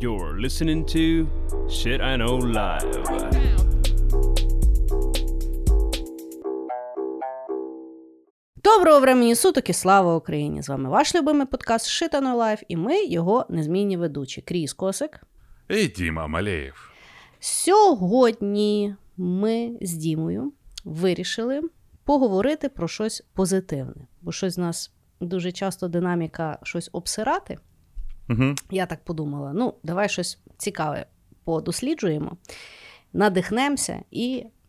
[0.00, 1.26] You're listening to
[1.68, 2.92] Shit You Know Life.
[8.64, 10.62] Доброго времені суток і слава Україні!
[10.62, 14.40] З вами ваш любимий подкаст Shit You Know Life, і ми його незмінні ведучі.
[14.40, 15.20] Кріс Косик.
[15.68, 16.90] І Діма Малеєв.
[17.40, 20.52] Сьогодні ми з Дімою
[20.84, 21.60] вирішили
[22.04, 27.58] поговорити про щось позитивне, бо щось з нас дуже часто динаміка щось обсирати.
[28.30, 28.54] Угу.
[28.70, 31.06] Я так подумала: ну, давай щось цікаве
[31.44, 32.36] подосліджуємо,
[33.12, 34.44] надихнемося і,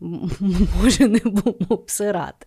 [0.82, 2.46] може, не будемо обсирати.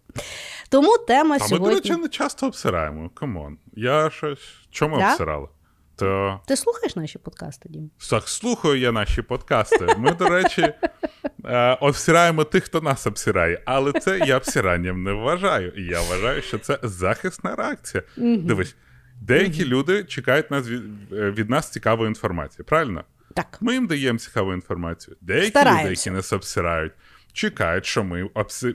[0.70, 1.67] Тому тема А ми, сьогодні.
[1.67, 3.09] до речі, не часто обсираємо.
[3.09, 3.57] Камон.
[3.73, 4.39] Я щось.
[4.71, 5.11] Чому Да?
[5.11, 5.47] обсирали?
[5.95, 7.89] То Ти слухаєш наші подкасти, Дім?
[8.09, 9.88] так слухаю я наші подкасти.
[9.97, 10.61] Ми, до речі,
[11.45, 15.73] е, обсираємо тих, хто нас обсирає, але це я обсиранням не вважаю.
[15.89, 18.03] Я вважаю, що це захисна реакція.
[18.17, 18.75] Дивись,
[19.21, 20.81] деякі люди чекають нас від,
[21.13, 23.03] е, від нас цікавої інформації, правильно?
[23.34, 23.58] Так.
[23.62, 25.17] Ми їм даємо цікаву інформацію.
[25.21, 25.83] Деякі Стараємося.
[25.83, 26.94] люди, які нас обсирають,
[27.33, 28.23] чекають, що ми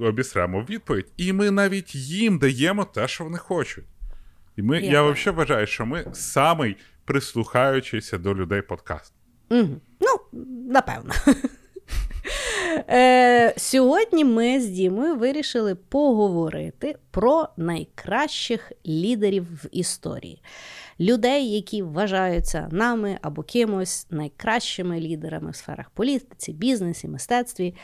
[0.01, 3.85] обісремо відповідь, і ми навіть їм даємо те, що вони хочуть.
[4.57, 9.13] І ми, Я я, взагалі вважаю, що ми самий прислухаючийся до людей подкаст.
[9.51, 9.81] Угу.
[10.01, 11.15] Ну, напевно.
[12.73, 20.43] Е, сьогодні ми з Дімою вирішили поговорити про найкращих лідерів в історії.
[21.01, 27.75] Людей, які вважаються нами або кимось найкращими лідерами в сферах політиці, бізнесі, мистецтві,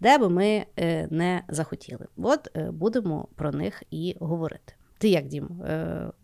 [0.00, 2.06] де би ми е, не захотіли.
[2.16, 4.74] От е, будемо про них і говорити.
[4.98, 5.48] Ти як, Дім?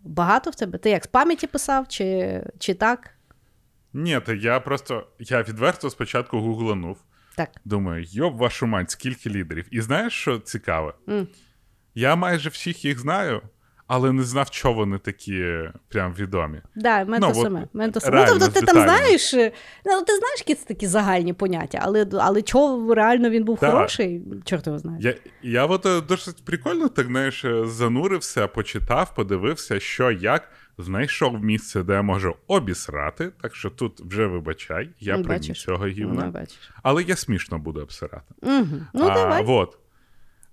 [0.05, 0.78] Багато в тебе?
[0.78, 3.11] Ти як з пам'яті писав, чи, чи так?
[3.92, 6.97] Ні, то я просто я відверто спочатку гугланув.
[7.36, 7.48] Так.
[7.64, 9.64] Думаю, йоб вашу мать, скільки лідерів.
[9.70, 10.92] І знаєш, що цікаве?
[11.08, 11.28] М.
[11.94, 13.42] Я майже всіх їх знаю,
[13.86, 15.44] але не знав, що вони такі
[15.88, 16.60] прям відомі.
[16.76, 17.66] Да, мене Ну, то саме.
[17.72, 18.26] мене то саме.
[18.30, 19.52] Ну, тобто ти там знаєш, е,
[19.84, 23.72] ну, ти знаєш, які це такі загальні поняття, але, але чого реально він був Так.
[23.72, 24.98] хороший, чорт його знає.
[25.02, 31.44] Я, я от е, досить прикольно так знаєш, е, занурився, почитав, подивився, що як, знайшов
[31.44, 33.32] місце, де я можу обісрати.
[33.42, 35.62] Так що тут вже вибачай, я Ну, бачиш.
[35.62, 36.26] цього Ну, гівна.
[36.26, 36.70] бачиш.
[36.82, 38.34] Але я смішно буду обсирати.
[38.42, 38.66] Угу.
[38.94, 39.44] Ну, а, давай.
[39.44, 39.78] Вот.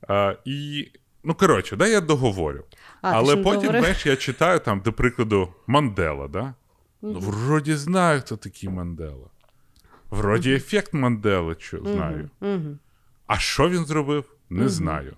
[0.07, 0.88] А, і,
[1.23, 2.63] ну, коротше, дай я договорю.
[3.01, 6.53] А, Але потім, знаєш, я читаю там, до прикладу, Мандела, да?
[7.01, 9.28] Ну, вроді знаю, хто такий Мандела.
[10.09, 12.29] Вроді ефект Мандели чу, знаю.
[12.41, 12.78] Угу.
[13.28, 15.13] А що він зробив, не знаю.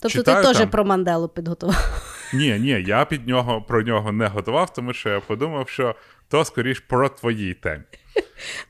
[0.00, 2.12] Тобто Читаю ти теж там- про Манделу підготував.
[2.34, 5.94] Ні, ні, я під нього про нього не готував, тому що я подумав, що
[6.28, 7.82] то скоріш про твоїй темі.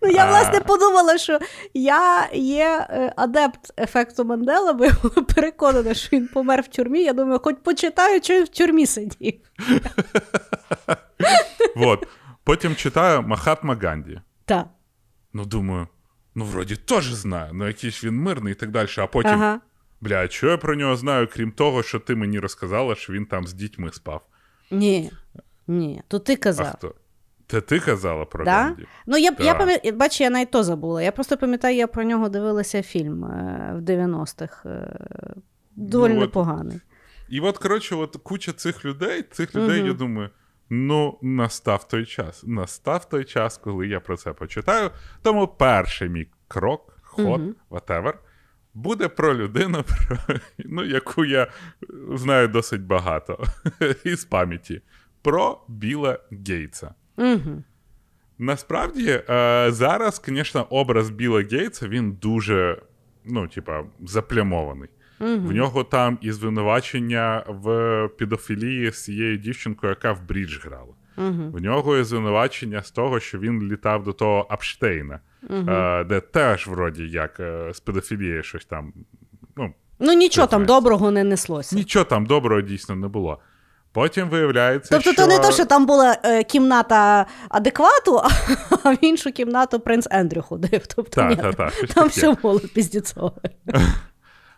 [0.02, 1.38] Ну, я, власне, подумала, що
[1.74, 7.02] я є е, адепт ефекту Мандела, бо я була переконана, що він помер в тюрмі.
[7.02, 9.34] Я думаю, хоч почитаю, чи він в тюрмі сидів.
[11.76, 12.06] Вот.
[12.44, 14.20] Потім читаю Махатма Ганді.
[14.44, 14.66] Так.
[15.32, 15.88] Ну, думаю,
[16.34, 18.88] ну, вроді теж знаю, ну якийсь він мирний і так далі.
[18.98, 19.60] А потім, Ага.
[20.00, 23.26] Бля, а що я про нього знаю, крім того, що ти мені розказала, що він
[23.26, 24.26] там з дітьми спав.
[24.70, 25.10] Ні.
[25.66, 26.74] Ні, то ти А казав.
[26.78, 26.94] хто?
[27.48, 28.50] Це ти казала про Да?
[28.62, 28.86] Ганді?
[29.06, 31.02] Ну, я, я пам'ятаю, бачу, я навіть то забула.
[31.02, 34.66] Я просто пам'ятаю, я про нього дивилася фільм е, в 90-х.
[34.68, 34.98] Е,
[35.76, 36.80] доволі Ну, непоганий.
[37.28, 39.86] І от, коротше, от куча цих людей, цих людей, Мгм.
[39.86, 40.30] я думаю,
[40.70, 42.44] ну, настав той час.
[42.46, 44.90] Настав той час, коли я про це почитаю.
[45.22, 47.40] Тому перший мій крок, ход,
[47.70, 48.12] whatever,
[48.76, 50.18] буде про людину, про,
[50.58, 51.46] ну, яку я
[52.14, 53.44] знаю досить багато
[54.04, 54.82] із пам'яті.
[55.22, 56.94] Про Біла Гейтса.
[57.16, 57.62] Угу.
[58.38, 62.82] Насправді, е, зараз, звісно, образ Біла Гейтса він дуже,
[63.24, 64.88] ну, типа, заплямований.
[65.20, 65.30] Угу.
[65.30, 70.94] В нього там і звинувачення в педофілії з цією дівчинкою, яка в брідж грала.
[71.18, 71.50] Угу.
[71.52, 75.64] В нього є звинувачення з того, що він літав до того Апштейна, Угу.
[76.08, 78.92] де теж, вроді, як е, з педофілією щось там.
[79.56, 81.76] Ну, Ну нічого там доброго не неслося.
[81.76, 83.38] нічого там доброго дійсно не було.
[83.92, 85.22] Потім виявляється, Тобто, що...
[85.22, 88.20] то не то, що там була е, кімната адеквату,
[88.84, 90.86] а в іншу кімнату принц Ендрю ходив.
[90.96, 93.32] Тобто, Так, ні, так, щось там все було піздіцове.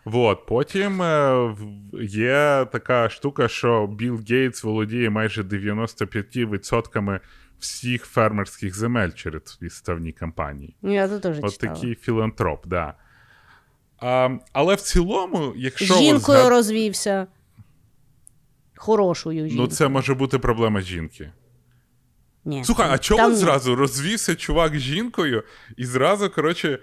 [0.05, 0.45] Вот.
[0.45, 1.55] Потім е,
[2.01, 7.19] є така штука, що Білл Гейтс володіє майже 95%
[7.59, 10.75] всіх фермерських земель через відставні кампанії.
[10.81, 11.73] Ну, Я це теж От читала.
[11.75, 12.93] такий філантроп, да.
[13.97, 17.27] А, але в цілому, якщо жінкою згад- розвівся.
[18.75, 19.61] Хорошою жінкою.
[19.61, 21.31] ну це може бути проблема жінки.
[22.45, 22.63] Ні.
[22.63, 25.43] Слухай, а чого Там зразу розвівся чувак з жінкою,
[25.77, 26.79] і зразу, коротше,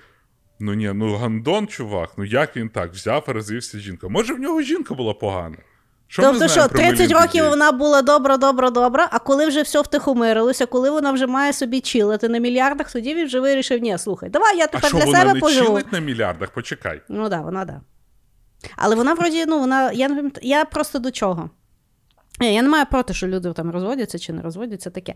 [0.59, 4.11] ну ні, ну гандон, чувак, ну як він так взяв і розвівся з жінкою?
[4.11, 5.57] Може, в нього жінка була погана?
[6.09, 9.47] Що ми тобто, знаємо що 30 Мелінду років вона була добра, добра, добра, а коли
[9.47, 13.83] вже все втихомирилося, коли вона вже має собі чилити на мільярдах, тоді він вже вирішив:
[13.83, 15.67] ні, слухай, давай я А тепер що для вона себе не поживу.
[15.67, 16.51] чилить на мільярдах?
[16.51, 17.03] Почекай.
[17.09, 17.81] Ну так, да, вона да.
[18.77, 19.93] Але вона вроді, ну, вона.
[19.93, 21.51] Я, я просто до чого.
[22.41, 25.15] Я не маю проти, що люди там розводяться чи не розводяться таке.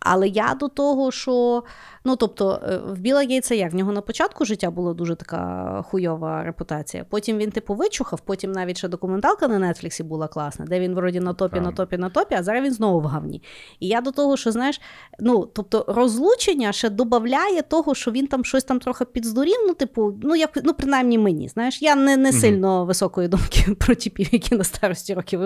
[0.00, 1.64] Але я до того, що
[2.04, 5.82] ну тобто е, в Біла Гейтса як в нього на початку життя була дуже така
[5.88, 7.04] хуйова репутація.
[7.10, 11.20] Потім він типу вичухав, потім навіть ще документалка на Нетфліксі була класна, де він вроді
[11.20, 13.42] на топі, на топі, на топі, а зараз він знову в гавні.
[13.80, 14.80] І я до того, що знаєш,
[15.20, 19.56] ну тобто розлучення ще додає того, що він там щось там трохи підздурів.
[19.66, 21.48] Ну, типу, ну як ну принаймні мені.
[21.48, 25.40] Знаєш, я не, не сильно високої думки про типів, які на старості років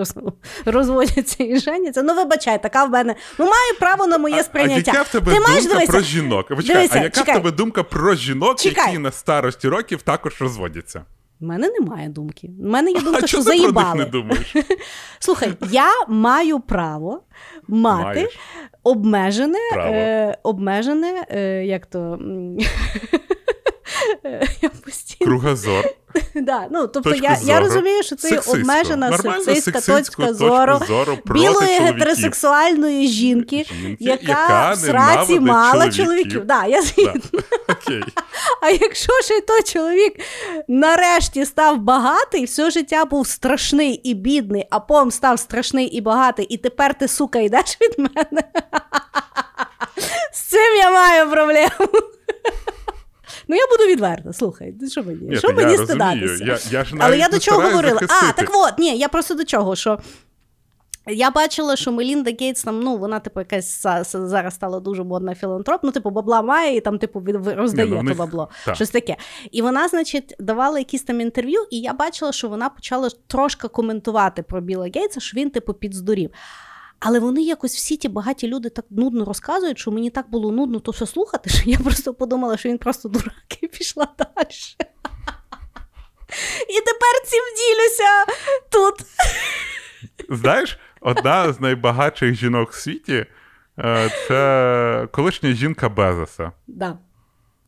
[0.65, 2.03] роз- розводяться і женяться.
[2.03, 3.15] Ну, вибачай, така в мене.
[3.39, 4.91] Ну, маю право на моє А, а сприйняття.
[4.91, 6.47] яка в тебе Ти думка дивися, про жінок?
[6.47, 7.33] Почекай, дивися, а яка чекай.
[7.35, 8.85] в тебе думка про жінок, Чекай.
[8.87, 11.05] які на старості років також розводяться?
[11.41, 12.49] У мене немає думки.
[12.63, 14.55] У мене є думка, а що ти про них не думаєш?
[15.19, 17.21] Слухай, я маю право
[17.67, 18.39] мати Маєш.
[18.83, 19.93] обмежене, Право.
[19.95, 22.19] е, обмежене, е, як то.
[24.61, 25.25] Я постійно.
[25.31, 25.85] Кругозор.
[26.35, 27.59] Да, ну, тобто Точку я, я зору.
[27.65, 34.71] розумію, що це є обмежена сексистська точка зору зору білої гетеросексуальної жінки, Жінки, яка, яка
[34.73, 36.05] в сраці мала чоловіків.
[36.05, 36.45] чоловіків.
[36.45, 37.13] Да, я згідна.
[37.33, 37.39] Да.
[37.73, 38.03] Окей.
[38.61, 40.13] А якщо ще той чоловік
[40.67, 46.45] нарешті став багатий, все життя був страшний і бідний, а потім став страшний і багатий,
[46.45, 48.43] і тепер ти, сука, йдеш від мене.
[50.33, 51.69] З цим я маю проблему.
[53.47, 55.19] Ну, я буду відверта, слухай, ну, що мені?
[55.21, 56.43] Ні, що мені я стидатися?
[56.45, 58.01] Я, я ж Але я до чого стараюсь говорила?
[58.23, 59.99] А, так от, ні, я просто до чого, що.
[61.07, 63.81] Я бачила, що Мелінда Гейтс там, ну, вона, типу, якась
[64.13, 68.15] зараз стала дуже модна філантроп, ну, типу, бабла має і там, типу, роздає ну, то
[68.15, 68.49] бабло.
[68.65, 68.75] так.
[68.75, 69.15] Щось таке.
[69.51, 74.43] І вона, значить, давала якісь там інтерв'ю, і я бачила, що вона почала трошки коментувати
[74.43, 76.29] про Біла Гейтса, що він, типу, підздурів.
[77.05, 80.79] Але вони якось всі ті багаті люди так нудно розказують, що мені так було нудно
[80.79, 84.47] то все слухати, що я просто подумала, що він просто дурак і пішла далі.
[86.69, 88.25] І тепер цим ділюся
[88.71, 88.95] тут.
[90.29, 93.25] Знаєш, одна з найбагатших жінок в світі
[93.79, 96.51] е, це колишня жінка Безоса.
[96.67, 96.97] Да.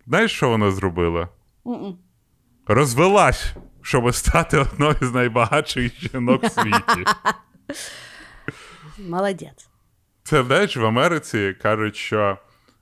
[0.07, 1.29] Знаєш, що вона зробила?
[1.67, 1.97] М-м.
[2.67, 7.05] Розвелась, щоб стати одною з найбагатших жінок в світі.
[8.97, 9.69] Молодець.
[10.23, 12.37] Це знаєш, в Америці кажуть, що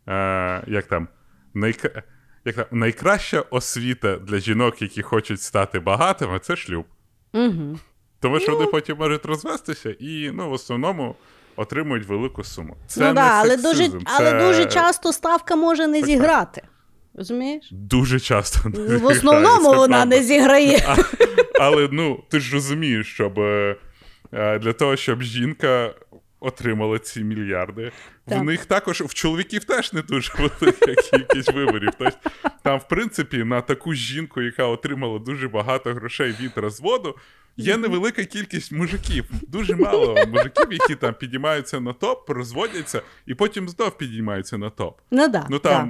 [0.07, 1.07] е, як там,
[1.54, 2.04] найк...
[2.45, 6.86] як там, найкраща освіта для жінок, які хочуть стати багатими, це шлюб.
[7.33, 7.80] Угу.
[8.19, 11.15] Тому що вони потім можуть розвестися і ну, в основному
[11.56, 12.77] отримують велику суму.
[12.88, 16.62] Це ну не да, але дуже, сексизм, але дуже часто ставка може не Так, зіграти.
[17.13, 17.69] Розумієш?
[17.71, 18.69] Дуже часто.
[18.69, 20.16] не В зіграє, основному це вона правда.
[20.16, 20.86] не зіграє.
[20.88, 20.95] А,
[21.59, 23.75] але ну, ти ж розумієш, щоб е,
[24.33, 25.94] е, для того, щоб жінка
[26.44, 27.92] отримала ці мільярди,
[28.28, 28.40] Так.
[28.40, 31.90] в них також в чоловіків теж не дуже велика кількість виборів.
[31.98, 32.30] Тобто,
[32.63, 37.16] там, в принципі, на таку жінку, яка отримала дуже багато грошей від розводу.
[37.57, 43.69] Є невелика кількість мужиків, дуже мало мужиків, які там підіймаються на топ, розводяться і потім
[43.69, 45.00] знов підіймаються на топ.
[45.12, 45.48] Ну да.
[45.50, 45.88] Ну да.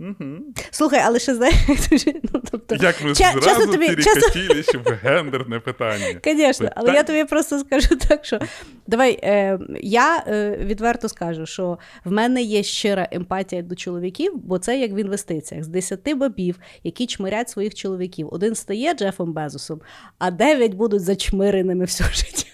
[0.00, 0.38] Угу.
[0.70, 1.56] Слухай, але ще знаєш,
[2.32, 6.20] ну, тобто, Як ми Ча- зразу тобі- перекатились в гендерне питання.
[6.24, 8.38] Звісно, але я тобі просто скажу так, що
[8.86, 14.58] давай е, я е, відверто скажу, що в мене є щира емпатія до чоловіків, бо
[14.58, 15.64] це як в інвестиціях.
[15.64, 19.80] З 10 бабів, які чмирять своїх чоловіків, один стає Джефом Безосом,
[20.18, 22.48] а 9 будуть зачмиреними все життя.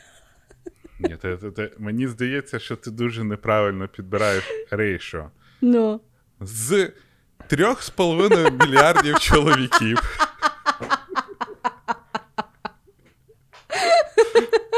[1.00, 5.30] Ні, ти, ти, ти, мені здається, що ти дуже неправильно підбираєш рейшо.
[5.60, 6.00] Ну.
[6.40, 6.90] З
[7.48, 9.98] трьох з половиною мільярдів чоловіків.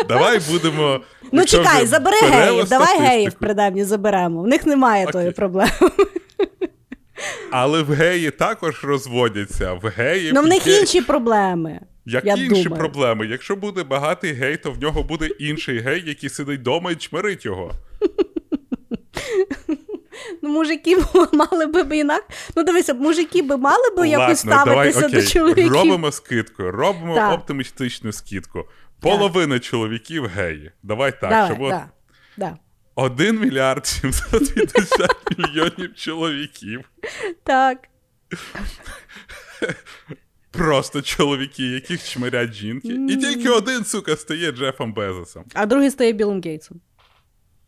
[0.09, 1.01] Давай будемо.
[1.33, 4.43] Ну чекай, забери геїв, давай геїв принаймні заберемо.
[4.43, 5.13] В них немає Окей.
[5.13, 5.71] тої проблеми.
[7.51, 9.73] Але в геї також розводяться.
[9.73, 11.81] В геї Ну в них є- інші проблеми.
[12.07, 12.81] Які я інші думаю.
[12.81, 13.27] проблеми?
[13.27, 17.45] Якщо буде багатий гей, то в нього буде інший гей, який сидить вдома і чмирить
[17.45, 17.71] його.
[20.43, 20.97] Ну, мужики
[21.33, 22.25] мали би інак.
[22.57, 25.21] Ну, дивися, мужики би мали би якось давай, ставитися окей.
[25.21, 25.73] до чоловіків.
[25.73, 27.33] Робимо скидку, робимо Так.
[27.33, 28.65] оптимістичну скидку.
[29.01, 30.73] Половина чоловіків геї.
[30.83, 31.89] Давай так, Давай, щоб от да,
[32.37, 32.57] да.
[32.95, 36.81] 1 мільярд 750 мільйонів чоловіків.
[37.45, 37.79] Так.
[40.51, 42.89] Просто чоловіки, яких чмирять жінки.
[43.09, 45.45] І тільки один, сука, стає Джефом Безосом.
[45.55, 46.81] А другий стає Білом Гейтсом.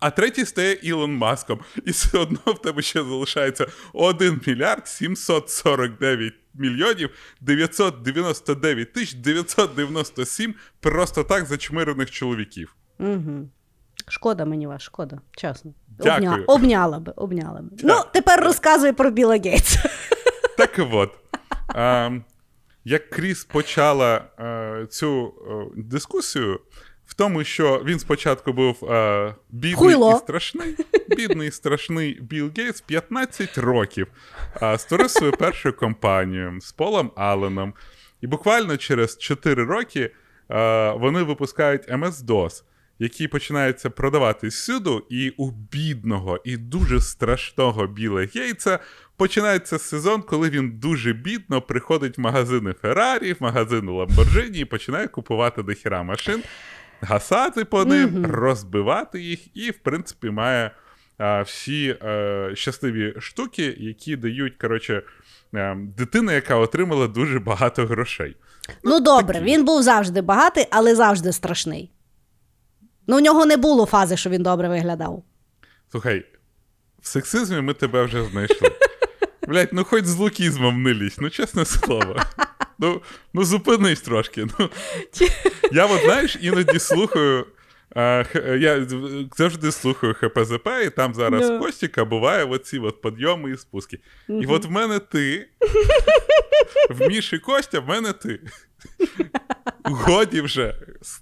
[0.00, 1.60] А третій стає Ілон Маском.
[1.84, 7.10] І все одно в тебе ще залишається 1 мільярд 749 мільйонів
[7.40, 12.74] 999 тисяч 997 просто так зачмирених чоловіків.
[12.98, 13.48] Угу.
[14.08, 15.74] Шкода мені вас, шкода, чесно.
[15.88, 16.30] Дякую.
[16.30, 16.44] Обня...
[16.46, 17.68] Обняла би, обняла би.
[17.82, 19.90] Ну, тепер розказуй про Біла Гейтса.
[20.56, 21.10] Так от.
[21.68, 22.10] А,
[22.84, 26.60] як Кріс почала а, цю а, дискусію
[27.06, 30.12] в тому, що він спочатку був а, бідний Хуйло.
[30.12, 30.76] і страшний,
[31.08, 34.06] бідний і страшний Білл Гейтс 15 років
[34.60, 37.74] а, створив свою першу компанію з Полом Алленом.
[38.20, 40.10] І буквально через 4 роки
[40.48, 42.62] а, вони випускають MS-DOS,
[42.98, 48.78] який починається продаватись всюди, і у бідного і дуже страшного Біла Гейтса
[49.16, 55.08] починається сезон, коли він дуже бідно приходить в магазини Феррарі, в магазини Ламборджині і починає
[55.08, 56.42] купувати дохіра машин,
[57.00, 60.70] гасати по ним, розбивати їх, і, в принципі, має
[61.18, 65.02] а, всі е, щасливі штуки, які дають, коротше,
[65.54, 68.36] е, дитина, яка отримала дуже багато грошей.
[68.84, 71.90] Ну, добре, він був завжди багатий, але завжди страшний.
[73.06, 75.22] Ну, у нього не було фази, що він добре виглядав.
[75.90, 76.24] Слухай,
[77.02, 78.68] в сексизмі ми тебе вже знайшли.
[79.48, 82.16] Блять, ну хоч з лукізмом не лізь, ну чесне слово.
[82.78, 83.02] Ну,
[83.34, 84.46] ну зупинись трошки.
[84.58, 84.70] Ну,
[85.72, 87.46] я от, знаєш, іноді слухаю.
[87.96, 88.24] а,
[88.60, 88.86] Я
[89.36, 91.58] завжди слухаю ХПЗП, і там зараз Да.
[91.58, 93.98] Костіка буває оці от підйоми і спуски.
[94.28, 95.48] І от в мене ти.
[96.90, 98.40] В Міші Костя, в мене ти.
[99.84, 100.74] Годі вже.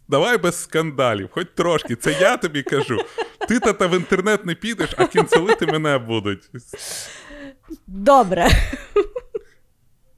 [0.08, 1.96] Давай без скандалів, хоч трошки.
[1.96, 2.98] Це я тобі кажу.
[3.48, 6.50] Ти та в інтернет не підеш, а кінцелити мене будуть.
[7.86, 8.48] Добре.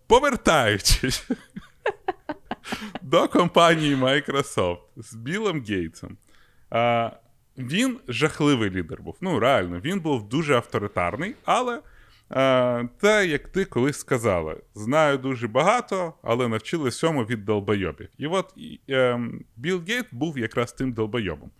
[0.07, 1.29] Повертаючись
[3.03, 6.17] до компанії Microsoft з Білом Гейтсом.
[6.71, 7.11] А,
[7.59, 9.17] він жахливий лідер був.
[9.21, 11.83] Ну, реально, він був дуже авторитарний, але
[12.29, 18.09] а, те, як ти колись сказала, знаю дуже багато, але навчили всьому від долбойобів.
[18.19, 21.51] І от і, ем, Білл Гейт був якраз тим долбойобом.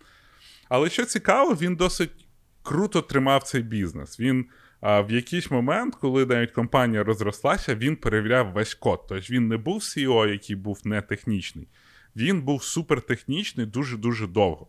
[0.69, 2.25] Але що цікаво, він досить
[2.63, 4.19] круто тримав цей бізнес.
[4.19, 4.45] Він
[4.81, 9.05] а, в якийсь момент, коли навіть компанія розрослася, він перевіряв весь код.
[9.09, 11.67] Тобто він не був CEO, який був не технічний.
[12.15, 14.67] Він був супертехнічний дуже-дуже довго.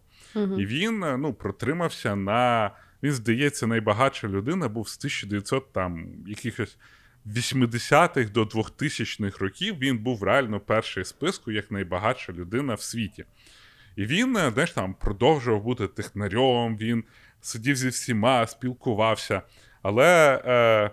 [0.58, 2.70] І він е, ну, протримався на.
[3.02, 6.78] Він, здається, найбагатша людина був з 1900 там якихось
[7.26, 9.78] 80-х до 2000-х років.
[9.78, 13.24] Він був реально перший в списку як найбагатша людина в світі.
[13.96, 17.04] І він, е, знаєш, там продовжував бути технарем, він
[17.40, 19.42] сидів зі всіма, спілкувався.
[19.82, 20.90] Але е,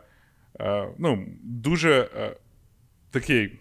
[0.59, 2.35] е, ну, дуже е,
[3.11, 3.59] такий.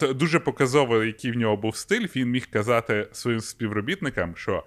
[0.00, 2.06] Дуже показово, який в нього був стиль.
[2.16, 4.64] Він міг казати своїм співробітникам, що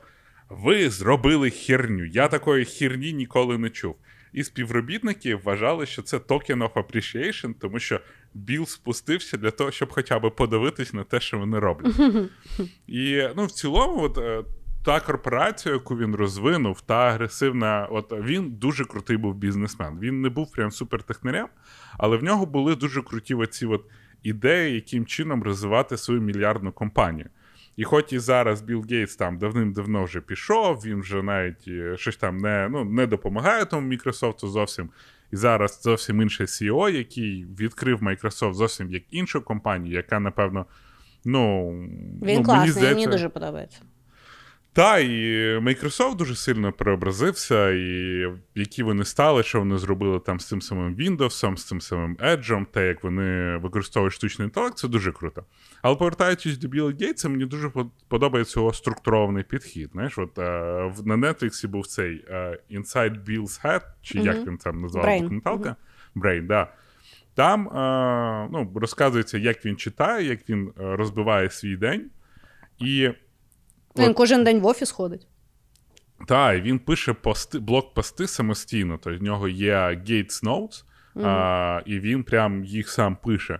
[0.49, 2.05] ви зробили херню.
[2.05, 3.95] Я такої херні ніколи не чув.
[4.33, 7.99] І співробітники вважали, що це token of appreciation, тому що
[8.33, 11.95] Біл спустився для того, щоб хоча б подивитись на те, що вони роблять.
[12.87, 14.43] І ну, в цілому, от, е,
[14.87, 19.99] та корпорація, яку він розвинув, та агресивна, от він дуже крутий був бізнесмен.
[19.99, 21.47] Він не був прям супертехнарем,
[21.97, 23.85] але в нього були дуже круті оці от
[24.23, 27.29] ідеї, яким чином розвивати свою мільярдну компанію.
[27.75, 32.17] І хоч і зараз Білл Гейтс там давним-давно вже пішов, він вже навіть е, щось
[32.17, 34.89] там не, ну, не допомагає тому Microsoft зовсім.
[35.31, 40.65] І зараз зовсім інший CEO, який відкрив Microsoft зовсім як іншу компанію, яка, напевно,
[41.25, 41.71] ну.
[42.21, 43.81] Він ну, класний, мені дуже подобається.
[44.77, 45.09] Та, і
[45.57, 50.95] Microsoft дуже сильно преобразився, і які вони стали, що вони зробили там з цим самим
[50.95, 55.43] Windows, з цим самим Edge, те, як вони використовують штучний інтелект, це дуже круто.
[55.81, 57.71] Але повертаючись до Біла Гейтса, мені дуже
[58.07, 59.89] подобається його структурований підхід.
[59.93, 60.41] Знаєш, от е,
[61.05, 65.75] на Netflix був цей е, Inside Bill's Head, чи як він там назвав документалка?
[66.15, 66.67] Brain, да.
[67.35, 72.09] Там е, ну, розказується, як він читає, як він е, розбиває свій день.
[72.79, 73.09] І
[74.03, 75.27] Він кожен день в офіс ходить.
[76.27, 78.99] так, і він пише пости, блок-пости самостійно.
[79.03, 80.83] Тобто в нього є Gates Notes,
[81.25, 83.59] а, і він прям їх сам пише.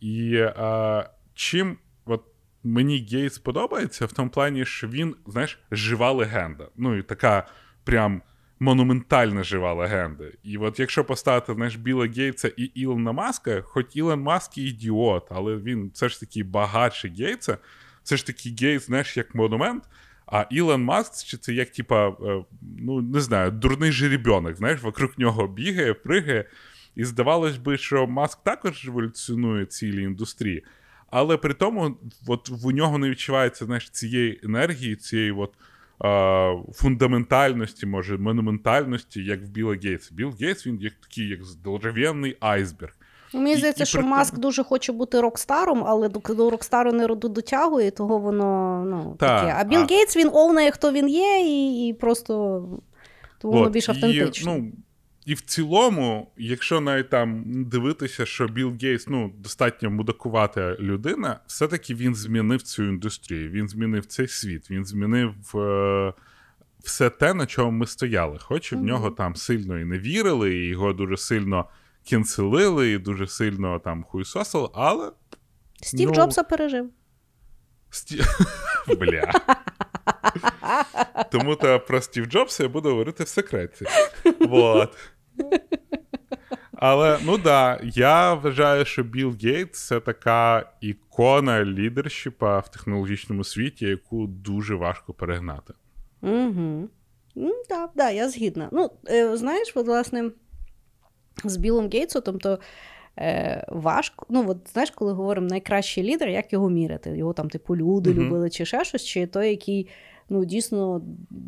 [0.00, 1.04] І а,
[1.34, 2.22] чим от
[2.64, 6.68] мені Гейтс подобається, в тому плані, що він, знаєш, жива легенда.
[6.76, 7.46] Ну, і така
[7.84, 8.22] прям
[8.60, 10.24] монументальна жива легенда.
[10.42, 15.26] І от якщо поставити знаєш, Біла Гейтса і Ілона Маска, хоч Ілон Маск і ідіот,
[15.30, 17.58] але він все ж таки багатший Гейтса,
[18.04, 19.84] все ж таки Гейтс, знаєш, як монумент.
[20.26, 22.44] А Ілон Маск, чи це як, типа, е,
[22.78, 26.44] ну не знаю, дурний жеребьонок, знаєш, вокруг нього бігає, пригає.
[26.96, 30.64] І здавалось би, що Маск також революціонує цілі індустрії.
[31.10, 35.54] Але при тому, от в нього не відчувається знаєш, цієї енергії, цієї от,
[36.04, 40.14] е, фундаментальності, може, монументальності, як в Біла Гейтса.
[40.14, 42.92] Білл Гейтс, він як такий, як здоровенний айсберг.
[43.34, 47.06] Мені здається, і що при Маск дуже хоче бути рокстаром, але до, до рокстару не
[47.06, 49.56] роду дотягує, того воно ну, Та, таке.
[49.58, 52.34] А Білл а- Гейтс він овнає, хто він є, і, і просто
[53.38, 54.72] тому воно більш і, ну,
[55.26, 61.94] і в цілому, якщо навіть там дивитися, що Білл Гейтс ну, достатньо мудакувата людина, все-таки
[61.94, 66.12] він змінив цю індустрію, він змінив цей світ, він змінив е,
[66.84, 68.38] все те, на чому ми стояли.
[68.40, 71.64] Хоч і в нього там сильно і не вірили, і його дуже сильно
[72.04, 75.12] кінцелили, і дуже сильно там хуйсосили, але.
[75.82, 76.90] Стів ну, Джобса пережив.
[77.90, 78.22] Сті...
[79.00, 79.32] Бля.
[81.30, 83.86] Тому то про Стів Джобса я буду говорити в секреті.
[84.40, 84.96] Вот.
[86.72, 93.86] Але ну да, я вважаю, що Білл Гейтс це така ікона лідершіпа в технологічному світі,
[93.86, 95.74] яку дуже важко перегнати.
[96.22, 96.88] Угу.
[97.34, 98.68] Ну, так, да, я згідна.
[98.72, 100.30] Ну, е, знаєш, от, власне,
[101.44, 102.58] з Білом Гейтсом, тобто
[103.18, 104.26] е, важко.
[104.28, 107.16] Ну, от, знаєш, коли говоримо найкращий лідер, як його міряти?
[107.16, 108.20] Його там, типу, люди Мгм.
[108.20, 109.88] любили чи ще щось, чи той, який
[110.28, 111.02] ну, дійсно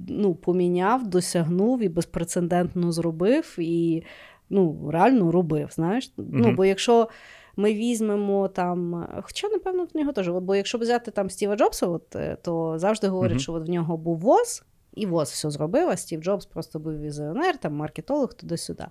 [0.08, 4.02] ну, поміняв, досягнув і безпрецедентно зробив, і
[4.50, 5.68] ну, реально робив.
[5.72, 6.12] Знаєш?
[6.16, 7.08] Ну, бо якщо.
[7.56, 10.28] Ми візьмемо там, хоча, напевно, в нього теж.
[10.28, 13.40] Бо якщо взяти там Стіва Джобса, от, е, то завжди говорять, Мгм.
[13.40, 14.62] що от в нього був ВОЗ,
[14.94, 18.84] і ВОЗ все зробив, а Стів Джобс просто був візіонер, там маркетолог туди-сюди.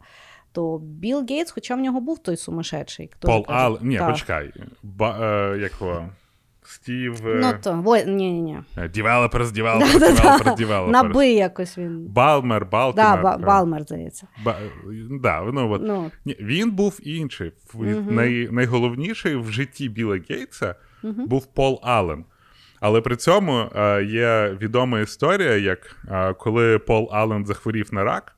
[0.53, 3.09] То Білл Гейтс, хоча в нього був той сумасшедший.
[3.13, 3.79] хто Пол Ал.
[3.81, 4.09] Ні, так.
[4.11, 4.53] почекай.
[4.83, 5.17] Ба...
[5.53, 6.09] Е, як його?
[6.65, 7.27] Стів.
[7.27, 8.59] е, Ну то, во, ні, ні, ні.
[8.93, 10.15] Developers, developers, Да-да-да.
[10.21, 10.91] developers, developers.
[11.03, 12.05] Наби якось він.
[12.07, 13.15] Балмер, Балтімер.
[13.15, 14.27] Да, Ба- Балмер, здається.
[14.45, 14.55] Ба...
[15.21, 15.81] Да, ну, от.
[15.83, 17.51] Ну, Ні, він був інший.
[17.73, 18.15] Мгм.
[18.15, 18.47] Най...
[18.51, 21.25] Найголовніший в житті Біла Гейтса Мгм.
[21.27, 22.25] був Пол Аллен.
[22.79, 28.35] Але при цьому е, є відома історія, як е, коли Пол Аллен захворів на рак,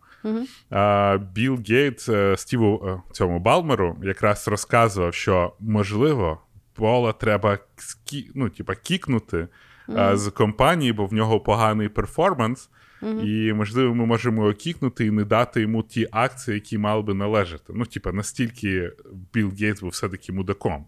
[0.72, 6.42] Е, Білл Гейтс е, Стіву е, цьому Балмеру якраз розказував, що можливо
[6.74, 8.32] Пола треба скі...
[8.36, 9.48] ну, типа, кікнути
[9.90, 12.70] е, з компанії, бо в нього поганий перформанс.
[13.02, 13.20] Мгм.
[13.28, 17.14] І, можливо, ми можемо його кікнути і не дати йому ті акції, які мали би
[17.14, 17.74] належати.
[17.76, 18.92] Ну, типа, настільки
[19.34, 20.86] Білл Гейтс був все-таки мудаком.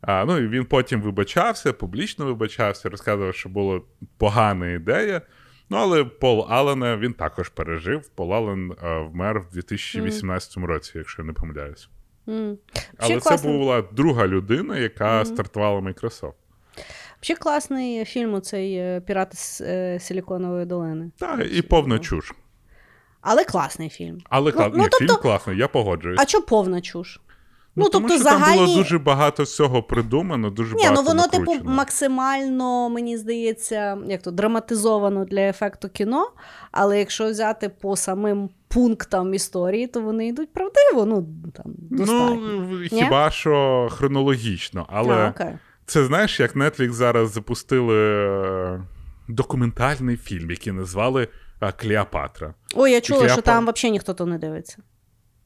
[0.00, 3.80] А, ну і він потім вибачався, публічно вибачався, розказував, що була
[4.18, 5.22] погана ідея.
[5.70, 8.08] Ну, але Пол Аллена він також пережив.
[8.08, 11.88] Пол Аллен е, вмер в 2018 році, якщо я не помиляюсь.
[12.26, 12.58] Мгм.
[12.98, 13.52] Але Ще це класно.
[13.52, 15.24] була друга людина, яка Мгм.
[15.24, 16.32] стартувала Microsoft.
[17.20, 21.10] Ще класний фільм оцей е, Пірати з е, Силіконової долини.
[21.18, 22.32] Так, і повна чуш.
[23.20, 24.18] Але класний фільм.
[24.30, 26.20] Але Ну, кла- ну, ні, тобто- фільм класний, я погоджуюсь.
[26.20, 27.20] А чо повна чуш?
[27.80, 31.08] Ну, Ну, тому тобто що там було дуже багато всього придумано, дуже Ні, багато ну
[31.08, 36.30] воно, типу, максимально, мені здається, як то драматизовано для ефекту кіно.
[36.72, 41.06] Але якщо взяти по самим пунктам історії, то вони йдуть правдиво.
[41.06, 42.36] Ну там достатньо.
[42.40, 45.58] Ну, хіба що хронологічно, але а, окей.
[45.86, 48.82] це знаєш, як Netflix зараз запустили е,
[49.28, 51.28] документальний фільм, який назвали
[51.62, 52.54] е, Клеопатра.
[52.74, 54.76] Ой, я чула, Клеопа- що там взагалі ніхто то не дивиться.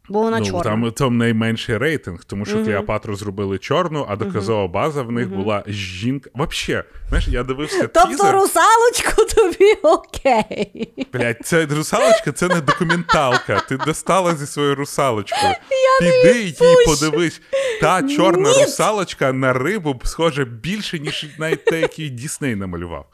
[0.09, 0.63] Бо вона ну, чорна.
[0.63, 2.65] там, там найменший рейтинг, тому що Мгм.
[2.65, 5.37] Клеопатру зробили чорну, а доказова база в них Мгм.
[5.43, 6.31] була жінка.
[6.35, 8.35] Взагалі, знаєш, я дивився Тобто тізер.
[8.35, 11.07] русалочку тобі окей.
[11.13, 13.61] Блять, це русалочка, це не документалка.
[13.69, 15.53] Ти достала зі своєю русалочкою.
[16.01, 17.41] Піди її подивись.
[17.81, 18.65] Та чорна Ні.
[18.65, 23.07] русалочка на рибу схоже більше, ніж навіть те, який Дісней намалював.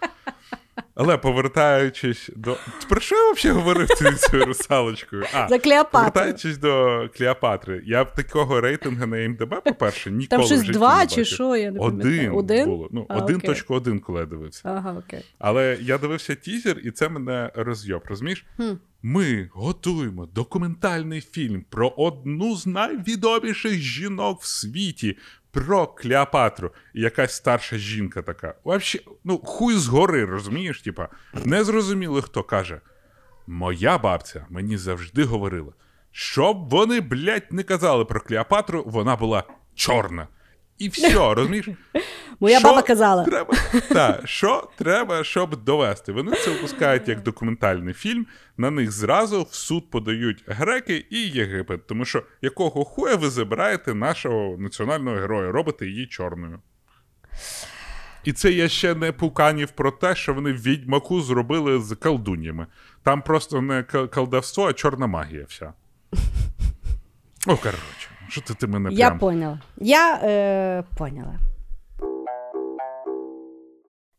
[1.02, 2.56] Але повертаючись до.
[2.88, 5.24] Про що я взагалі говорив цією цією русалочкою?
[5.34, 5.90] А, За Клеопатру.
[5.92, 10.72] повертаючись до Клеопатри, я б такого рейтингу на МДБ, по-перше, ніколи Там в щось житті
[10.72, 12.36] два не чи що, я не Один, пам'ятаю.
[12.36, 12.64] Один?
[12.64, 12.88] було.
[12.92, 13.18] Ну, А.
[13.18, 14.62] 1.1, коли я дивився.
[14.64, 15.24] Ага, окей.
[15.38, 18.02] Але я дивився тізер, і це мене розйоб.
[18.08, 18.44] Розумієш?
[18.56, 18.62] Хм.
[19.02, 25.16] Ми готуємо документальний фільм про одну з найвідоміших жінок в світі.
[25.50, 26.70] Про Клеопатру.
[26.94, 28.54] І якась старша жінка така.
[28.64, 30.82] Вообще, ну, хуй згори, розумієш?
[30.82, 31.08] Типа,
[31.44, 32.80] не зрозуміло, хто каже.
[33.46, 35.72] Моя бабця мені завжди говорила,
[36.10, 40.28] щоб вони, блядь, не казали про Клеопатру, вона була чорна.
[40.80, 41.68] І все, розумієш?
[42.40, 43.24] Моя Що баба казала.
[43.24, 43.54] Треба,
[43.88, 46.12] та, що треба, щоб довести?
[46.12, 48.26] Вони це випускають як документальний фільм.
[48.56, 51.86] На них зразу в суд подають греки і Єгипет.
[51.86, 56.60] Тому що якого хуя ви забираєте нашого національного героя, робите її чорною.
[58.24, 62.66] І це я ще не пуканів про те, що вони відьмаку зробили з колдуньями.
[63.02, 65.72] Там просто не колдовство, а чорна магія вся.
[67.46, 69.60] О, коротше, що ти, ти мене Я поняла.
[69.76, 71.38] Я е, поняла.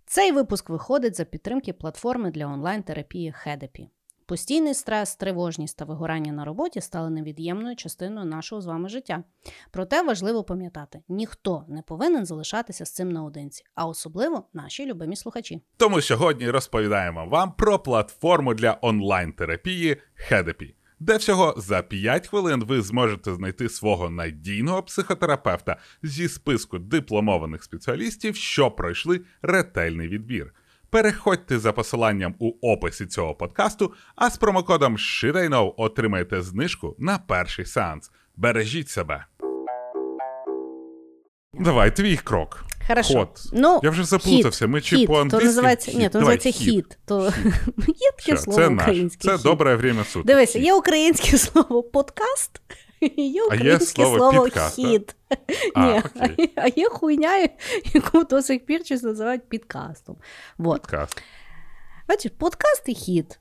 [0.05, 3.89] Цей випуск виходить за підтримки платформи для онлайн-терапії Хедепі.
[4.25, 9.23] Постійний стрес, тривожність та вигорання на роботі стали невід'ємною частиною нашого з вами життя.
[9.71, 15.61] Проте важливо пам'ятати: ніхто не повинен залишатися з цим наодинці, а особливо наші любимі слухачі.
[15.77, 22.81] Тому сьогодні розповідаємо вам про платформу для онлайн-терапії Хедепі, де всього за 5 хвилин ви
[22.81, 30.53] зможете знайти свого надійного психотерапевта зі списку дипломованих спеціалістів, що пройшли ретельний відбір.
[30.89, 37.65] Переходьте за посиланням у описі цього подкасту, а з промокодом SHITIKNOW отримаєте знижку на перший
[37.65, 38.11] сеанс.
[38.35, 39.25] Бережіть себе.
[41.53, 42.65] Давай, твій крок.
[42.87, 43.13] Хорошо.
[43.13, 43.29] Ход.
[43.53, 44.67] Ну, Я вже заплутався.
[44.67, 45.39] Ми чи хіт, по-англійськи?
[45.39, 46.73] То називається, ні, то називається хіт.
[46.73, 46.97] хіт.
[47.05, 47.23] То
[47.87, 48.83] є таке слово це наш.
[48.83, 49.27] українське.
[49.27, 49.43] Це хіт.
[49.43, 50.25] добре время суток.
[50.25, 52.61] Дивися, є українське слово подкаст,
[53.01, 55.15] є А є українське слово слово підкаст, хіт.
[55.75, 56.53] А, Ні, окей.
[56.55, 57.49] а є хуйня,
[57.93, 60.15] яку до сих пір щось називають підкастом.
[60.57, 60.81] Вот.
[60.81, 61.21] Подкаст.
[62.09, 63.39] Бачиш, подкаст і хіт.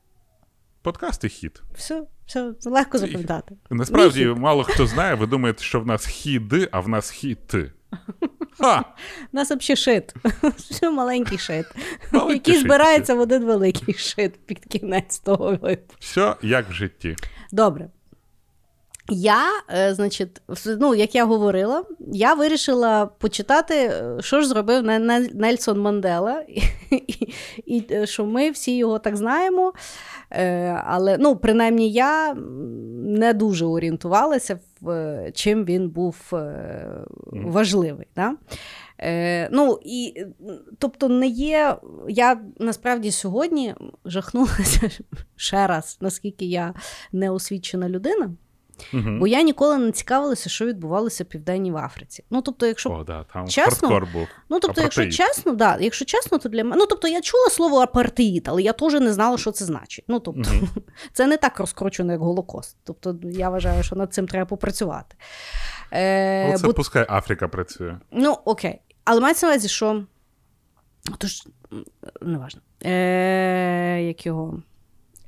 [0.81, 1.61] Подкаст і хіт.
[1.75, 3.55] Все, все легко запам'ятати.
[3.69, 7.71] Насправді, мало хто знає, ви думаєте, що в нас хіди, а в нас хіти.
[8.59, 8.85] Ха!
[9.33, 10.13] У нас взагалі шит.
[10.57, 11.65] Все маленький шит,
[12.11, 12.63] Маленький який шит.
[12.63, 15.95] збирається в один великий шит під кінець того випуску.
[15.99, 17.15] Все як в житті.
[17.51, 17.89] Добре.
[19.09, 20.41] Я, е, значить,
[20.79, 21.83] ну, як я говорила,
[22.13, 26.43] я вирішила почитати, е, що ж зробив Не- Не- Нельсон Мандела,
[26.91, 27.27] і,
[27.65, 29.73] і е, що ми всі його так знаємо.
[30.85, 32.33] Але ну, принаймні я
[33.05, 36.15] не дуже орієнтувалася, в чим він був
[37.31, 38.07] важливий.
[38.15, 38.35] Да?
[38.99, 40.25] Е, ну, і,
[40.79, 41.75] тобто, не є.
[42.09, 44.89] Я насправді сьогодні жахнулася
[45.35, 46.73] ще раз, наскільки я
[47.11, 48.31] неосвічена людина.
[48.93, 49.17] Угу.
[49.19, 52.23] Бо я ніколи не цікавилася, що відбувалося в Південній в Африці.
[52.29, 54.27] Ну, тобто, якщо О, да, там чесно, був.
[54.49, 56.75] Ну, тобто, якщо чесно, да, якщо чесно, то для мене.
[56.75, 60.05] Ну, тобто, я чула слово апартеїд, але я теж не знала, що це значить.
[60.07, 60.49] Ну, тобто,
[61.13, 62.77] це не так розкручено, як Голокост.
[62.83, 65.15] Тобто, я вважаю, що над цим треба попрацювати.
[65.91, 67.97] Е, Оце бо- пускай Африка працює.
[68.11, 68.81] Ну, окей.
[69.03, 70.03] Але мається на увазі, що.
[71.17, 71.43] Тож,
[72.21, 72.61] неважно.
[72.85, 74.61] Е, як його.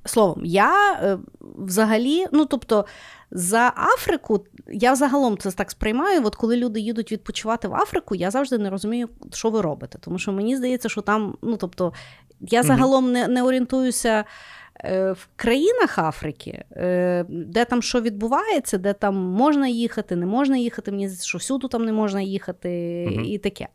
[0.05, 2.85] Словом, я е, взагалі, ну тобто,
[3.31, 6.21] за Африку, я загалом це так сприймаю.
[6.25, 9.97] От коли люди їдуть відпочивати в Африку, я завжди не розумію, що ви робите.
[10.01, 11.93] Тому що мені здається, що там, ну тобто,
[12.41, 14.23] я загалом не, не орієнтуюся.
[14.85, 20.57] е, В країнах Африки, е, де там що відбувається, де там можна їхати, не можна
[20.57, 22.69] їхати, мені здається, що всюди там не можна їхати,
[23.11, 23.25] Мгм.
[23.25, 23.67] і таке.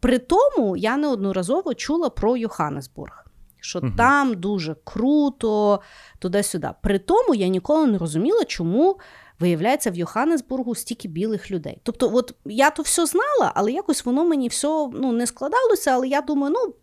[0.00, 3.25] При тому я неодноразово чула про Йоханнесбург,
[3.66, 3.94] що Мгм.
[3.96, 5.80] там дуже круто,
[6.18, 6.68] туди-сюди.
[6.82, 8.98] При тому я ніколи не розуміла, чому.
[9.40, 11.80] Виявляється, в Йоханнесбургу стільки білих людей.
[11.82, 16.08] Тобто, от я то все знала, але якось воно мені все ну, не складалося, але
[16.08, 16.74] я думаю, ну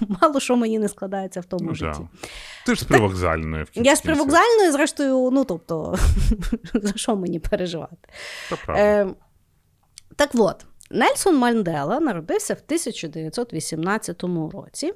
[0.22, 1.98] мало що мені не складається в тому Ну, житті.
[2.00, 2.18] да.
[2.66, 3.88] Ти ж з привокзальної в кінці.
[3.88, 5.96] Я з привокзальної, зрештою, ну тобто,
[6.74, 8.08] за що мені переживати?
[8.68, 9.06] Е,
[10.16, 14.92] так от, Нельсон Мандела народився в 1918 році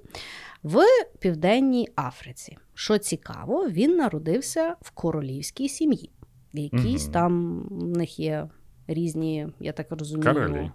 [0.65, 0.83] в
[1.19, 2.57] Південній Африці.
[2.75, 6.11] Що цікаво, він народився в королівській сім'ї.
[6.53, 7.13] Якісь Мгм.
[7.13, 8.49] там в них є
[8.87, 10.71] різні, я так розумію, Королі.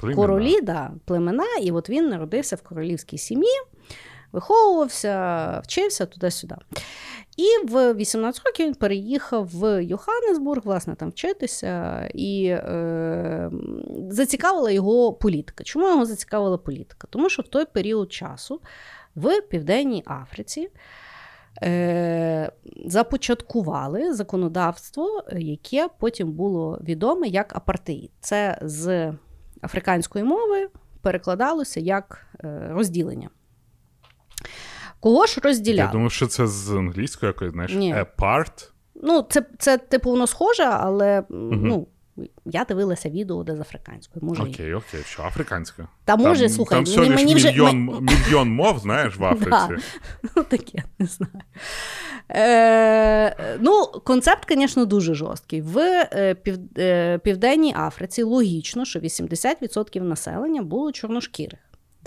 [0.00, 0.16] Племена.
[0.22, 3.60] королі, да, племена, і от він народився в королівській сім'ї,
[4.32, 6.54] виховувався, вчився туди-сюди.
[7.36, 13.50] І в 18 років він переїхав в Йоханнесбург, власне, там вчитися, і е,
[14.08, 15.64] зацікавила його політика.
[15.64, 17.06] Чому його зацікавила політика?
[17.10, 18.60] Тому що в той період часу
[19.16, 20.68] в Південній Африці
[21.62, 22.52] е,
[22.86, 28.10] започаткували законодавство, яке потім було відоме як апартеїд.
[28.20, 29.12] Це з
[29.62, 30.68] африканської мови
[31.02, 33.30] перекладалося як е, розділення.
[35.00, 35.92] Кого ж Я розділяли?
[35.92, 37.94] думав, що це з англійської якось, знаєш, Ні.
[37.94, 38.70] apart.
[38.94, 41.86] Ну, це, це типу воно схоже, але м, ну,
[42.44, 44.24] я дивилася відео, де з африканською.
[44.24, 45.88] Може, Окей, окей, що африканська.
[46.04, 49.88] Та може, там, слухай, там мені, мені вже мільйон, мільйон мов, знаєш, в Африці.
[50.36, 51.42] Ну, таке, не знаю.
[52.30, 55.60] Е, ну, концепт, звісно, дуже жорсткий.
[55.60, 56.36] В е,
[56.78, 61.60] е, Південній Африці логічно, що 80% населення було чорношкірих.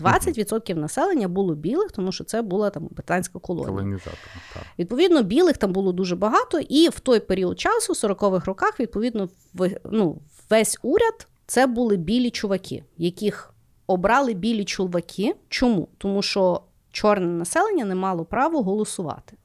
[0.04, 3.70] 20% населення було білих, тому що це була там британська колонія.
[3.70, 4.14] Колонізатор.
[4.54, 4.64] Так.
[4.80, 9.30] Відповідно, білих там було дуже багато, і в той період часу, в 40-х роках, відповідно,
[9.54, 13.54] в, ну, весь уряд це були білі чуваки, яких
[13.88, 15.36] обрали білі чуваки.
[15.50, 15.88] Чому?
[15.98, 19.38] Тому що чорне населення не мало права голосувати,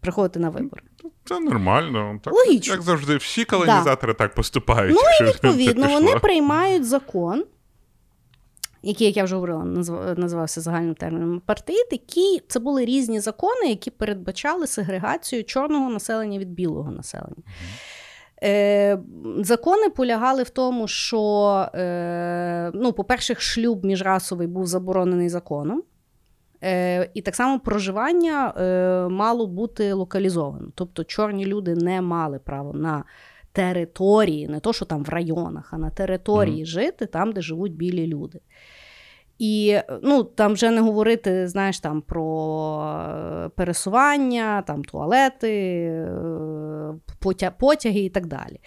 [0.00, 0.82] приходити на вибори.
[1.24, 2.20] Це нормально.
[2.22, 2.74] Так, Логічно.
[2.74, 4.94] Як завжди, всі колонізатори так поступають.
[4.94, 7.44] Ну, це Відповідно, вони приймають закон,
[8.84, 9.64] який, як я вже говорила,
[10.16, 16.50] називався загальним терміном апартеїд, які це були різні закони, які передбачали сегрегацію чорного населення від
[16.50, 17.42] білого населення.
[18.42, 18.98] Е,
[19.38, 21.20] Закони полягали в тому, що,
[21.74, 25.82] е, ну, по-перше, шлюб міжрасовий був заборонений законом.
[26.62, 30.68] Е, І так само проживання е, мало бути локалізовано.
[30.74, 33.04] Тобто чорні люди не мали права на
[33.52, 36.66] території, не то, що там в районах, а на території mm.
[36.66, 38.40] жити там, де живуть білі люди.
[39.38, 42.96] І ну, там вже не говорити, знаєш, там про
[43.46, 46.14] е, пересування, там туалети, е,
[47.58, 48.60] потяги і так далі.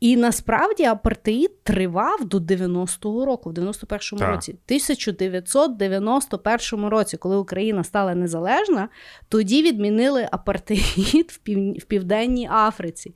[0.00, 4.30] І насправді апартеїд тривав до 90-го року, в 91-му так.
[4.30, 4.52] році.
[4.52, 8.88] 1991 році, коли Україна стала незалежна,
[9.28, 11.78] тоді відмінили апартеїд в, пів...
[11.78, 13.14] в Південній Африці.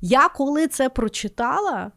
[0.00, 1.92] Я коли це прочитала.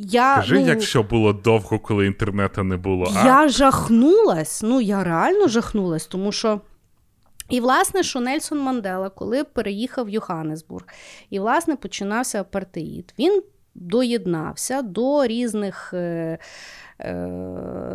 [0.00, 3.12] Я, Кажи, ну, якщо було довго, коли інтернету не було.
[3.16, 3.26] а?
[3.26, 4.62] Я жахнулась.
[4.62, 6.60] Ну, я реально жахнулась, тому що.
[7.48, 10.84] І, власне, що Нельсон Мандела, коли переїхав в Йоханнесбург,
[11.30, 13.42] і, власне, починався апартеїд, він
[13.74, 16.38] доєднався до різних е,
[17.00, 17.14] е,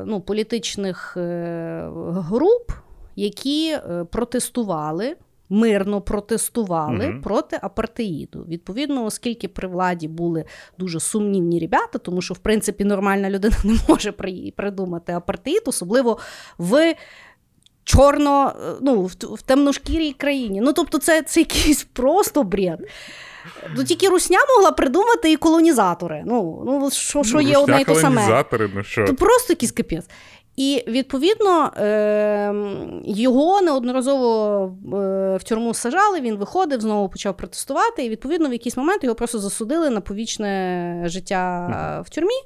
[0.06, 2.72] ну, політичних е, груп,
[3.16, 5.16] які е, протестували
[5.50, 7.22] мирно протестували угу.
[7.22, 8.46] проти апартеїду.
[8.48, 10.46] Відповідно, оскільки при владі були
[10.78, 14.12] дуже сумнівні ребята, тому що в принципі нормальна людина не може
[14.56, 16.18] придумати апартеїд, особливо
[16.58, 16.96] в.
[17.86, 20.62] Чорно, ну, в, в темношкірій країні.
[20.62, 22.80] Ну, тобто, це це якийсь просто бред.
[23.76, 26.24] Ну, Тільки Русня могла придумати і колонізатори.
[26.26, 28.46] Ну, ну що що ну, є одне і то саме.
[28.76, 29.08] Ну, що?
[29.08, 30.06] Це просто якийсь капець.
[30.56, 36.22] І відповідно ем, його неодноразово е, в тюрму сажали.
[36.22, 38.06] Він виходив, знову почав протестувати.
[38.06, 42.42] І відповідно в якийсь момент його просто засудили на повічне життя в тюрмі,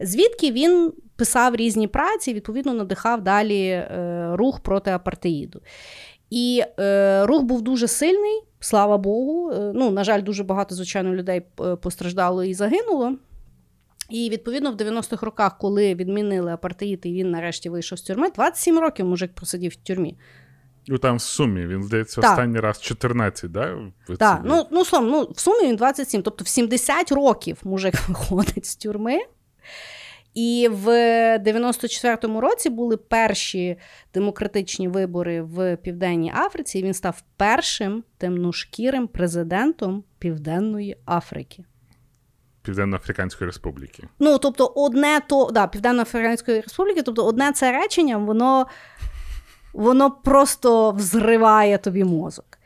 [0.00, 5.60] звідки він писав різні праці, відповідно надихав далі е, рух проти апартеїду.
[6.30, 9.52] І е, рух був дуже сильний, слава Богу.
[9.74, 11.42] Ну, на жаль, дуже багато звичайно людей
[11.80, 13.14] постраждало і загинуло.
[14.08, 18.78] І відповідно в 90-х роках, коли відмінили апартеїд, і він нарешті вийшов з тюрми, 27
[18.78, 20.16] років мужик просидів в тюрмі.
[20.88, 22.30] Ну там в сумі, він здається, так.
[22.30, 23.78] останній раз 14, да?
[24.18, 28.66] Так, ну, ну, слом, ну, в сумі він 27, тобто в 70 років мужик виходить
[28.66, 29.18] з тюрми.
[30.34, 30.88] І в
[31.38, 33.76] 94-му році були перші
[34.14, 41.64] демократичні вибори в Південній Африці, і він став першим темношкірим президентом Південної Африки.
[42.68, 44.02] Південно-Африканської Республіки.
[44.18, 48.66] Ну, тобто, одне то да, Південно-Африканської Республіки, тобто, одне це речення, воно
[49.72, 52.58] воно просто взриває тобі мозок.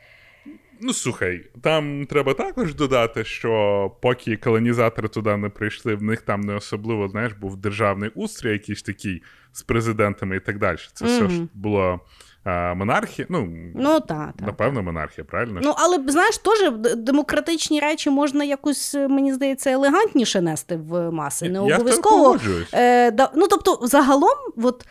[0.81, 6.41] Ну, слухай, там треба також додати, що поки колонізатори туди не прийшли, в них там
[6.41, 10.77] не особливо, знаєш, був державний устрій, якийсь такий з президентами і так далі.
[10.93, 11.27] Це mm-hmm.
[11.27, 11.99] все ж було
[12.45, 13.27] монархія.
[13.29, 14.85] Ну, ну та, та, напевно, та.
[14.85, 15.59] монархія, правильно?
[15.63, 21.49] Ну, але знаєш, теж демократичні речі можна якось, мені здається, елегантніше нести в маси.
[21.49, 22.39] Не Я обов'язково.
[22.73, 24.87] Е, да, Ну, тобто, загалом, от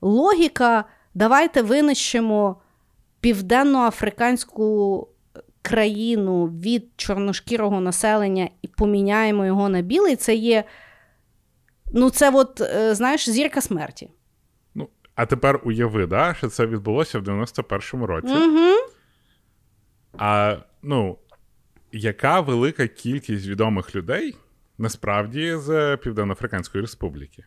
[0.00, 2.56] логіка, давайте винищимо
[3.20, 5.08] південно-африканську.
[5.62, 10.64] Країну від чорношкірого населення і поміняємо його на білий, це є,
[11.92, 14.10] ну, це от, е, знаєш, зірка смерті.
[15.16, 18.34] А тепер уяви, да, що це відбулося в 91-му році.
[18.34, 18.90] Угу.
[20.18, 21.18] А ну,
[21.92, 24.36] яка велика кількість відомих людей
[24.78, 27.44] насправді з Південно-Африканської Республіки?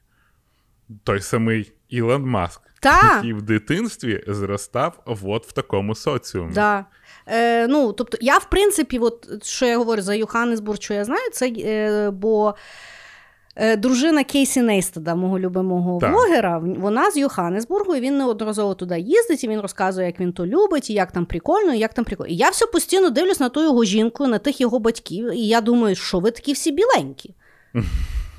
[1.04, 3.16] Той самий Ілон Маск, Та.
[3.16, 6.54] який в дитинстві зростав от в такому соціумі.
[6.54, 6.86] Да.
[7.28, 11.30] Е, ну, Тобто, я, в принципі, от, що я говорю за Йоханнесбург, що я знаю,
[11.32, 12.56] це е, бо.
[13.62, 16.12] Е, дружина Кейсі Нейстеда, мого любимого так.
[16.12, 20.45] блогера, вона з Йоханнесбургу, і він неодноразово туди їздить, і він розказує, як він то
[20.45, 22.32] любить, і як там прикольно, і як там прикольно.
[22.32, 25.62] І я все постійно дивлюсь на ту його жінку, на тих його батьків, і я
[25.62, 27.36] думаю, що ви такі всі біленькі.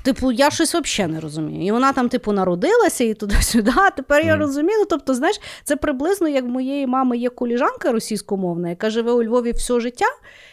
[0.03, 1.65] Типу, я щось взагалі не розумію.
[1.65, 3.71] І вона там, типу, народилася і туди-сюди.
[3.75, 4.79] А тепер я розумію.
[4.79, 9.23] Ну, тобто, знаєш, це приблизно як в моєї мами є коліжанка російськомовна, яка живе у
[9.23, 10.05] Львові все життя,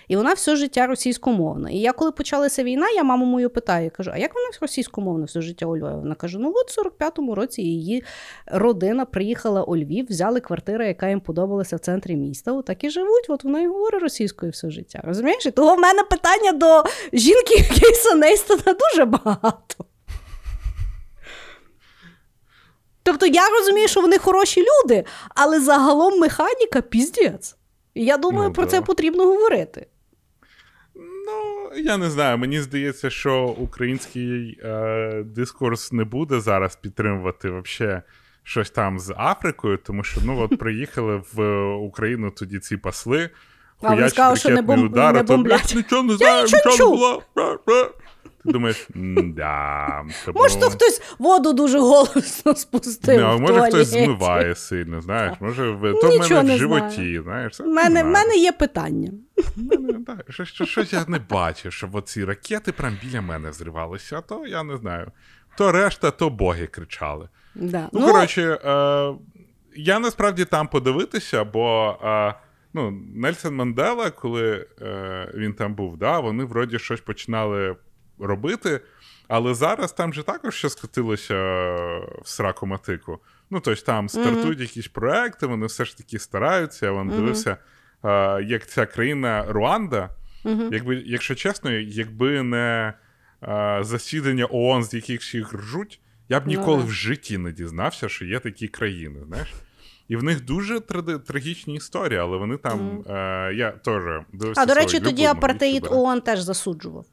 [0.09, 1.71] і вона все життя російськомовна.
[1.71, 5.25] І я, коли почалася війна, я маму мою питаю, я кажу, а як вона російськомовна
[5.25, 5.94] все життя у Львові?
[5.94, 8.05] Вона каже: ну от в 45-му році її
[8.47, 12.62] родина приїхала у Львів, взяли квартиру, яка їм подобалася в центрі міста.
[12.62, 15.01] Так і живуть, от вона і говорить російською все життя.
[15.05, 15.47] Розумієш?
[15.47, 19.85] І того в мене питання до жінки Кейса Нейстона дуже багато.
[23.03, 27.57] Тобто я розумію, що вони хороші люди, але загалом механіка піздець.
[27.94, 28.71] І я думаю, ну, про да.
[28.71, 29.87] це потрібно говорити.
[31.76, 38.02] Я не знаю, мені здається, що український е, дискурс не буде зараз підтримувати вообще
[38.42, 43.31] щось там з Африкою, тому що ну от приїхали в Україну тоді ці пасли.
[43.83, 44.83] А вони сказали, що не, бом...
[44.83, 45.61] удар, не то, бомблять.
[45.61, 47.22] блядь, нічого не знаю, нічого не було.
[48.45, 48.88] Ти думаєш,
[49.25, 50.05] да.
[50.25, 50.41] Тому...
[50.41, 53.21] Може, то хтось воду дуже голосно спустив.
[53.21, 57.61] Не, в може хтось змиває сильно, знаєш, може в то в мене в животі, знаєш.
[57.61, 59.12] В мене, мене є питання.
[59.57, 64.19] мене, да, що, що, щось я не бачив, щоб оці ракети прям біля мене зривалися,
[64.19, 65.12] а то я не знаю.
[65.59, 67.29] То решта, то боги кричали.
[67.55, 67.88] Да.
[67.93, 69.14] Ну, коротше, е,
[69.77, 72.35] я насправді там подивитися, бо е,
[72.75, 77.77] ну, Нельсон Мандела, коли е, він там був, да, вони вроді щось починали
[78.20, 78.81] робити,
[79.28, 83.18] але зараз там же також ще скотилося в сраку матику.
[83.50, 86.87] Ну, тобто там стартують якісь проекти, вони все ж таки стараються.
[86.87, 87.57] Я вон дивився,
[88.04, 90.11] е, як ця країна Руанда,
[90.72, 92.94] якби, якщо чесно, якби не
[93.81, 98.24] засідання ООН, з яких всіх ржуть, я б Ну, ніколи в житті не дізнався, що
[98.24, 99.48] є такі країни, знаєш.
[100.09, 100.81] І в них дуже
[101.26, 103.04] трагічні історії, але вони там.
[103.09, 104.02] Е, я теж
[104.33, 104.62] дивився.
[104.62, 105.87] А до речі, тоді апартеїд.
[105.90, 107.07] ООН теж засуджував.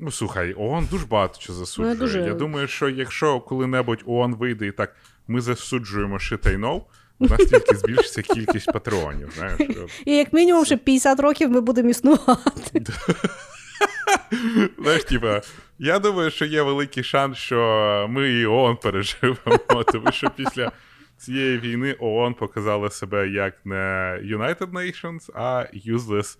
[0.00, 1.94] Ну слухай, ООН дуже багато що засуджує.
[1.94, 4.96] Ну, дуже- Я думаю, що якщо коли-небудь ООН вийде і так,
[5.28, 6.82] ми засуджуємо know,
[7.18, 9.32] у нас тільки збільшиться кількість патреонів.
[9.36, 9.60] Знаєш,
[10.06, 12.82] І як мінімум ще 50 років ми будемо існувати.
[14.78, 15.40] Знаєш, типа,
[15.78, 20.72] я думаю, що є великий шанс, що ми і ООН переживемо, тому що після
[21.16, 23.76] цієї війни ООН показала себе як не
[24.24, 26.38] United Nations, а useless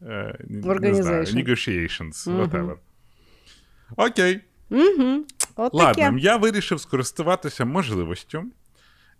[0.00, 2.74] не- не знаю, negotiations, whatever.
[3.96, 4.40] Окей.
[4.70, 5.24] Угу.
[5.56, 6.18] От Ладно, таке.
[6.18, 8.44] я вирішив скористуватися можливістю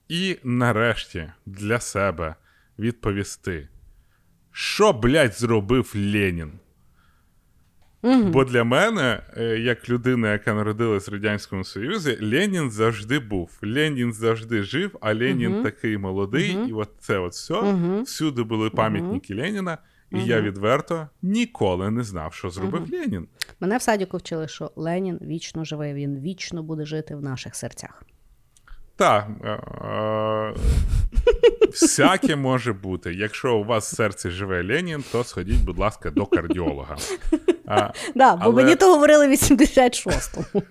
[0.08, 2.34] і нарешті для себе
[2.78, 3.68] відповісти,
[4.52, 6.52] що, блядь, зробив Ленін.
[8.02, 13.58] Бо для мене, е, як людина, яка народилась в Радянському Союзі, Ленін завжди був.
[13.62, 17.74] Ленін завжди жив, а Ленін такий молодий, і от це от все.
[18.02, 19.78] Всюди були пам'ятники Леніна,
[20.12, 23.28] і я відверто ніколи не знав, що зробив Ленін.
[23.60, 28.02] Мене в садіку вчили, що Ленін вічно живе, він вічно буде жити в наших серцях.
[28.96, 30.54] Так, е, е,
[31.70, 33.14] всяке може бути.
[33.14, 36.96] Якщо у вас в серці живе Ленін, то сходіть, будь ласка, до кардіолога.
[37.66, 40.62] А, Да, бо Але- мені то говорили в 86-му.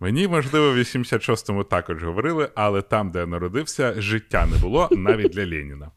[0.00, 5.32] мені, можливо, в 86-му також говорили, але там, де я народився, життя не було навіть
[5.32, 5.90] для Леніна.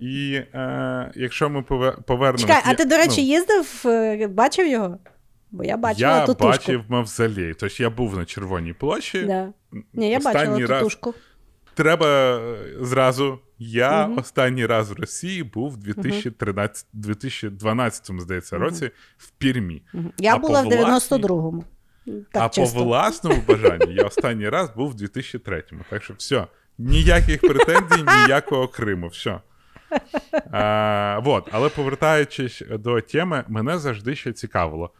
[0.00, 2.46] І е, якщо ми пове- повернемося.
[2.46, 4.98] Чекай, а ти, до речі, їздив, е, бачив його?
[5.50, 6.44] Бо я бачила я ту тушку.
[6.48, 7.54] бачив мавзолей.
[7.54, 9.22] Тобто я був на Червоній площі.
[9.22, 9.52] Да.
[9.92, 10.98] Ні, я Останній бачила раз-.
[11.74, 13.38] Треба е, зразу.
[13.58, 19.82] Я останній раз в Росії був в 2013, 2012, здається, році в Пірмі.
[20.18, 21.64] Я А була в 92-му.
[22.32, 22.78] Так а чисто.
[22.78, 25.80] по власному бажанню я останній раз був в 2003-му.
[25.90, 26.46] Так що все.
[26.78, 29.08] Ніяких претензій, ніякого Криму.
[29.08, 29.40] Все.
[30.50, 31.48] А, вот.
[31.52, 34.90] Але повертаючись до теми, мене завжди ще цікавило,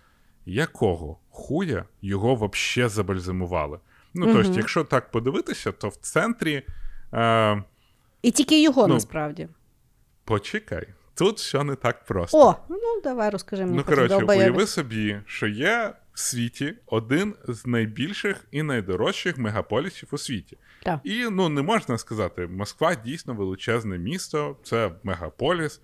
[0.46, 3.79] якого хуя його вообще забальзамували.
[4.14, 6.62] Ну, тобто, якщо так подивитися, то в центрі.
[7.14, 7.62] Е,
[8.22, 9.49] І тільки його Ну, насправді.
[10.25, 12.38] почекай, тут все не так просто.
[12.38, 17.67] О, ну давай розкажи мені Ну, коротше, уяви собі, що є в світі один з
[17.67, 20.57] найбільших і найдорожчих мегаполісів у світі.
[20.83, 21.01] Так.
[21.05, 25.81] І ну не можна сказати, Москва дійсно величезне місто, це мегаполіс,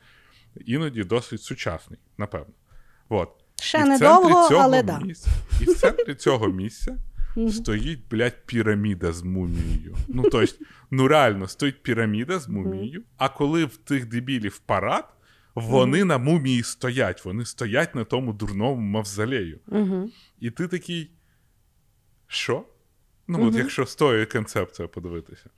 [0.66, 2.54] іноді досить сучасний, напевно.
[3.08, 3.28] От.
[3.60, 4.98] Ще І в недовго, центрі цього але да.
[4.98, 6.98] місця, І в центрі цього місця
[7.50, 9.96] стоїть, блядь, піраміда з мумією.
[10.08, 10.54] Ну, тобто,
[10.90, 15.04] ну реально, стоїть піраміда з мумією, а коли в тих дебілів парад,
[15.54, 19.58] вони на мумії стоять, вони стоять на тому дурному мавзолею.
[20.40, 21.10] І ти такий.
[22.26, 22.64] Що?
[23.28, 25.50] Ну, от якщо з тою концепцією подивитися.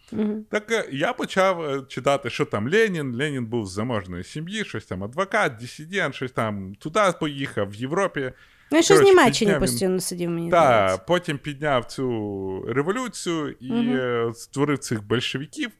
[0.50, 3.16] Так е, я почав е, читати, що там Ленін.
[3.16, 8.32] Ленін був з заможної сім'ї, щось там адвокат, дисидент, щось там туди поїхав, в Європі.
[8.72, 11.04] Ну, і що з Німеччині підняв постійно сидів, мені Та здається.
[11.06, 15.70] потім підняв цю революцію і е, створив цих большевиків.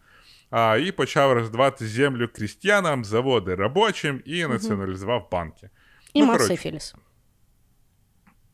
[0.57, 5.71] А, і почав роздавати землю крістіянам, заводи робочим і націоналізував банки.
[6.13, 6.95] І ну, мав сифіліс.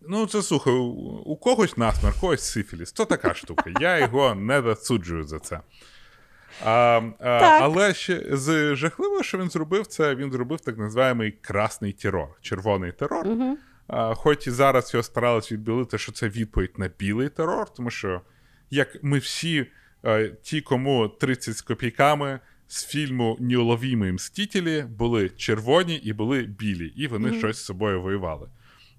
[0.01, 2.93] Ну, це слухай, у, когось насмерть, когось сифіліс.
[2.93, 3.65] То така штука.
[3.81, 5.61] Я його не засуджую за це.
[6.65, 7.29] А, а,
[7.63, 12.93] але ще з жахливого, що він зробив, це він зробив так називаємий красний терор, червоний
[12.93, 13.27] терор.
[13.87, 18.21] А, хоч і зараз його старались відбілити, що це відповідь на білий терор, тому що
[18.71, 19.67] як ми всі,
[20.43, 27.07] ті, кому 30 з копійками, з фільму Неуловімі Мстителі були червоні і були білі, і
[27.07, 27.39] вони mm-hmm.
[27.39, 28.49] щось з собою воювали.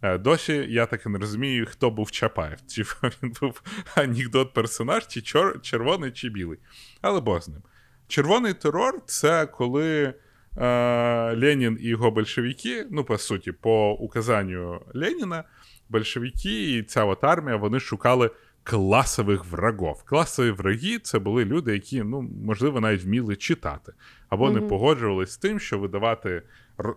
[0.01, 2.59] Е, досі я так і не розумію, хто був Чапаєв.
[2.67, 3.61] Чи він був
[3.95, 5.61] анекдот персонаж, чи чор...
[5.61, 6.59] червоний, чи білий.
[7.01, 7.61] Але Бог з ним.
[8.07, 10.13] Червоний терор це коли
[10.57, 15.43] е, Ленін і його большевики, ну, по суті, по указанню Леніна,
[15.89, 18.29] большевики і ця от армія вони шукали
[18.63, 20.03] класових врагов.
[20.03, 23.93] Класові враги це були люди, які, ну, можливо, навіть вміли читати,
[24.29, 24.53] або mm-hmm.
[24.53, 26.43] не погоджувалися з тим, що видавати,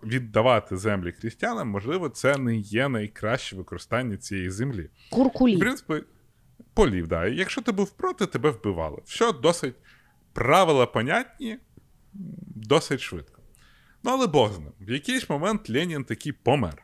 [0.02, 4.90] віддавати землі крістянам, можливо, це не є найкраще використання цієї землі.
[5.10, 5.56] Куркулі.
[5.56, 6.04] В принципі,
[6.74, 7.26] полів, да.
[7.26, 8.98] Якщо ти був проти, тебе вбивали.
[9.04, 9.74] Все досить
[10.32, 11.58] правила понятні,
[12.54, 13.42] досить швидко.
[14.02, 14.72] Ну, але Бог з ним.
[14.80, 16.83] В якийсь момент Ленін таки помер.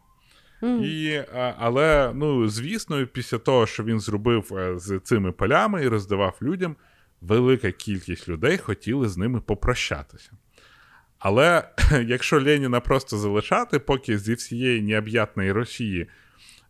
[0.63, 0.85] Mm.
[0.85, 1.25] І,
[1.59, 6.77] Але, ну, звісно, після того, що він зробив е, з цими полями і роздавав людям,
[7.21, 10.31] велика кількість людей хотіли з ними попрощатися.
[11.19, 11.69] Але
[12.07, 16.07] якщо Леніна просто залишати, поки зі всієї необ'ятної Росії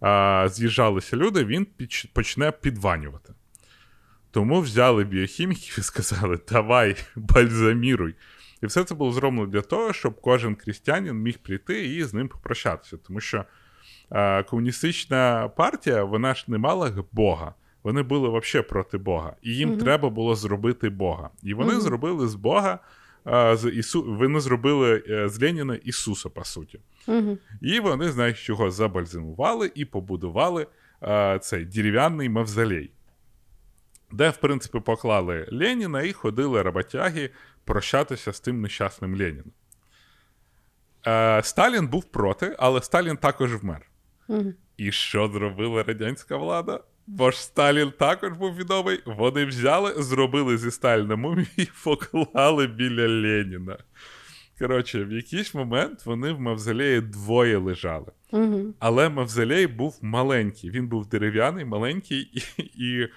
[0.01, 1.67] а, з'їжджалися люди, він
[2.13, 3.33] почне підванювати.
[4.31, 8.15] Тому взяли біохіміків і сказали: давай, бальзаміруй.
[8.63, 12.29] І все це було зроблено для того, щоб кожен крістянин міг прийти і з ним
[12.29, 12.97] попрощатися.
[12.97, 13.45] Тому що е,
[14.51, 17.55] комуністична партія вона ж не мала Бога.
[17.83, 19.37] Вони були взагалі проти Бога.
[19.43, 21.31] І їм mm треба було зробити Бога.
[21.43, 22.79] І вони mm зробили з Бога.
[23.53, 24.17] З Ісу...
[24.19, 26.81] Вони зробили е, з Леніна Ісуса, по суті.
[27.09, 30.67] mm І вони, знаєш, чого забальзамували і побудували
[31.03, 32.91] е, цей дерев'яний мавзолей
[34.13, 37.31] де, в принципі, поклали Леніна і ходили роботяги
[37.65, 39.53] прощатися з тим нещасним Леніном.
[41.07, 43.90] Е, Сталін був проти, але Сталін також вмер.
[44.77, 46.81] І що зробила радянська влада?
[47.07, 49.01] Бо ж Сталін також був відомий.
[49.07, 53.79] Вони взяли, зробили зі Сталіна мумію і поклали біля Леніна.
[54.59, 58.13] Коротше, в якийсь момент вони в Мавзолеї двоє лежали.
[58.33, 58.73] Mm-hmm.
[58.79, 60.71] Але Мавзолей був маленький.
[60.71, 63.09] Він був дерев'яний, маленький, і, і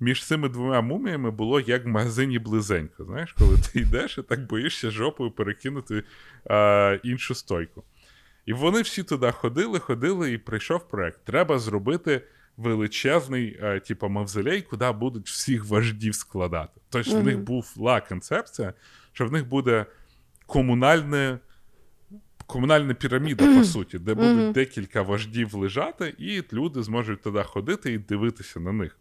[0.00, 3.04] між цими двома муміями було як в магазині близенько.
[3.04, 6.02] Знаєш, коли ти йдеш і так боїшся жопою перекинути
[6.44, 7.84] а, іншу стойку.
[8.46, 11.24] І вони всі туди ходили, ходили, і прийшов проект.
[11.24, 12.22] Треба зробити
[12.56, 16.80] величезний, а, типу, мавзолей, куди будуть всіх вождів складати.
[16.88, 17.20] Тобто mm-hmm.
[17.20, 17.38] в них
[17.76, 18.72] була концепція,
[19.12, 19.86] що в них буде
[20.46, 21.38] комунальне.
[22.46, 24.52] Комунальна піраміда, по суті, де будуть mm-hmm.
[24.52, 28.98] декілька вождів лежати, і люди зможуть туди ходити і дивитися на них.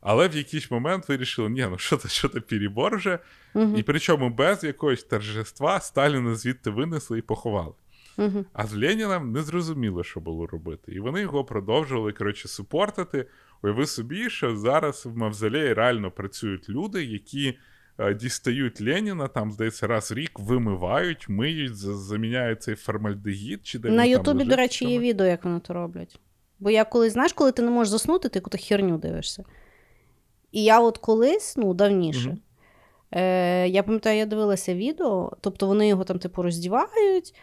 [0.00, 3.18] Але в якийсь момент вирішили, ні, ну що це що це перебор вже.
[3.54, 3.78] Uh-huh.
[3.78, 7.72] І причому без якогось торжества Сталіна звідти винесли і поховали.
[8.18, 8.44] Uh-huh.
[8.52, 10.92] А з Леніном не зрозуміло, що було робити.
[10.92, 13.26] І вони його продовжували коротше, супортити.
[13.62, 17.58] Уяви собі, що зараз в Мавзолеї реально працюють люди, які
[17.98, 23.66] е, дістають Леніна, там, здається, раз в рік вимивають, миють, заміняють цей формальдегід.
[23.66, 26.20] Чи де На Ютубі, до речі, є відео, як вони то роблять.
[26.58, 29.44] Бо я коли знаєш, коли ти не можеш заснути, ти яку-то херню дивишся.
[30.52, 32.38] І я от колись, ну, давніше, mm
[33.10, 37.34] е, я пам'ятаю, я дивилася відео, тобто вони його там, типу, роздівають,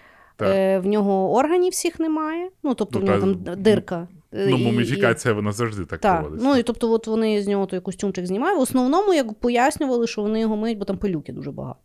[0.42, 2.50] е, в нього органів всіх немає.
[2.64, 4.08] Ну, тобто ну, в нього там дирка.
[4.32, 6.20] Ну, муміфікація, вона завжди так так.
[6.20, 6.48] проводиться.
[6.48, 8.60] Ну, і тобто, от вони з нього той костюмчик знімають.
[8.60, 11.80] В основному, як пояснювали, що вони його миють, бо там пилюки дуже багато.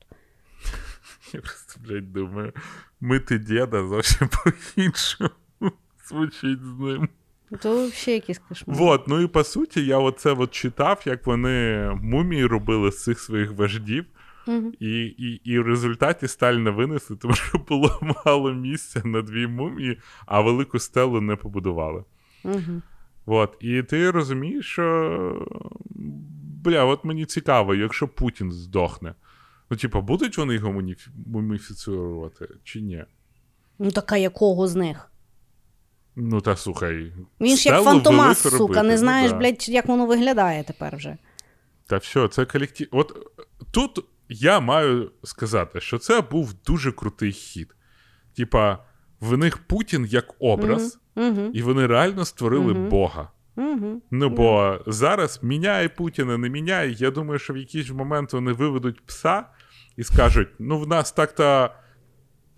[1.32, 2.52] Я просто, блядь, думаю,
[3.00, 5.30] мити діда зовсім по-іншому
[6.08, 7.08] звучить з ним.
[7.62, 8.76] То взагалі якийсь кошмар.
[8.76, 13.20] Вот, ну і по суті, я оце от читав, як вони мумії робили з цих
[13.20, 14.04] своїх вождів.
[14.50, 14.72] Угу.
[14.80, 19.98] І і, і в результаті Сталіна винесли, тому що було мало місця на дві мумії,
[20.26, 22.04] а велику стелу не побудували.
[22.44, 22.82] Угу.
[23.26, 23.56] От.
[23.60, 25.46] І ти розумієш, що
[26.64, 29.14] бля, от мені цікаво, якщо Путін здохне,
[29.70, 30.82] ну, типа, будуть вони його
[31.26, 33.04] муміфіцирувати чи ні?
[33.78, 35.10] Ну, така якого з них?
[36.16, 37.12] Ну, та слухай.
[37.40, 38.82] Він ж як фантомас, сука, робити.
[38.82, 41.16] не ну знаєш, ну, блядь, як воно виглядає тепер вже.
[41.86, 42.88] Та все, це колектив.
[42.90, 43.36] От
[43.70, 47.74] тут я маю сказати, що це був дуже крутий хід.
[48.36, 48.78] Типа,
[49.20, 51.50] в них Путін як образ, uh-huh.
[51.50, 52.88] і вони реально створили uh-huh.
[52.88, 53.30] Бога.
[53.56, 53.96] Uh-huh.
[54.10, 56.92] Ну, бо зараз міняє Путіна, не міняє.
[56.92, 59.44] Я думаю, що в якийсь момент вони виведуть пса
[59.96, 61.70] і скажуть: ну, в нас так-то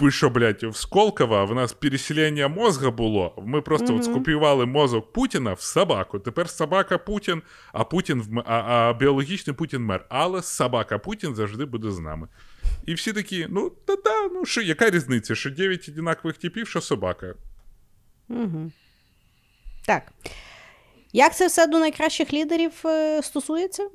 [0.08, 3.42] що, блядь, в Сколково в нас переселення мозга було.
[3.46, 3.96] Ми просто mm-hmm.
[3.96, 6.18] от скопіювали мозок Путіна в собаку.
[6.18, 10.06] Тепер собака Путін, а Путін в а, а біологічний Путін мер.
[10.08, 12.28] Але собака Путін завжди буде з нами.
[12.86, 15.34] І всі такі: ну, та-та, ну що, яка різниця?
[15.34, 17.34] Що 9 одинакових типів, що собака.
[18.28, 18.72] Угу.
[19.86, 20.12] Так.
[21.12, 23.88] Як це все до найкращих лідерів е, стосується?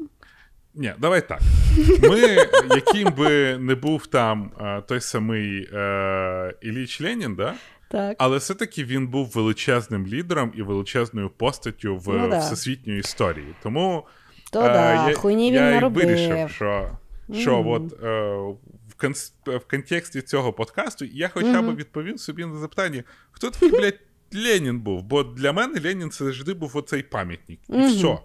[0.78, 1.39] Ні, давай так.
[2.01, 2.19] Ми,
[2.75, 4.51] яким би не був там
[4.88, 7.53] той самий е, Іліч Ленін, да?
[7.89, 8.15] Так.
[8.19, 12.39] але все-таки він був величезним лідером і величезною постаттю в Ну да.
[12.39, 13.47] всесвітньої історії.
[13.63, 14.05] Тому
[14.51, 16.05] То е, да, я, хуйні він я наробив.
[16.05, 16.89] вирішив, що,
[17.34, 17.67] що Мгм.
[17.67, 18.07] от, е,
[18.89, 23.71] в, конс- в контексті цього подкасту я хоча б відповів собі на запитання, хто такий,
[23.71, 23.99] блядь,
[24.34, 25.03] Ленін був?
[25.03, 27.59] Бо для мене Ленін це завжди був оцей пам'ятник.
[27.69, 27.88] І Мгм.
[27.88, 28.17] все.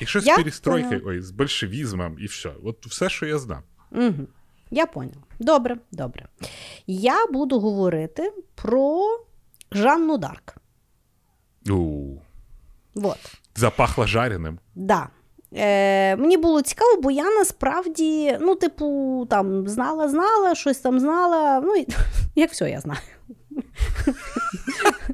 [0.00, 2.50] І що з Я перестройкою, ой, з большевізмом, і все.
[2.64, 3.62] От все, що я знав.
[3.92, 4.26] Угу.
[4.70, 5.22] Я поняла.
[5.38, 6.28] Добре, добре.
[6.86, 9.00] Я буду говорити про
[9.72, 10.54] Жанну Дарк.
[11.70, 12.14] У,
[12.94, 13.18] Вот.
[13.56, 14.58] запахло жареним.
[14.74, 15.08] Да.
[15.54, 21.60] Е, мені було цікаво, бо я насправді, ну, типу, там знала, знала, щось там знала.
[21.60, 21.84] Ну,
[22.34, 23.00] як все я знаю.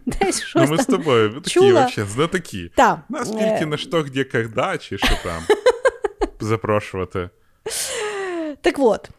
[0.07, 1.73] Десь щось Ну, ми з тобою такі чула.
[1.73, 2.71] вообще знатоки.
[2.77, 5.43] Та, Нас е, тільки на що, де, когда, чи що там
[6.41, 7.31] запрошувати.
[8.61, 9.11] Так от.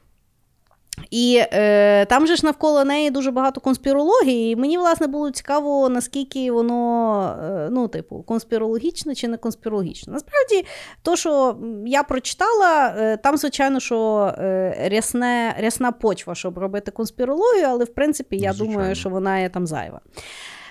[1.11, 5.89] І е, там же ж навколо неї дуже багато конспірології, і мені, власне, було цікаво,
[5.89, 10.13] наскільки воно, е, ну, типу, конспірологічне чи не конспірологічне.
[10.13, 10.65] Насправді,
[11.01, 17.65] то, що я прочитала, е, там, звичайно, що е, рясне, рясна почва, щоб робити конспірологію,
[17.67, 18.73] але в принципі, я Звичайно.
[18.73, 19.99] думаю, що вона є там зайва.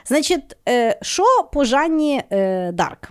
[0.06, 3.10] Значить, е, що по Жанні е, Дарк?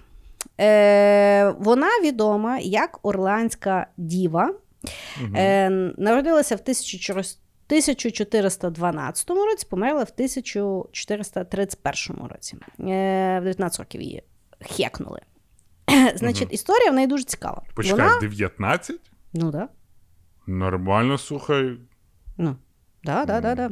[0.60, 4.54] Е, вона відома як Орландська діва.
[5.36, 12.58] Е, народилася в 1412 році, померла в 1431 році.
[12.78, 14.24] В 19 років її
[14.62, 15.22] хекнули.
[16.16, 17.62] Значить, історія в неї дуже цікава.
[17.76, 18.20] Почекай, Вона...
[18.20, 19.00] 19?
[19.34, 19.70] Ну, да.
[20.48, 21.78] Нормально, слухай.
[22.38, 22.56] Ну,
[23.04, 23.70] да, да, да, да.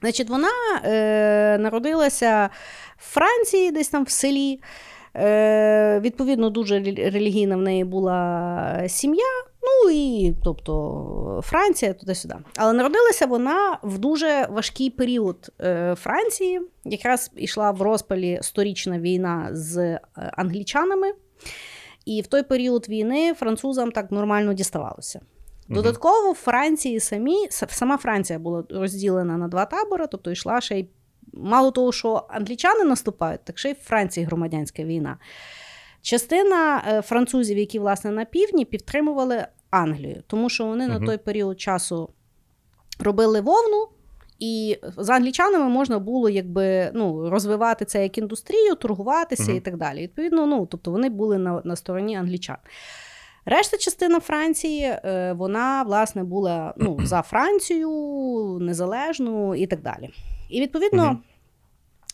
[0.00, 0.48] Значить, вона
[0.84, 2.50] е, народилася
[2.96, 4.60] в Франції, десь там в селі.
[5.16, 9.24] Е, відповідно, дуже релігійна в неї була сім'я.
[9.62, 12.34] Ну і тобто Франція туди-сюди.
[12.56, 16.60] Але народилася вона в дуже важкий період е, Франції.
[16.84, 21.12] Якраз йшла в розпалі сторічна війна з е, англічанами.
[22.06, 25.20] І в той період війни французам так нормально діставалося.
[25.68, 30.88] Додатково в Франції самі, сама Франція була розділена на два табори, тобто йшла ще й
[31.32, 35.18] мало того, що англічани наступають, так ще й в Франції громадянська війна.
[36.02, 41.60] Частина е, французів, які власне на півдні, підтримували Англію, тому що вони на той період
[41.60, 42.10] часу
[43.00, 43.88] робили вовну.
[44.38, 49.56] І з англічанами можна було якби ну, розвивати це як індустрію, торгуватися Мгм.
[49.56, 50.02] і так далі.
[50.02, 52.56] Відповідно, ну тобто вони були на, на стороні англічан.
[53.50, 57.90] Решта частина Франції, е, вона власне була ну, за Францію,
[58.60, 60.10] незалежну і так далі.
[60.48, 61.18] І відповідно.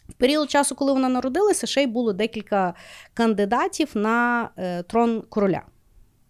[0.09, 2.75] В період часу, коли вона народилася, ще й було декілька
[3.15, 5.63] кандидатів на е, трон короля.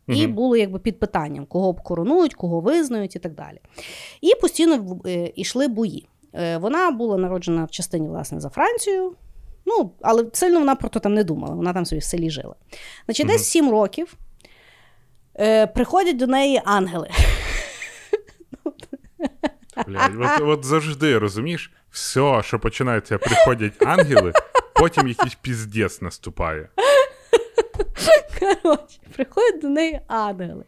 [0.09, 3.61] І було якби під питанням, кого б коронують, кого визнають і так далі.
[4.21, 6.09] І постійно е, йшли бої.
[6.35, 9.13] Е, вона була народжена в частині, власне, за Францію.
[9.67, 12.55] Ну, але сильно вона про то там не думала, вона там собі в селі жила.
[13.05, 13.67] Значить, десь Мгм.
[13.67, 14.17] 7 років
[15.41, 17.11] е, приходять до неї ангели.
[19.87, 24.33] Блядь, от, от завжди розумієш, все, що починається, приходять ангели,
[24.75, 26.69] потім якийсь піздець наступає.
[28.41, 30.65] Коротше, приходять до неї ангели.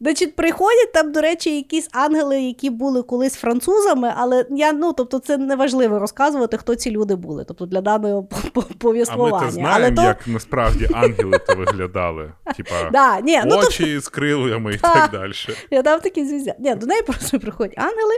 [0.00, 5.18] Значить, приходять там, до речі, якісь ангели, які були колись французами, але я, ну, тобто,
[5.18, 7.44] це не важливо розказувати, хто ці люди були.
[7.44, 10.02] Тобто для даного по- по- А ми знаємо, але то...
[10.02, 12.32] як насправді ангели то виглядали.
[12.56, 15.32] Типа Да, ні, ну, тобто, очі з крилами і так далі.
[15.70, 16.54] я дав такі звізя.
[16.58, 18.14] Ні, до неї просто приходять ангели,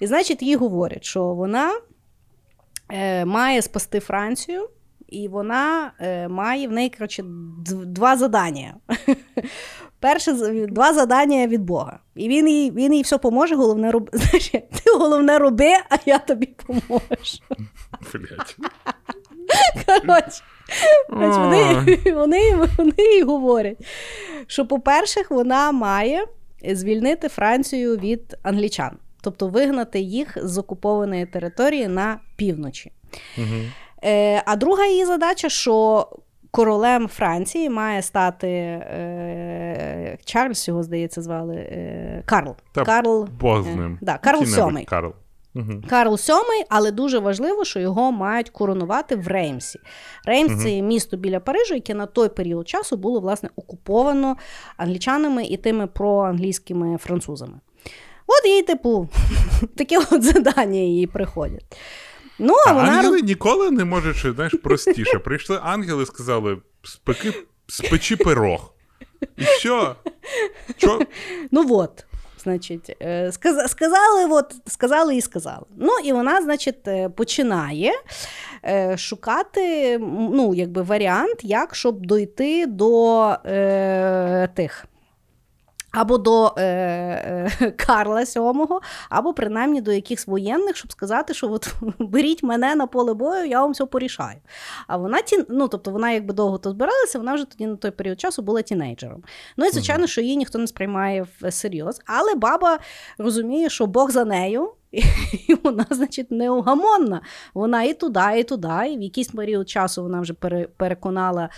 [0.00, 1.72] і значить, їй говорять, що вона
[2.92, 4.68] е, має спасти Францію,
[5.08, 7.22] і вона е, має в неї, коротше,
[7.66, 8.74] дв- два задання.
[10.00, 10.32] Перше
[10.66, 11.98] два задання від Бога.
[12.14, 14.08] І він їй, він їй все поможе, головне роби.
[14.12, 17.38] Знаєш, ти головне роби, а я тобі поможу.
[18.14, 18.56] Блядь.
[19.86, 20.42] Коротше,
[21.08, 23.78] Значить, вони, вони, вони їй говорять,
[24.46, 26.26] що, по-перше, вона має
[26.72, 32.92] звільнити Францію від англічан, тобто вигнати їх з окупованої території на півночі.
[34.04, 36.08] Е, а друга її задача, що
[36.56, 42.56] королем Франції має стати е, Чарльз, його здається, звали е, Карл.
[42.72, 43.98] Та Карл, Бог з е, ним.
[44.00, 44.84] да, Карл Сьомий.
[44.84, 45.12] Карл.
[45.54, 45.82] Мгм.
[45.88, 49.78] Карл VII, але дуже важливо, що його мають коронувати в Реймсі.
[50.24, 50.60] Реймс Мгм.
[50.60, 54.36] це місто біля Парижу, яке на той період часу було власне окуповано
[54.76, 57.60] англічанами і тими проанглійськими французами.
[58.26, 59.08] От їй, типу,
[59.76, 61.76] таке от задання їй приходять.
[62.38, 65.18] Ну, а вона ангели ніколи не можуть, знаєш, простіше.
[65.18, 67.32] Прийшли ангели, сказали: спеки,
[67.66, 68.72] спечи пирог.
[69.36, 69.96] І що?
[70.76, 71.00] Що?
[71.50, 72.04] Ну от.
[72.42, 73.32] Значить, е,
[73.68, 75.64] сказали, от, сказали і сказали.
[75.76, 77.92] Ну, і вона, значить, е, починає
[78.64, 84.84] е, шукати ну, якби варіант, як щоб дойти до е, тих
[85.92, 86.62] або до е,
[87.60, 88.78] е, Карла VII,
[89.08, 93.60] або принаймні до якихось воєнних, щоб сказати, що от беріть мене на поле бою, я
[93.60, 94.38] вам все порішаю.
[94.86, 97.90] А вона ті, ну тобто вона якби довго то збиралася, вона вже тоді на той
[97.90, 99.24] період часу була тінейджером.
[99.56, 102.78] Ну і звичайно, що її ніхто не сприймає всерйоз, але баба
[103.18, 104.72] розуміє, що Бог за нею.
[105.48, 107.20] І вона, значить, неугамонна.
[107.54, 108.68] Вона і туди, і туди.
[108.92, 110.34] І в якийсь період часу вона вже
[110.76, 111.48] переконала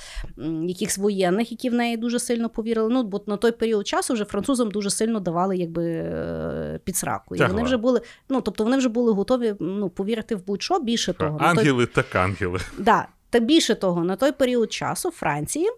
[0.62, 2.88] якихось воєнних, які в неї дуже сильно повірили.
[2.90, 7.36] Ну, бо на той період часу вже французам дуже сильно давали якби е, підсраку.
[7.36, 11.12] І вони вже були, ну тобто вони вже були готові ну, повірити в будь-що більше
[11.12, 11.38] того.
[11.40, 11.94] Ангели той...
[11.94, 12.58] так ангели.
[12.78, 15.68] Да, Та більше того, на той період часу Франції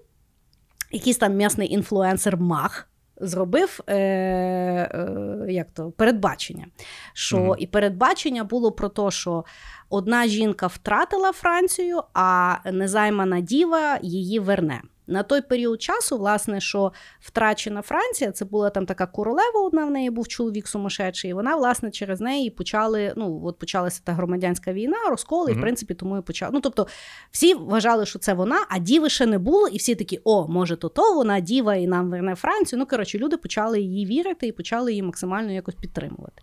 [0.93, 2.89] якийсь там м'ясний інфлюенсер Мах
[3.21, 6.66] зробив е, е, як то, передбачення.
[7.12, 7.57] Що mm-hmm.
[7.59, 9.45] І передбачення було про те, що
[9.91, 14.83] одна жінка втратила Францію, а незаймана діва її верне.
[15.11, 19.91] На той період часу, власне, що втрачена Франція, це була там така королева, одна в
[19.91, 24.73] неї був чоловік сумасшедший, і вона, власне, через неї почали, ну, от почалася та громадянська
[24.73, 26.51] війна, розкол, і, в принципі, тому і почали.
[26.55, 26.87] Ну, тобто,
[27.31, 30.77] всі вважали, що це вона, а діви ще не було, і всі такі, о, може,
[30.77, 32.79] то то вона діва і нам верне Францію.
[32.79, 36.43] Ну, коротше, люди почали її вірити і почали її максимально якось підтримувати.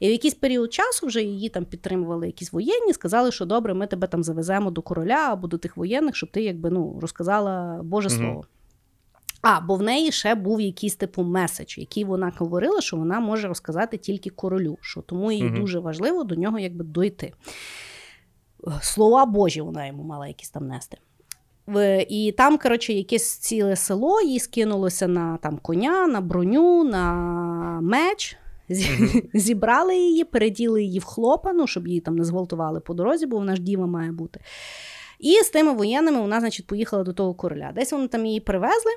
[0.00, 3.86] І в якийсь період часу вже її там підтримували якісь воєнні, сказали, що добре, ми
[3.86, 8.05] тебе там завеземо до короля або до тих воєнних, щоб ти якби ну розказала Боже.
[8.08, 8.44] Боже слово.
[9.42, 13.48] А, бо в неї ще був якийсь типу меседж, який вона говорила, що вона може
[13.48, 17.32] розказати тільки королю, що тому їй mm дуже важливо до нього якби дойти.
[18.80, 20.98] Слова Божі вона йому мала якісь там нести.
[22.08, 27.12] І там, коротше, якесь ціле село їй скинулося на там коня, на броню, на
[27.82, 28.36] меч.
[29.34, 33.36] Зібрали її, переділи її в хлопа, ну, щоб її там не зґвалтували по дорозі, бо
[33.36, 34.40] вона ж діва має бути.
[35.18, 37.72] І з тими воєнними вона, значить, поїхала до того короля.
[37.74, 38.92] Десь вони там її привезли.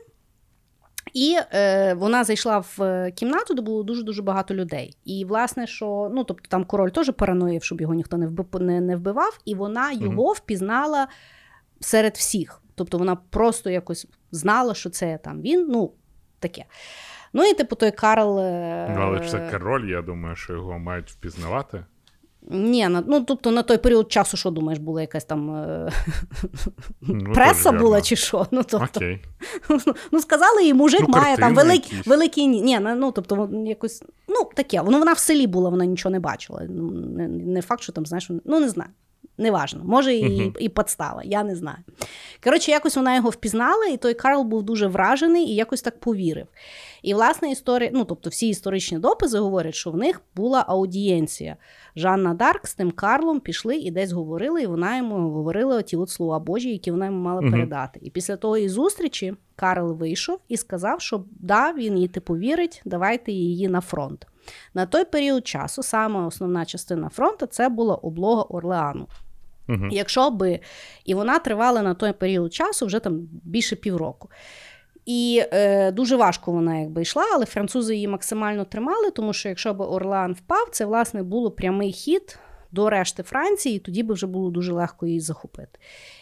[1.13, 4.97] І е, вона зайшла в е, кімнату, де було дуже-дуже багато людей.
[5.05, 8.81] І, власне, що ну, тобто там король теж параноїв, щоб його ніхто не вбив, не,
[8.81, 10.31] не вбивав, і вона його угу.
[10.31, 11.07] впізнала
[11.79, 12.61] серед всіх.
[12.75, 15.67] Тобто вона просто якось знала, що це там він.
[15.69, 15.91] Ну,
[16.39, 16.65] таке.
[17.33, 18.39] Ну і типу той Карл.
[18.39, 21.85] Е, ну, але це король, я думаю, що його мають впізнавати.
[22.51, 25.91] Ні, ну тобто на той період часу, що думаєш, була якась там е...
[27.01, 28.47] ну, преса була чи що?
[28.51, 29.25] Ну, тобто, Окей.
[30.11, 34.81] ну сказали, і мужик ну, має там великий великий ні, ну тобто якось, ну таке,
[34.81, 36.61] воно вона в селі була, вона нічого не бачила.
[36.69, 38.89] Ну, не, не факт, що там, знаєш, ну не знаю.
[39.37, 40.57] Неважно, може і uh-huh.
[40.59, 41.77] і подстава, я не знаю.
[42.43, 46.47] Коротше, якось вона його впізнала, і той Карл був дуже вражений і якось так повірив.
[47.01, 51.57] І, власне, історія, ну тобто всі історичні дописи говорять, що в них була аудієнція.
[51.95, 56.09] Жанна Дарк з тим Карлом пішли і десь говорили, і вона йому говорила ті от
[56.09, 57.51] слова Божі, які вона йому мала uh-huh.
[57.51, 57.99] передати.
[58.03, 63.31] І після тої зустрічі Карл вийшов і сказав, що да, він їй типу вірить, давайте
[63.31, 64.27] її на фронт.
[64.73, 69.07] На той період часу саме основна частина фронту це була облога Орлеану.
[69.69, 69.87] Угу.
[69.91, 70.59] Якщо би
[71.05, 74.29] і вона тривала на той період часу вже там більше півроку.
[75.09, 79.73] І е, дуже важко вона якби йшла, але французи її максимально тримали, тому що якщо
[79.73, 82.39] б Орлеан впав, це власне було прямий хід
[82.71, 85.79] до решти Франції, і тоді би вже було дуже легко її захопити.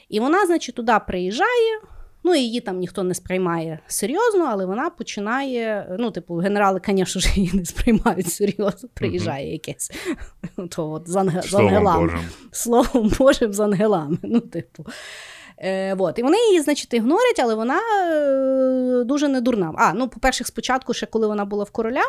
[0.10, 1.80] І вона, значить, туди приїжджає.
[2.24, 5.96] Ну, її там ніхто не сприймає серйозно, але вона починає.
[6.00, 8.90] Ну, типу, генерали, звісно ж, її не сприймають серйозно.
[8.94, 9.92] Приїжджає якесь
[10.70, 11.42] то от, з, анге...
[11.42, 12.04] з ангелами.
[12.04, 12.20] Божим.
[12.52, 14.18] Словом Божим з ангелами.
[14.24, 14.86] Ну, типу.
[15.60, 16.20] Е, вот.
[16.20, 19.74] І вони її, значить, ігнорять, але вона е, дуже недурна.
[19.78, 22.04] А, ну, по-перше, спочатку, ще коли вона була в короля,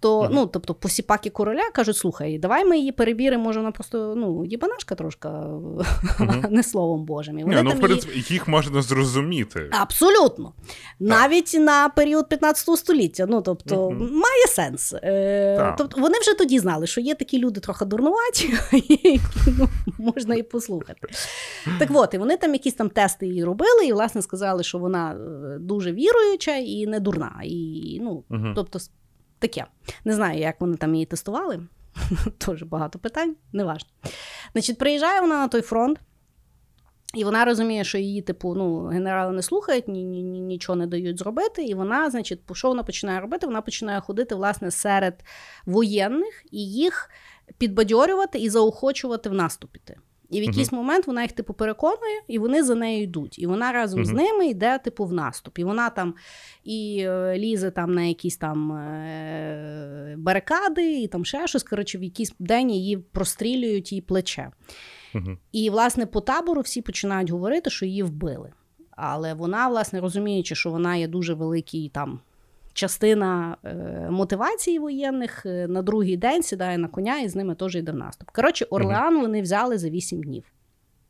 [0.00, 0.28] то uh-huh.
[0.32, 4.94] ну, тобто посіпаки короля кажуть: слухай, давай ми її перебіримо, може, вона просто ну, їбанашка
[4.94, 6.50] трошка, uh-huh.
[6.50, 7.38] не словом Божим.
[7.38, 8.26] І вони ну, в принципі, її...
[8.30, 9.70] їх можна зрозуміти.
[9.70, 10.52] Абсолютно.
[11.00, 13.26] Навіть на період 15 століття.
[13.28, 14.10] Ну, тобто, uh-huh.
[14.10, 14.94] має сенс.
[15.02, 19.20] Е, тобто, Вони вже тоді знали, що є такі люди трохи дурнуваті, які
[19.58, 19.68] ну,
[19.98, 21.08] можна і послухати.
[21.78, 25.12] Так от, і вони там якісь там тести її робили, і, власне, сказали, що вона
[25.12, 27.40] е, дуже віруюча і не дурна.
[27.44, 28.24] І, ну,
[28.54, 28.78] тобто,
[29.38, 29.66] Таке.
[30.04, 31.60] Не знаю, як вони там її тестували.
[32.38, 33.90] Теж багато питань, неважно.
[34.52, 36.00] Значить, приїжджає вона на той фронт,
[37.14, 40.86] і вона розуміє, що її, типу, ну, генерали не слухають, ні, ні, ні, нічого не
[40.86, 41.64] дають зробити.
[41.64, 43.46] І вона, значить, що вона починає робити?
[43.46, 45.24] Вона починає ходити, власне, серед
[45.66, 47.10] воєнних і їх
[47.58, 49.96] підбадьорювати і заохочувати в наступіти.
[50.30, 53.38] І в якийсь uh момент вона їх типу переконує, і вони за нею йдуть.
[53.38, 55.58] І вона разом uh з ними йде, типу, в наступ.
[55.58, 56.14] І вона там
[56.64, 61.62] і е, лізе там на якісь там е, барикади, і там ще щось.
[61.62, 64.50] Коротше, в якийсь день її прострілюють її плече.
[65.14, 68.52] uh І, власне, по табору всі починають говорити, що її вбили.
[68.90, 72.20] Але вона, власне, розуміючи, що вона є дуже великий там
[72.76, 73.74] частина е,
[74.10, 77.96] мотивації воєнних е, на другий день сідає на коня і з ними теж йде в
[77.96, 78.30] наступ.
[78.30, 79.22] Коротше, Орлеан угу.
[79.22, 80.44] вони взяли за 8 днів.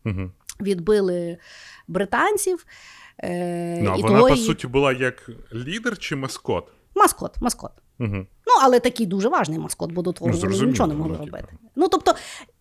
[0.04, 0.30] Угу.
[0.60, 1.38] Відбили
[1.88, 2.66] британців.
[3.18, 6.72] Е, ну, а і Вона, того по суті, була як лідер чи маскот?
[6.94, 7.72] Маскот, маскот.
[8.00, 8.16] Угу.
[8.46, 11.48] Ну, але такий дуже важний маскот, бо до того ну, вони нічого не могли робити.
[11.76, 12.14] Ну, тобто,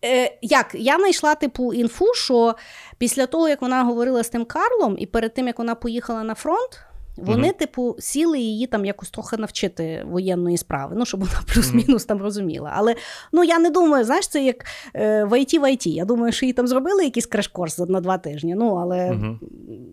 [0.04, 2.54] е, як я знайшла типу інфу, що
[2.98, 6.34] після того, як вона говорила з тим Карлом, і перед тим як вона поїхала на
[6.34, 6.80] фронт,
[7.16, 7.56] вони, угу.
[7.58, 12.72] типу, сіли її там якось трохи навчити воєнної справи, ну щоб вона плюс-мінус там розуміла.
[12.76, 12.94] Але
[13.32, 14.64] ну я не думаю, знаєш, це як
[14.94, 15.88] е, в IT в IT.
[15.88, 18.54] Я думаю, що їй там зробили якийсь краш-корс на два тижні.
[18.54, 19.38] Ну, але угу.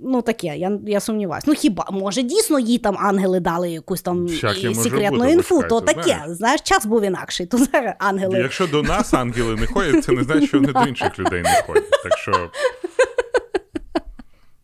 [0.04, 1.46] ну таке, я я сумніваюся.
[1.50, 5.82] Ну хіба може дійсно їй там ангели дали якусь там і секретну бути, інфу, то
[5.82, 6.22] таке.
[6.28, 6.38] Знаєш.
[6.38, 7.46] знаєш, час був інакший.
[7.46, 8.40] То зараз ангели.
[8.40, 11.64] Якщо до нас ангели не ходять, це не значить, що вони до інших людей не
[11.68, 11.90] ходять.
[12.04, 12.50] Так що.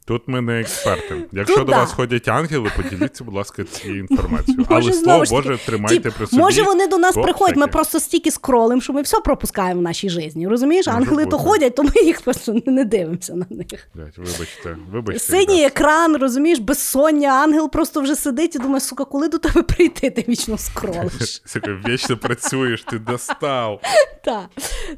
[0.09, 1.15] Тут ми не експерти.
[1.31, 1.79] Якщо Тут до да.
[1.79, 4.65] вас ходять ангели, поділіться, будь ласка, цією інформацією.
[4.69, 6.41] Але слово Боже, тримайте при собі.
[6.41, 10.09] Може, вони до нас приходять, ми просто стільки скролимо, що ми все пропускаємо в нашій
[10.09, 10.47] житті.
[10.47, 10.87] Розумієш?
[10.87, 11.31] Може ангели бути.
[11.31, 13.67] то ходять, то ми їх просто не дивимося на них.
[13.95, 15.19] Вибачте, вибачте.
[15.19, 20.09] Синій екран, розумієш, безсоння, ангел просто вже сидить і думає, сука, коли до тебе прийти,
[20.09, 21.41] ти вічно скролиш.
[21.87, 23.81] Вічно працюєш, ти достав.
[24.25, 24.49] Так.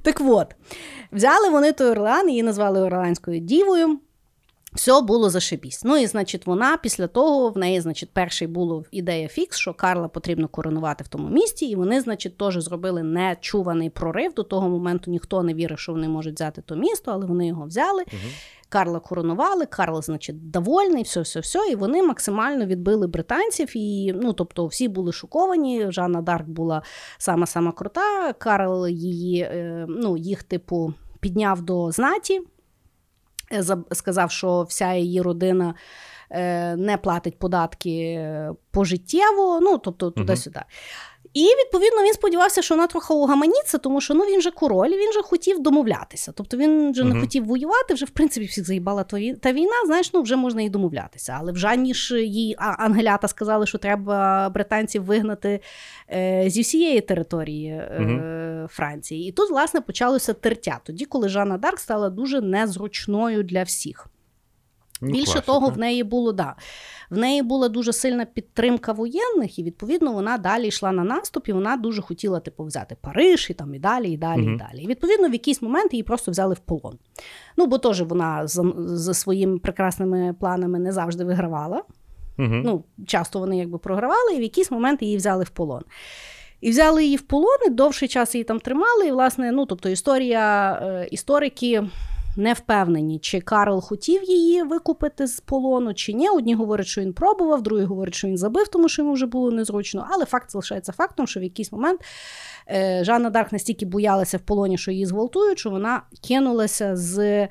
[0.01, 0.47] Так от,
[1.11, 3.99] взяли вони той Орлеан, її назвали Орлеанською дівою.
[4.73, 5.83] Все було зашибісь.
[5.83, 10.07] Ну і значить, вона після того в неї, значить, перший було ідея фікс, що Карла
[10.07, 14.33] потрібно коронувати в тому місті, і вони, значить, теж зробили нечуваний прорив.
[14.33, 17.65] До того моменту ніхто не вірив, що вони можуть взяти то місто, але вони його
[17.65, 18.03] взяли.
[18.07, 18.31] Угу.
[18.69, 21.59] Карла коронували, Карл, значить, довольний, все, все, все.
[21.71, 23.71] І вони максимально відбили британців.
[23.77, 25.85] І ну, тобто, всі були шоковані.
[25.89, 26.81] Жанна Дарк була
[27.17, 28.33] сама сама крута.
[28.33, 32.41] Карл її, е, ну, їх, типу, підняв до знаті.
[33.53, 35.75] Е, сказав, що вся її родина
[36.29, 40.59] е, не платить податки е, пожиттєво, ну тобто туди-сюди.
[41.33, 45.13] І відповідно він сподівався, що вона трохи угаманіться, тому що ну він же король, він
[45.13, 46.31] же хотів домовлятися.
[46.35, 47.13] Тобто він вже uh-huh.
[47.13, 49.03] не хотів воювати, вже в принципі всіх заїбала
[49.41, 49.85] та війна.
[49.85, 51.37] Знаєш, ну вже можна і домовлятися.
[51.39, 55.59] Але вже ніж їй ангелята сказали, що треба британців вигнати
[56.13, 58.67] е, зі всієї території е, uh-huh.
[58.67, 59.29] Франції.
[59.29, 60.79] І тут, власне, почалося тертя.
[60.83, 64.07] Тоді, коли Жанна Дарк стала дуже незручною для всіх.
[65.01, 65.45] Ну, Більше класика.
[65.45, 66.55] того, в неї було да,
[67.09, 71.53] в неї була дуже сильна підтримка воєнних, і відповідно вона далі йшла на наступ, і
[71.53, 74.51] вона дуже хотіла типу, взяти Париж і там і далі, і далі, угу.
[74.51, 74.83] і далі.
[74.83, 76.97] І відповідно, в якийсь момент її просто взяли в полон.
[77.57, 81.83] Ну, бо теж вона за, за своїми прекрасними планами не завжди вигравала.
[82.39, 82.61] Угу.
[82.63, 85.81] Ну, Часто вони якби програвали, і в якийсь момент її взяли в полон.
[86.61, 89.07] І взяли її в полон, і довший час її там тримали.
[89.07, 91.83] І, власне, ну, тобто історія, е, історики
[92.35, 96.29] не впевнені, чи Карл хотів її викупити з полону, чи ні.
[96.29, 99.51] Одні говорять, що він пробував, другі говорять, що він забив, тому що йому вже було
[99.51, 100.07] незручно.
[100.09, 102.01] Але факт залишається фактом, що в якийсь момент
[102.69, 107.47] е, Жанна Дарк настільки боялася в полоні, що її зґвалтують, що вона кинулася з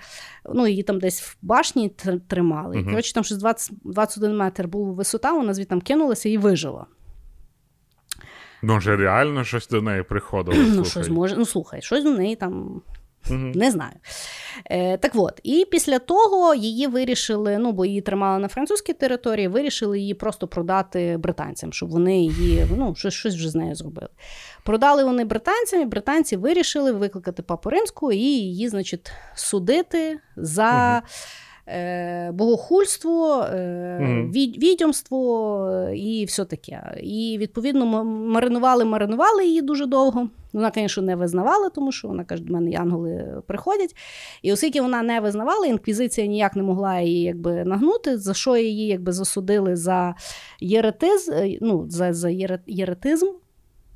[0.55, 1.89] ну, її там десь в башні
[2.29, 2.77] тримали.
[2.77, 6.87] uh Коротше, там щось 20, 21 метр була висота, вона звідти кинулася і вижила.
[8.63, 10.65] Може, реально щось до неї приходило.
[10.69, 12.83] Ну, щось може, ну слухай, щось до неї там
[13.31, 13.95] Не знаю.
[14.71, 19.49] Е, Так от, і після того її вирішили, ну бо її тримали на французькій території,
[19.49, 24.09] вирішили її просто продати британцям, щоб вони її ну, щось щось вже з нею зробили.
[24.65, 31.03] Продали вони британцям, і британці вирішили викликати папу римську і її, значить, судити за.
[31.05, 31.11] Угу.
[32.33, 37.01] Богохульство, mm відьомство і все таке.
[37.03, 40.29] І відповідно маринували, маринували її дуже довго.
[40.53, 43.97] Вона, звісно, не визнавала, тому що вона каже, до мене янголи приходять.
[44.43, 48.87] І оскільки вона не визнавала, інквізиція ніяк не могла її якби нагнути, за що її
[48.87, 50.15] якби засудили за
[50.61, 52.31] єретиз, е, ну, за за
[52.67, 53.27] єретизм,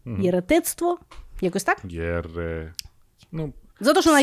[0.06, 0.16] угу.
[0.22, 0.98] єретицтво.
[1.40, 1.80] Якось так?
[1.88, 2.72] Єре...
[3.32, 3.52] Ну,
[3.84, 4.22] за те, що вона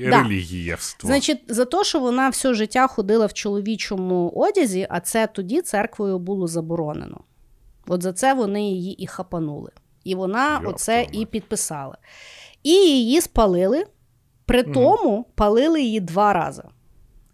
[0.00, 1.06] релігієвство.
[1.06, 6.18] Значить, за те, що вона все життя ходила в чоловічому одязі, а це тоді церквою
[6.18, 7.20] було заборонено.
[7.86, 9.70] От за це вони її і хапанули.
[10.04, 11.98] І вона Йо, оце і підписала.
[12.62, 13.84] І її спалили,
[14.46, 15.26] при тому угу.
[15.34, 16.62] палили її два рази.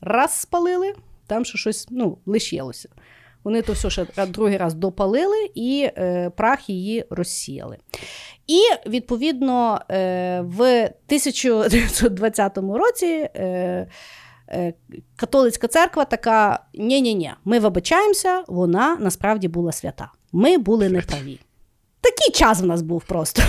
[0.01, 0.95] Раз спалили,
[1.27, 2.89] там ще щось ну, лишилося.
[3.45, 7.79] Вони то все ще другий раз допалили і е, прах її розсіяли.
[8.47, 13.07] І відповідно е, в 1920 році.
[13.07, 13.87] Е,
[14.49, 14.75] е,
[15.17, 20.11] Католицька церква така: ні ні ні ми вибачаємося, вона насправді була свята.
[20.33, 21.41] Ми були неправі.
[22.01, 23.43] Такий час в нас був просто.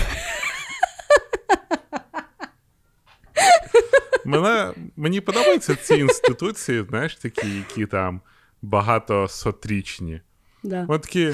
[4.25, 8.21] Мене, Мені подобаються ці інституції, знаєш, такі, які там
[8.70, 10.22] багатосотрічні.
[10.63, 10.86] Да.
[10.89, 11.34] От такі.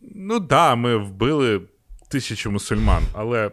[0.00, 1.60] Ну да, ми вбили
[2.08, 3.50] тисячу мусульман, але.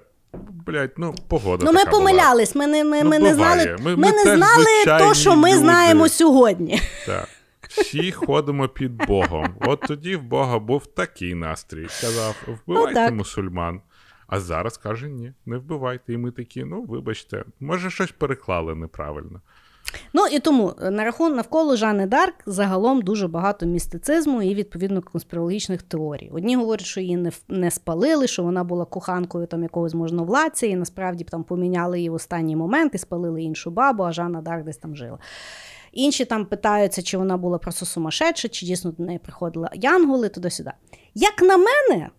[0.65, 1.65] Блять, ну погода.
[1.65, 2.55] Ну, ми така помилялись.
[2.55, 5.59] Ми не ми, Ну, ми не знали, Ми- ми не знали то, що ми люди.
[5.59, 6.81] знаємо сьогодні.
[7.05, 7.29] Так.
[7.61, 9.55] Всі ходимо під Богом.
[9.61, 11.87] От тоді в Бога був такий настрій.
[12.01, 13.13] Казав, вбивайте Отак.
[13.13, 13.81] мусульман.
[14.27, 16.13] А зараз каже, ні, не вбивайте.
[16.13, 19.41] І ми такі, ну вибачте, може щось переклали неправильно.
[20.13, 25.01] Ну і тому е, на рахунок навколо Жанни Дарк загалом дуже багато містицизму і відповідно
[25.01, 26.31] конспірологічних теорій.
[26.33, 30.75] Одні говорять, що її не, не спалили, що вона була коханкою там якогось можновладця, і
[30.75, 34.77] насправді там поміняли її в останній момент і спалили іншу бабу, а Жанна Дарк десь
[34.77, 35.17] там жила.
[35.91, 40.71] Інші там питаються, чи вона була просто сумасшедша, чи дійсно до неї приходила янголи, туди-сюди.
[41.15, 42.09] Як на мене,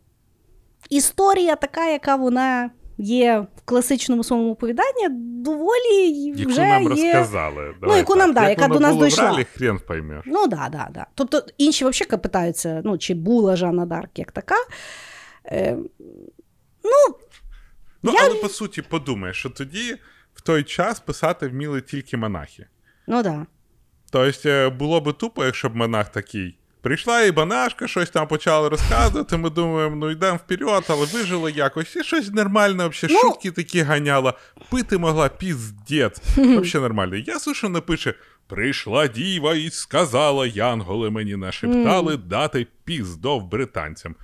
[0.90, 5.08] історія така, яка вона є в класичному своєму оповіданні,
[5.42, 7.14] доволі Яку вже нам є...
[7.14, 7.74] розказали.
[7.80, 8.22] Давай яку так.
[8.22, 9.32] нам, да, Як яка до нас дійшла.
[9.32, 10.24] В хрен поймёшь.
[10.26, 11.06] Ну да, да, да.
[11.14, 14.54] Тобто інші взагалі питаються, ну, чи була Жанна Дарк як така.
[15.46, 15.76] Е,
[18.02, 19.96] Ну, Я- але по суті, подумай, що тоді
[20.34, 22.66] в той час писати вміли тільки монахи.
[23.06, 23.46] ну да.
[24.10, 26.58] Тобто е, було би тупо, якщо б монах такий.
[26.82, 29.36] Прийшла їбанашка, щось там почала розказувати.
[29.36, 31.96] Ми думаємо, ну йдемо вперед, але вижила якось.
[31.96, 34.34] І щось нормальне, взагалі, Ну- шутки такі ганяла.
[34.70, 36.18] Пити могла піздець.
[36.36, 37.16] Взагалі нормально.
[37.16, 38.14] Ясно, що напише:
[38.46, 44.14] прийшла діва і сказала, янголи мені нашептали дати піздов британцям.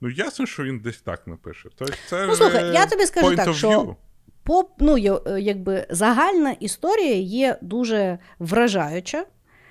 [0.00, 1.68] Ну, ясно, що він десь так напише.
[1.78, 3.96] Тобто це Ну, слухай, я тобі скажу так, що.
[4.44, 4.98] Поп, ну,
[5.38, 9.24] якби загальна історія є дуже вражаюча,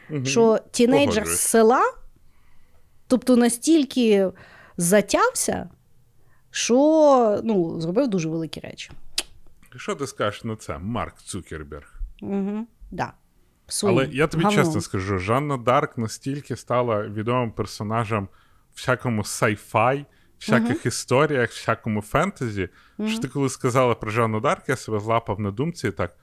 [0.10, 0.26] Мгм.
[0.26, 1.82] що тінейджер з села,
[3.12, 4.32] тобто настільки
[4.78, 5.70] затявся,
[6.52, 8.92] що ну, зробив дуже великі речі.
[9.76, 12.00] Що ти скажеш на це, Марк Цукерберг?
[12.22, 12.68] Угу.
[12.92, 13.14] Да.
[13.68, 14.66] Своїм Але я тобі гавном.
[14.66, 18.28] чесно скажу, Жанна Дарк настільки стала відомим персонажем
[18.76, 20.06] всякому sci-fi,
[20.40, 22.70] всяких історіях, всякому фентезі,
[23.08, 26.18] що ти коли сказала про Жанну Дарк, я себе злапав на думці і так.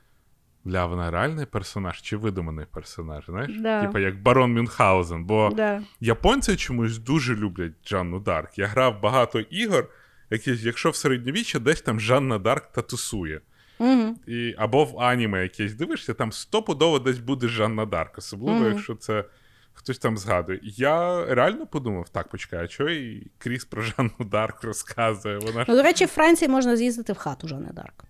[0.68, 3.24] Бля, вона реальний персонаж чи видуманий персонаж?
[3.26, 3.50] Знаєш?
[3.60, 3.82] Да.
[3.86, 5.24] Типа як Барон Мюнхгаузен.
[5.24, 5.82] Бо Да.
[6.00, 8.58] японці чомусь дуже люблять Жанну Дарк.
[8.58, 9.88] Я грав багато ігор,
[10.30, 13.40] які, якщо в середньовіччі десь там Жанна Дарк та тусує.
[13.78, 14.16] Угу.
[14.26, 18.72] І, або в аніме якесь дивишся, там стопудово десь буде Жанна Дарк, особливо, Мгм.
[18.72, 19.24] якщо це
[19.72, 20.60] хтось там згадує.
[20.62, 25.38] Я реально подумав, так, почекай, а чого і Кріс про Жанну Дарк розказує?
[25.38, 28.04] Вона Ну, до речі, в Франції можна з'їздити в хату Жанни Дарк,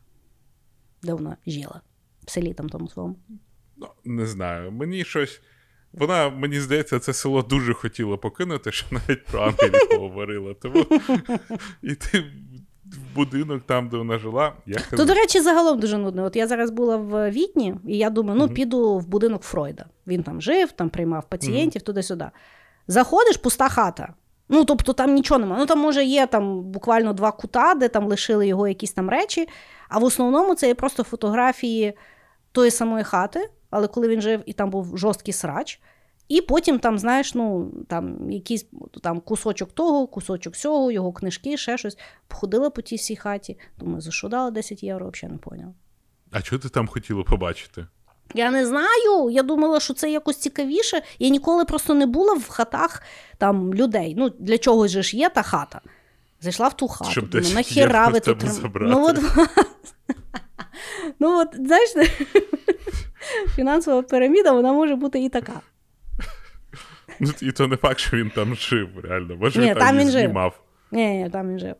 [1.02, 1.80] де вона жила,
[2.28, 3.16] в селі там тому своєму.
[3.76, 4.72] ну, не знаю.
[4.72, 5.40] Мені щось.
[5.92, 10.54] Вона, мені здається, це село дуже хотіла покинути, що навіть про ангелів говорила.
[10.54, 10.86] Тому
[11.82, 12.24] іти
[12.84, 16.24] в будинок там, де вона жила, я То, до речі, загалом дуже нудно.
[16.24, 18.54] От я зараз була в Відні, і я думаю, ну Мгм.
[18.54, 19.86] піду в будинок Фройда.
[20.06, 22.26] Він там жив, там приймав пацієнтів туди-сюди.
[22.86, 24.14] Заходиш, пуста хата.
[24.48, 25.60] Ну, тобто там нічого немає.
[25.60, 29.48] Ну там, може, є там буквально два кута, де там лишили його якісь там речі.
[29.88, 31.94] А в основному це є просто фотографії
[32.58, 35.80] тої самої хати, але коли він жив, і там був жорсткий срач.
[36.28, 38.66] І потім там, знаєш, ну там якийсь
[39.02, 41.98] там кусочок того, кусочок сього, його книжки, ще щось.
[42.28, 43.58] Походила по тій всій хаті.
[43.78, 45.72] Думаю, за що дала 10 євро, взагалі не поняла.
[46.30, 47.86] А чого ти там хотіла побачити?
[48.34, 49.30] Я не знаю.
[49.30, 51.02] Я думала, що це якось цікавіше.
[51.18, 53.02] Я ніколи просто не була в хатах
[53.38, 54.14] там людей.
[54.18, 55.80] Ну, для чогось же ж є та хата.
[56.40, 57.10] Зайшла в ту хату.
[57.10, 58.44] Щоб 10 нахіра ви тут.
[58.80, 59.18] Ну, от,
[61.18, 61.90] ну, от, знаєш,
[63.56, 65.60] фінансова піраміда, вона може бути і така.
[67.20, 69.36] Ну, і то не факт, що він там жив, реально.
[69.36, 70.60] Може, він там він знімав.
[70.92, 71.74] Ні, ні, там він жив.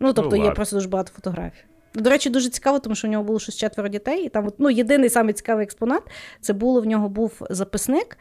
[0.00, 1.64] Ну, тобто, є просто дуже багато фотографій.
[1.94, 4.70] До речі, дуже цікаво, тому що у нього було щось четверо дітей, і там ну,
[4.70, 6.02] єдиний самий цікавий експонат
[6.40, 8.18] це було в нього був записник.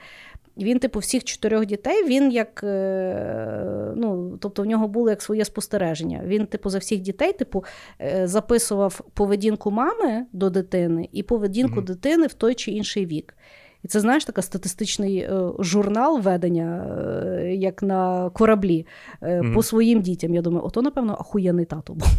[0.58, 5.46] Він, типу, всіх чотирьох дітей, він як, е, ну, тобто в нього було як своє
[5.46, 6.22] спостереження.
[6.26, 7.64] Він, типу, за всіх дітей, типу,
[8.02, 11.86] е, записував поведінку мами до дитини і поведінку Мгм.
[11.86, 13.34] дитини в той чи інший вік.
[13.84, 16.86] І це, знаєш, така статистичний е, журнал ведення,
[17.44, 18.86] як на кораблі,
[19.22, 19.54] Мгм.
[19.54, 20.34] по своїм дітям.
[20.36, 22.10] Я думаю, ото, напевно, ахуєнний тато був.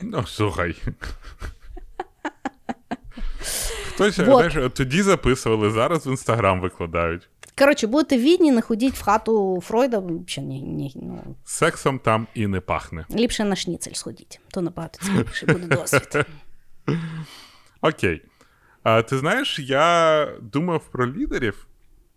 [0.00, 0.74] Ну, слухай.
[3.88, 4.26] Хтось, Вот.
[4.52, 7.28] знаєш, тоді записували, зараз в інстаграм викладають.
[7.58, 9.98] Коротше, будете відні, не ходіть в хату Фройда.
[9.98, 13.06] Взагалі, ні, ні, ну, Сексом там і не пахне.
[13.14, 16.26] ліпше на шніцель сходіть, то набагато цікавіше буде досвід.
[17.80, 18.22] Окей.
[18.82, 21.66] А, ти знаєш, я думав про лідерів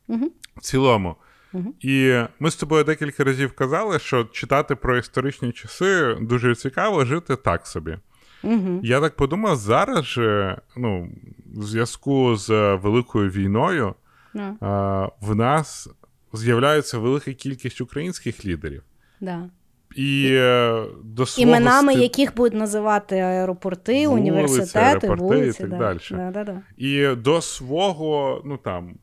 [0.08, 0.32] Мгм.
[0.58, 1.16] в цілому.
[1.54, 1.74] Мгм.
[1.82, 7.36] І ми з тобою декілька разів казали, що читати про історичні часи дуже цікаво, жити
[7.36, 7.98] так собі.
[8.44, 8.80] Угу.
[8.84, 11.10] Я так подумав, зараз же, ну,
[11.56, 13.96] в зв'язку з великою війною,
[14.34, 15.90] Ну, а, в нас
[16.34, 18.84] з'являється велика кількість українських лідерів.
[19.20, 19.50] да.
[19.96, 25.70] І е, до свого Іменами сти- яких будуть називати аеропорти, Вулиці, університети, аеропорти і так
[25.70, 25.78] да.
[25.78, 26.00] далі.
[26.12, 26.62] Да, да, да.
[26.78, 28.96] І до свого, ну там,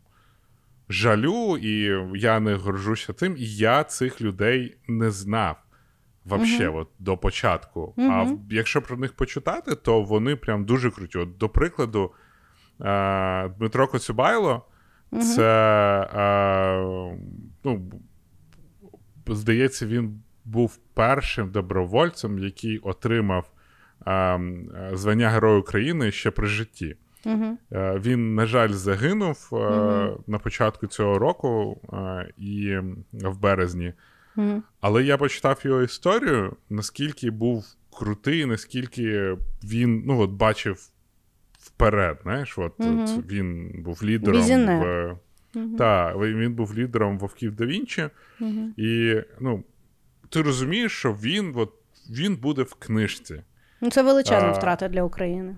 [0.89, 5.57] жалю, і я не горжуся тим, і я цих людей не знав
[6.25, 7.95] вообще, от, до початку.
[7.99, 11.18] А якщо про них почитати, то вони прям дуже круті.
[11.18, 12.12] От, до прикладу,
[12.81, 14.66] е, Дмитро Коцюбайло,
[15.20, 15.50] це,
[16.14, 17.18] е,
[17.64, 17.90] ну,
[19.26, 23.50] здається, він був першим добровольцем, який отримав
[24.06, 24.40] е,
[24.92, 26.96] звання Героя України ще при житті.
[27.26, 27.58] Угу.
[27.72, 30.16] Е, Він, на жаль, загинув Мгм.
[30.26, 32.76] на початку цього року е, і
[33.12, 33.92] в березні.
[34.36, 34.62] Угу.
[34.80, 37.64] Але я почитав його історію, наскільки був
[37.98, 40.88] крутий, наскільки він ну, от, бачив
[41.77, 42.18] вперед.
[42.22, 43.01] Знаєш, от, Мгм.
[43.05, 44.87] от він був лідером Візіонер.
[44.87, 45.16] в.
[45.57, 45.77] Угу.
[45.79, 48.09] Так, він був лідером вовків да Вінчі,
[48.41, 48.68] Угу.
[48.77, 49.64] і ну,
[50.29, 51.72] ти розумієш, що він, от,
[52.11, 53.43] він буде в книжці.
[53.81, 55.57] Ну, це величезна А, втрата для України.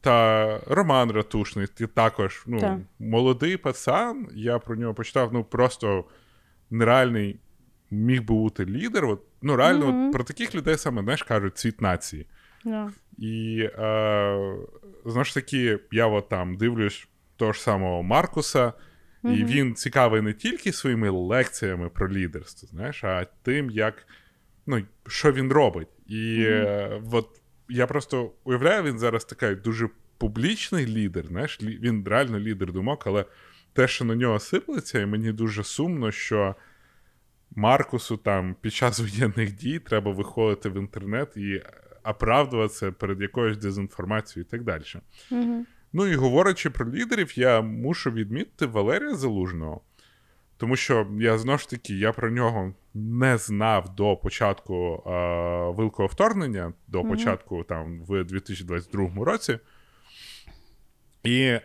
[0.00, 2.78] Та Роман Ратушний, ти також ну, Так.
[2.98, 6.04] молодий пацан, я про нього почитав, ну просто
[6.70, 7.40] нереальний
[7.90, 9.04] міг би бути лідер.
[9.04, 10.06] От, ну, реально, Мгм.
[10.06, 12.26] от, про таких людей саме знаєш, кажуть цвіт нації.
[12.64, 12.90] Да.
[13.18, 14.54] І е,
[15.04, 18.72] знову ж таки, я от там дивлюсь того ж самого Маркуса,
[19.24, 24.06] і він цікавий не тільки своїми лекціями про лідерство, знаєш, а тим, як
[24.66, 25.88] ну, що він робить.
[26.06, 29.88] І е, от я просто уявляю, він зараз такий дуже
[30.18, 33.24] публічний лідер, знаєш, він реально лідер думок, але
[33.72, 36.54] те, що на нього сиплеться, і мені дуже сумно, що
[37.50, 41.62] Маркусу там під час воєнних дій треба виходити в інтернет і
[42.04, 44.82] оправдуватися перед якоюсь дезінформацією і так далі.
[45.30, 45.64] Угу.
[45.92, 49.80] Ну і говорячи про лідерів, я мушу відмітити Валерія Залужного.
[50.56, 55.10] Тому що я знову ж таки я про нього не знав до початку е,
[55.76, 57.10] великого вторгнення, до Мгм.
[57.10, 59.58] початку там в 2022 році.
[61.24, 61.58] І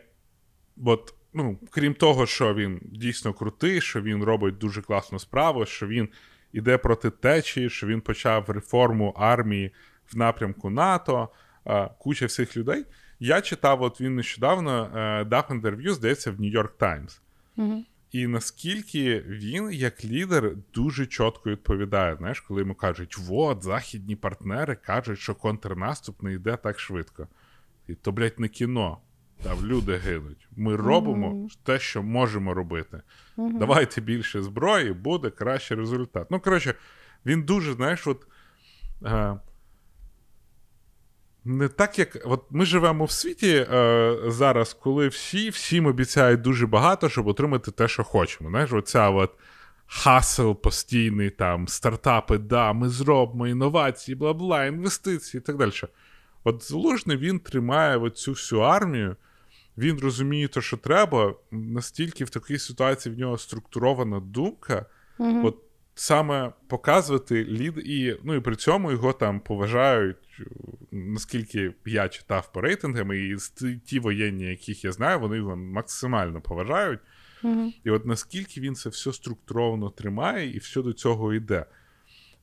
[0.85, 5.87] от, ну, крім того, що він дійсно крутий, що він робить дуже класну справу, що
[5.87, 6.09] він
[6.51, 9.71] іде проти течії, що він почав реформу армії
[10.13, 11.29] в напрямку НАТО,
[11.67, 12.85] е, куча всіх людей.
[13.19, 17.21] Я читав, от він нещодавно е, дав інтерв'ю, здається, в Нью-Йорк Таймс.
[17.57, 17.83] Угу.
[18.11, 24.75] І наскільки він, як лідер, дуже чітко відповідає, знаєш, коли йому кажуть, от, західні партнери
[24.75, 27.27] кажуть, що контрнаступ не йде так швидко.
[27.87, 28.97] І то, блядь, не кіно.
[29.43, 30.47] Там люди гинуть.
[30.55, 31.47] Ми робимо Мгм.
[31.63, 33.01] те, що можемо робити.
[33.35, 33.59] Угу.
[33.59, 36.27] Давайте більше зброї, буде кращий результат.
[36.31, 36.73] Ну, коротше,
[37.25, 38.27] він дуже, знаєш, от.
[39.05, 39.35] Е,
[41.45, 42.17] не так, як.
[42.25, 47.71] От ми живемо в світі е, зараз, коли всі всім обіцяють дуже багато, щоб отримати
[47.71, 48.49] те, що хочемо.
[48.49, 49.31] Знаєш, оця от
[49.85, 55.71] хасл постійний, там, стартапи, да, ми зробимо інновації, бла бла, інвестиції і так далі.
[56.43, 59.15] От Залужний він тримає оцю всю армію,
[59.77, 61.33] він розуміє те, що треба.
[61.51, 64.85] Настільки в такій ситуації в нього структурована думка,
[65.17, 65.47] Угу.
[65.47, 65.57] от
[65.95, 70.17] саме показувати лід, і, ну, і при цьому його там поважають,
[70.91, 73.35] наскільки я читав по рейтингам, і
[73.85, 76.99] ті- воєнні, яких я знаю, вони його максимально поважають.
[77.43, 77.73] Угу.
[77.83, 81.65] І от наскільки він це все структуровано тримає і все до цього йде.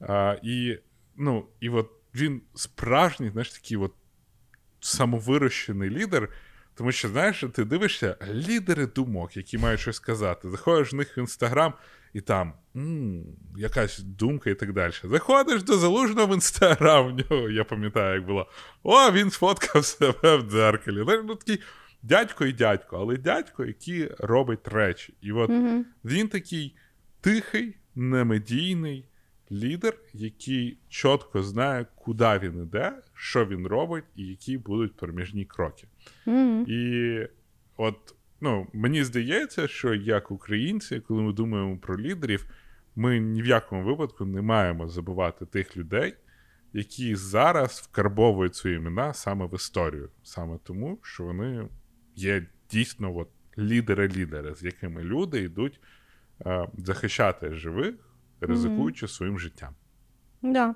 [0.01, 0.79] А, і,
[1.17, 3.93] ну, і от він справжній, знаєш, такий от
[4.81, 6.29] самовирощений лідер.
[6.75, 10.51] Тому що, знаєш, ти дивишся, лідери думок, які мають щось сказати.
[10.51, 11.75] Заходиш в них в інстаграм,
[12.13, 13.25] і там м,
[13.57, 14.93] якась думка і так далі.
[15.05, 18.47] Заходиш до залужного в інстаграм, в нього, я пам'ятаю, як було.
[18.83, 21.05] О, він сфоткав себе в дзеркалі.
[21.07, 21.59] Ну такий
[22.03, 25.15] дядько і дядько, але дядько, який робить речі.
[25.21, 25.85] І от Угу.
[26.05, 26.77] він такий
[27.21, 29.05] тихий, немедійний
[29.53, 35.87] лідер, який чітко знає, куди він іде, що він робить, і які будуть проміжні кроки.
[36.27, 36.65] Угу.
[36.69, 37.29] І
[37.77, 42.47] от ну, мені здається, що як українці, коли ми думаємо про лідерів,
[42.97, 46.15] ми ні в якому випадку не маємо забувати тих людей,
[46.73, 51.69] які зараз вкарбовують свої імена саме в історію, саме тому, що вони
[52.17, 53.29] є дійсно от,
[53.59, 55.81] лідери-лідери, з якими люди йдуть
[56.47, 57.95] е, захищати живих,
[58.41, 59.09] ризикуючи mm-hmm.
[59.09, 59.75] своїм життям.
[60.43, 60.75] Да.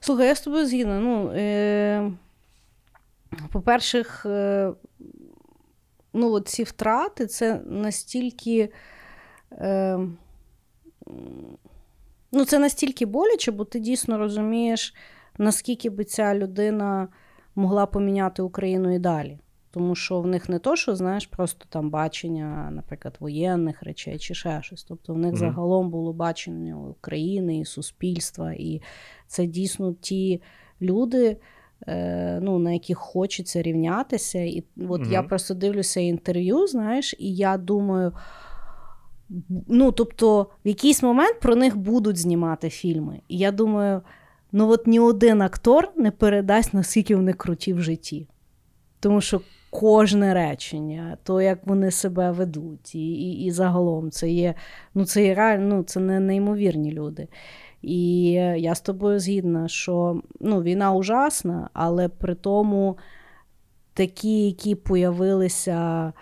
[0.00, 1.00] Слухай, я з тобою згідна.
[1.00, 2.12] Ну, е...
[3.50, 4.04] По-перше,
[6.12, 8.72] ну, ці втрати це настільки.
[9.52, 9.98] Е...
[12.32, 14.94] Ну, це настільки боляче, бо ти дійсно розумієш,
[15.38, 17.08] наскільки би ця людина
[17.54, 19.38] могла поміняти Україну і далі.
[19.70, 24.34] Тому що в них не то, що знаєш, просто там бачення, наприклад, воєнних речей чи
[24.34, 24.84] ще щось.
[24.84, 25.38] Тобто в них mm-hmm.
[25.38, 28.82] загалом було бачення України і суспільства, і
[29.26, 30.42] це дійсно ті
[30.82, 31.36] люди,
[32.40, 34.38] ну, на яких хочеться рівнятися.
[34.38, 35.12] І от mm-hmm.
[35.12, 38.12] я просто дивлюся інтерв'ю, знаєш, і я думаю.
[39.68, 43.20] Ну, тобто, в якийсь момент про них будуть знімати фільми.
[43.28, 44.02] І я думаю,
[44.52, 48.28] ну от ні один актор не передасть, наскільки вони круті в житті.
[49.00, 54.54] Тому що кожне речення, то як вони себе ведуть, і і, і загалом це є
[54.94, 57.28] ну це є реально, ну, це не неймовірні люди.
[57.82, 62.98] І я з тобою згідна, що ну, війна ужасна, але при тому
[63.94, 66.12] такі, які появилися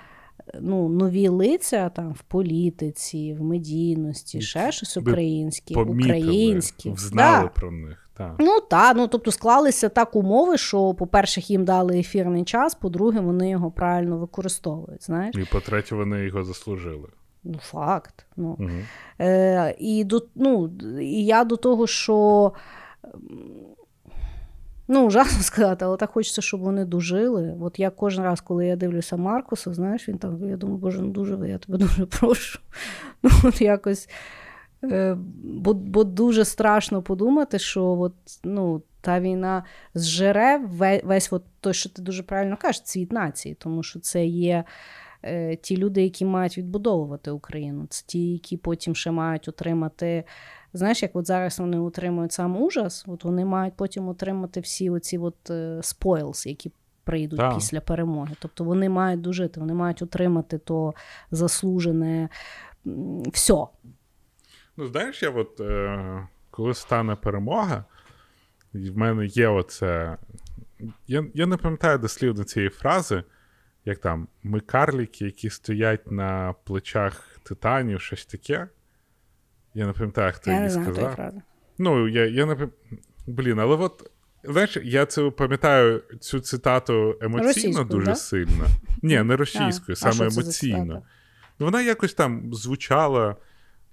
[0.60, 6.92] ну, нові лиця там в політиці, в медійності, ще щось українське, українське.
[6.96, 7.60] Знали да.
[7.60, 8.10] про них.
[8.16, 8.34] Так.
[8.38, 13.50] Ну так, ну тобто склалися так умови, що, по-перше, їм дали ефірний час, по-друге, вони
[13.50, 15.04] його правильно використовують.
[15.04, 15.36] знаєш.
[15.36, 17.08] І по-третє, вони його заслужили.
[17.44, 18.26] Ну, факт.
[18.36, 18.56] Ну.
[18.60, 18.70] Угу.
[19.20, 20.70] Е, І до, ну,
[21.00, 22.52] і я до того, що.
[24.88, 27.56] Ну, ужасно сказати, але так хочеться, щоб вони дожили.
[27.60, 31.08] От я кожен раз, коли я дивлюся Маркуса, знаєш, він там, я думаю, боже, ну
[31.10, 32.58] дуже я тебе дуже прошу.
[33.22, 34.08] Ну, от якось
[34.84, 38.14] Е, бо бо дуже страшно подумати, що от,
[38.44, 39.64] ну, та війна
[39.94, 40.60] зжере
[41.04, 44.64] весь от той, що ти дуже правильно кажеш, цвіт нації, тому що це є
[45.62, 47.86] ті люди, які мають відбудовувати Україну.
[47.90, 50.24] Це ті, які потім ще мають отримати.
[50.72, 55.18] Знаєш, як от зараз вони отримують сам ужас, от вони мають потім отримати всі оці
[55.18, 55.50] от
[55.82, 56.72] спойлс, е, які
[57.04, 57.54] прийдуть так.
[57.54, 58.34] після перемоги.
[58.38, 60.94] Тобто вони мають дожити, вони мають отримати то
[61.30, 62.28] заслужене
[63.32, 63.66] все.
[64.76, 67.84] Ну, знаєш, я от е, коли стане перемога,
[68.74, 70.16] в мене є оце.
[71.06, 73.24] Я я не пам'ятаю дослівно цієї фрази,
[73.84, 78.68] як там ми карліки, які стоять на плечах титанів, щось таке.
[79.74, 81.32] Я не пам'ятаю, хто її сказав.
[81.78, 82.68] Ну, я я не
[83.26, 84.10] Блін, але от.
[84.44, 88.14] Знаєш, я це пам'ятаю цю цитату емоційно Російською, дуже да?
[88.14, 88.66] сильно.
[89.02, 91.02] Ні, не російською, а, саме а емоційно.
[91.58, 93.36] Вона якось там звучала.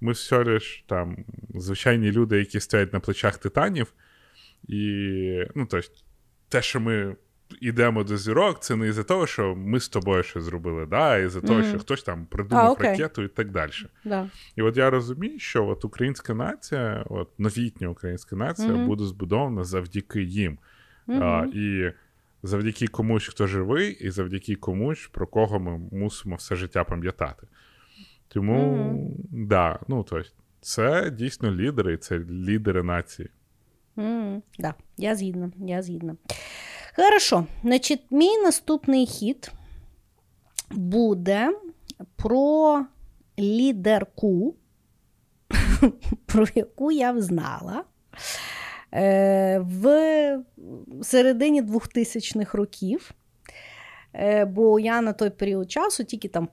[0.00, 1.24] Ми все лиш там
[1.54, 3.92] звичайні люди, які стоять на плечах титанів.
[4.68, 5.88] І ну, тобто,
[6.48, 7.16] те, що ми
[7.60, 11.18] йдемо до зірок, це не із-за того, що ми з тобою щось зробили, да, а
[11.18, 11.46] із-за mm-hmm.
[11.46, 13.70] того, що хтось там придумав а, ракету і так далі.
[14.04, 14.30] Да.
[14.56, 18.86] І от я розумію, що от українська нація, от новітня українська нація mm-hmm.
[18.86, 20.58] буде збудована завдяки їм.
[21.08, 21.24] Mm-hmm.
[21.24, 21.92] А, І
[22.42, 27.46] завдяки комусь, хто живий, і завдяки комусь, про кого ми мусимо все життя пам'ятати.
[28.28, 29.46] Тому, mm-hmm.
[29.46, 30.30] да, ну тобто,
[30.60, 33.28] це дійсно лідери, це лідери нації.
[33.96, 34.42] Mm-hmm.
[34.58, 36.16] Да, я згідна, я згідна.
[37.00, 39.52] Хорошо, значить, мій наступний хід
[40.70, 41.50] буде
[42.16, 42.84] про
[43.38, 44.54] лідерку,
[46.26, 47.84] про яку я взнала.
[48.94, 50.42] Е, в
[51.02, 53.10] середині 2000-х років,
[54.14, 56.48] е, бо я на той період часу тільки там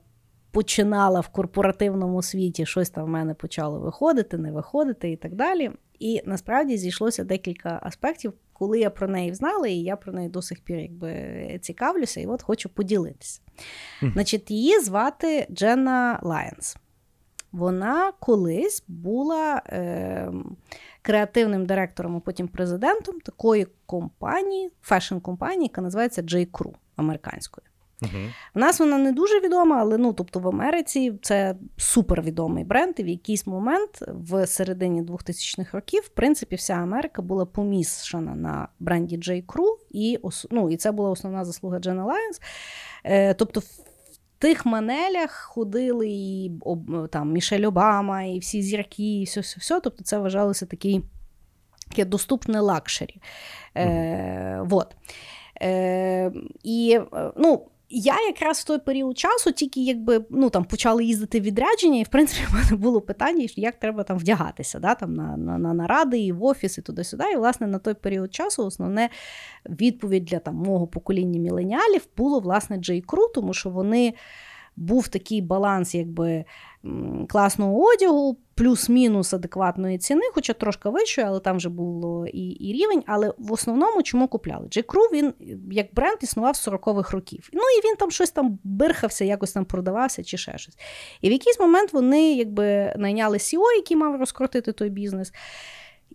[0.50, 5.70] починала в корпоративному світі, щось там в мене почало виходити, не виходити і так далі.
[5.98, 10.42] І насправді зійшлося декілька аспектів, коли я про неї знала, і я про неї до
[10.42, 13.40] сих пір якби цікавлюся, і от хочу поділитися.
[14.02, 14.12] Mm.
[14.12, 16.76] Значить, її звати Дженна Лайонс.
[17.52, 20.32] Вона колись була е,
[21.02, 27.65] креативним директором, а потім президентом такої компанії, фешн-компанії, яка називається J.Crew Crew американської.
[28.02, 28.22] Угу.
[28.54, 32.94] В нас вона не дуже відома, але ну, тобто в Америці це супервідомий бренд.
[32.96, 38.68] І в якийсь момент в середині 2000-х років, в принципі, вся Америка була помішана на
[38.80, 39.44] бренді J.
[39.44, 40.18] Crew, і
[40.50, 42.42] ну, і це була основна заслуга Дженни Лайонс.
[43.04, 43.64] Е, Тобто, в
[44.38, 46.52] тих манелях ходили і
[47.10, 49.80] там Мішель Обама, і всі зірки, і все, все, все.
[49.80, 51.02] Тобто, це вважалося такий
[51.88, 53.20] таке доступне luxury.
[53.76, 54.96] Е, вот.
[55.62, 56.32] Е,
[56.62, 57.00] І
[57.36, 62.02] ну, я якраз в той період часу тільки якби ну там почали їздити відрядження, і
[62.02, 65.74] в принципі в мене було питання, як треба там вдягатися да, там на на, на
[65.74, 67.24] наради і в офіс, і туди-сюди.
[67.32, 69.10] І власне на той період часу основне
[69.68, 73.04] відповідь для там мого покоління міленіалів було власне Джей
[73.34, 74.14] тому що вони
[74.76, 76.44] був такий баланс, якби
[77.28, 83.02] класного одягу, плюс-мінус адекватної ціни, хоча трошки вищої, але там вже було і і рівень.
[83.06, 84.66] Але в основному чому купляли?
[84.66, 85.34] Crew, він
[85.70, 87.50] як бренд існував з 40-х років.
[87.52, 90.78] Ну і він там щось там бирхався, якось там продавався чи ще щось.
[91.20, 95.32] І в якийсь момент вони якби найняли CEO, який мав розкрутити той бізнес.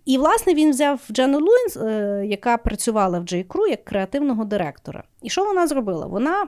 [0.06, 3.24] І, власне, він взяв Джену Луїнс, е, яка працювала в.
[3.24, 5.04] Crew як креативного директора.
[5.22, 6.06] І що вона зробила?
[6.06, 6.48] Вона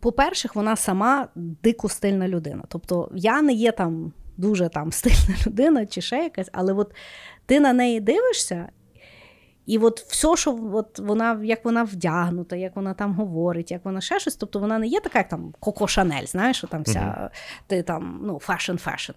[0.00, 2.64] по-перше, вона сама дико стильна людина.
[2.68, 6.94] Тобто я не є там дуже там стильна людина чи ще якась, але от
[7.46, 8.68] ти на неї дивишся,
[9.66, 14.00] і от все, що от вона, як вона вдягнута, як вона там говорить, як вона
[14.00, 17.30] ще щось, тобто вона не є така, як там Коко Шанель, знаєш, що там вся
[17.66, 19.14] ти там ну, fashion-fashion.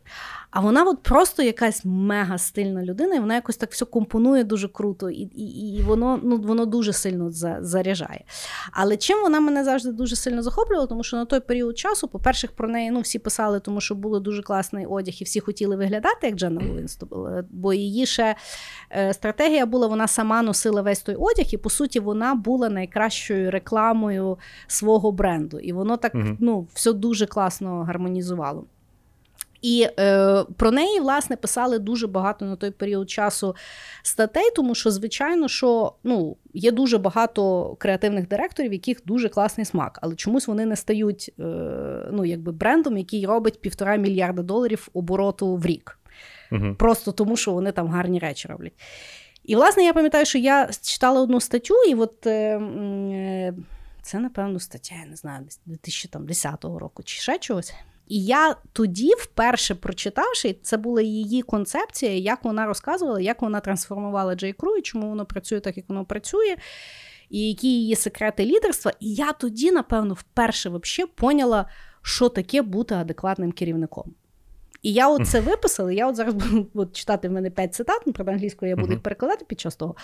[0.56, 4.68] А вона от просто якась мега стильна людина, і вона якось так все компонує дуже
[4.68, 8.24] круто, і і, і воно ну, воно дуже сильно заряджає.
[8.72, 12.48] Але чим вона мене завжди дуже сильно захоплювала, тому що на той період часу, по-перше,
[12.56, 16.28] про неї ну, всі писали, тому що було дуже класний одяг, і всі хотіли виглядати
[16.28, 17.00] як Дженна Лайонс,
[17.50, 18.36] бо її ще
[18.92, 23.52] е, стратегія була, вона сама носила весь той одяг, і по суті вона була найкращою
[23.52, 24.38] рекламою
[24.68, 25.60] свого бренду.
[25.60, 28.66] І воно так uh ну, все дуже класно гармонізувало.
[29.62, 33.56] І е, про неї, власне, писали дуже багато на той період часу
[34.04, 40.00] статей, тому що, звичайно, що ну, є дуже багато креативних директорів, яких дуже класний смак,
[40.02, 41.44] але чомусь вони не стають е,
[42.12, 46.00] ну, якби брендом, який робить півтора мільярда доларів обороту в рік.
[46.52, 46.76] Угу.
[46.80, 48.74] Просто тому, що вони там гарні речі роблять.
[49.44, 52.28] І, власне, я пам'ятаю, що я читала одну статтю, і от.
[52.28, 53.54] Е, е,
[54.02, 57.74] це, напевно, стаття, я не знаю, 2010 року чи ще чогось.
[58.08, 64.36] І я тоді, вперше прочитавши, це була її концепція, як вона розказувала, як вона трансформувала
[64.36, 66.56] Джей Кру, і чому воно працює так, як воно працює,
[67.30, 68.92] і які її секрети лідерства.
[69.00, 71.70] І я тоді, напевно, вперше вообще поняла,
[72.02, 74.14] що таке бути адекватним керівником.
[74.82, 78.02] І я от це виписала, я от зараз буду от читати в мене п'ять цитат,
[78.06, 79.96] ну, правда, англійською я буду їх перекладати під час того.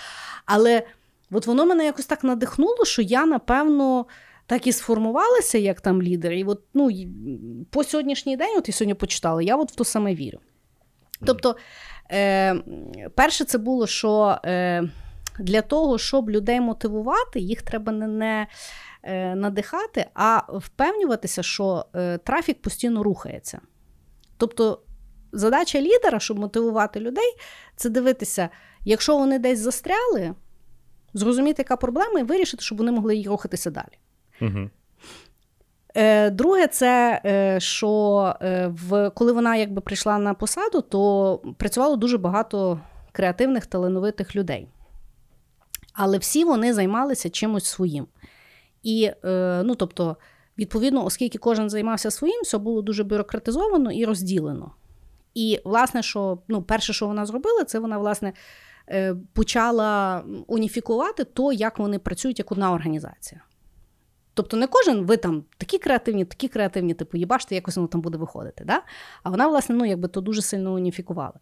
[0.45, 0.83] Але
[1.31, 4.05] от воно мене якось так надихнуло, що я, напевно
[4.51, 6.31] так і сформувалася як там лідер.
[6.31, 6.89] І от, ну,
[7.69, 10.39] по сьогоднішній день, от я сьогодні почитала, я от в то саме вірю.
[11.25, 11.55] Тобто,
[12.11, 12.55] е,
[13.15, 14.83] перше, це було, що е,
[15.39, 18.47] для того, щоб людей мотивувати, їх треба не, не
[19.03, 23.61] е, надихати, а впевнюватися, що е, трафік постійно рухається.
[24.37, 24.81] Тобто,
[25.31, 27.37] задача лідера, щоб мотивувати людей,
[27.75, 28.49] це дивитися,
[28.85, 30.35] якщо вони десь застряли,
[31.13, 33.97] зрозуміти, яка проблема, і вирішити, щоб вони могли рухатися далі.
[34.41, 34.69] Угу.
[36.31, 42.17] Друге, це е, що е, в коли вона якби прийшла на посаду, то працювало дуже
[42.17, 42.79] багато
[43.11, 44.67] креативних талановитих людей.
[45.93, 48.07] Але всі вони займалися чимось своїм.
[48.83, 49.11] І,
[49.63, 50.17] ну, тобто,
[50.57, 54.71] відповідно, оскільки кожен займався своїм, все було дуже бюрократизовано і розділено.
[55.33, 58.33] І, власне, що ну, перше, що вона зробила, це вона, власне,
[59.33, 63.41] почала уніфікувати то, як вони працюють як одна організація.
[64.33, 68.17] Тобто не кожен ви там такі креативні, такі креативні, типу, їбаште, якось воно там буде
[68.17, 68.63] виходити.
[68.65, 68.81] Да?
[69.23, 71.39] А вона, власне, ну, якби то дуже сильно уніфікувала.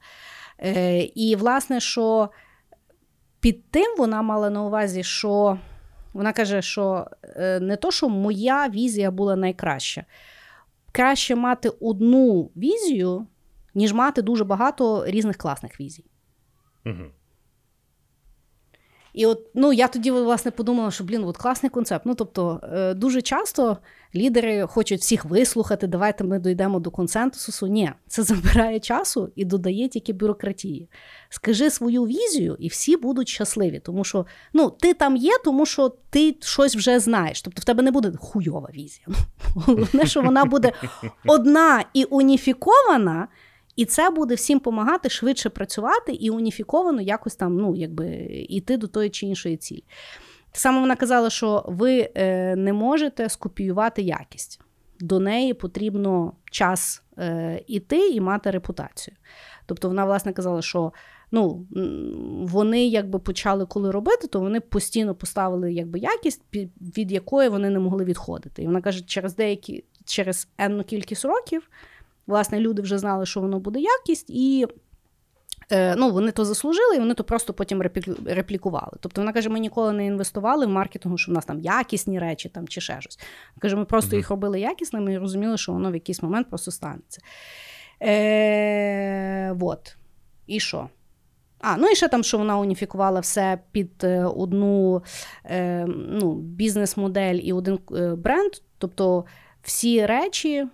[0.60, 2.30] Е, І, власне, що
[3.40, 5.58] під тим вона мала на увазі, що
[6.14, 10.06] вона каже, що е, не то, що моя візія була найкраща.
[10.92, 13.28] Краще мати одну візію,
[13.76, 16.06] ніж мати дуже багато різних класних візій.
[16.86, 17.04] Угу.
[19.14, 22.06] І от ну я тоді власне подумала, що блін, от класний концепт.
[22.06, 23.78] Ну тобто, е, дуже часто
[24.16, 27.68] лідери хочуть всіх вислухати, давайте ми дійдемо до консенсусу.
[27.68, 30.90] Ні, це забирає часу і додає тільки бюрократії.
[31.30, 35.94] Скажи свою візію, і всі будуть щасливі, тому що ну ти там є, тому що
[36.10, 37.42] ти щось вже знаєш.
[37.42, 39.08] Тобто в тебе не буде хуйова візія.
[39.56, 40.72] Головне, що вона буде
[41.26, 43.28] одна і уніфікована.
[43.80, 48.08] І це буде всім допомагати швидше працювати і уніфіковано якось там ну, якби,
[48.50, 49.84] йти до тої чи іншої цілі.
[50.52, 54.62] Само вона казала, що ви е, не можете скопіювати якість.
[55.00, 59.18] До неї потрібно час е, іти і мати репутацію.
[59.66, 60.94] Тобто вона, власне, казала, що
[61.32, 61.68] ну,
[62.42, 66.42] вони якби почали коли робити, то вони постійно поставили якби, якість,
[66.98, 68.64] від якої вони не могли відходити.
[68.64, 71.70] І вона каже, через деякі через енну кількість років
[72.30, 74.68] Власне, люди вже знали, що воно буде якість, і
[75.72, 77.82] е, ну, вони то заслужили, і вони то просто потім
[78.26, 78.98] реплікували.
[79.00, 82.50] Тобто вона каже, ми ніколи не інвестували в маркетингу, що в нас там якісні речі
[82.50, 83.20] там, чи ще щось.
[83.60, 87.22] Каже, ми просто їх робили якісними і розуміли, що воно в якийсь момент просто станеться.
[88.02, 89.96] Е, Вот.
[90.48, 90.90] І що?
[91.60, 95.04] А, ну і ще там, що вона уніфікувала все під е, одну
[95.46, 98.52] е, ну, бізнес-модель і один е, бренд.
[98.78, 99.26] Тобто
[99.62, 100.68] всі речі,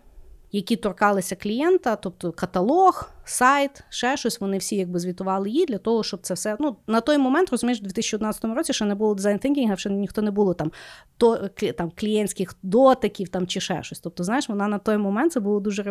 [0.56, 6.04] які торкалися клієнта, тобто каталог, сайт, ще щось, вони всі якби звітували їй для того,
[6.04, 6.58] щоб це все.
[6.60, 10.22] Ну, на той момент, розумієш, у 2011 році ще не було дизайн тhinking, ще ніхто
[10.22, 10.72] не було там
[11.18, 14.00] то, там клієнтських дотиків там, чи ще щось.
[14.00, 15.84] Тобто, знаєш, вона на той момент це було дуже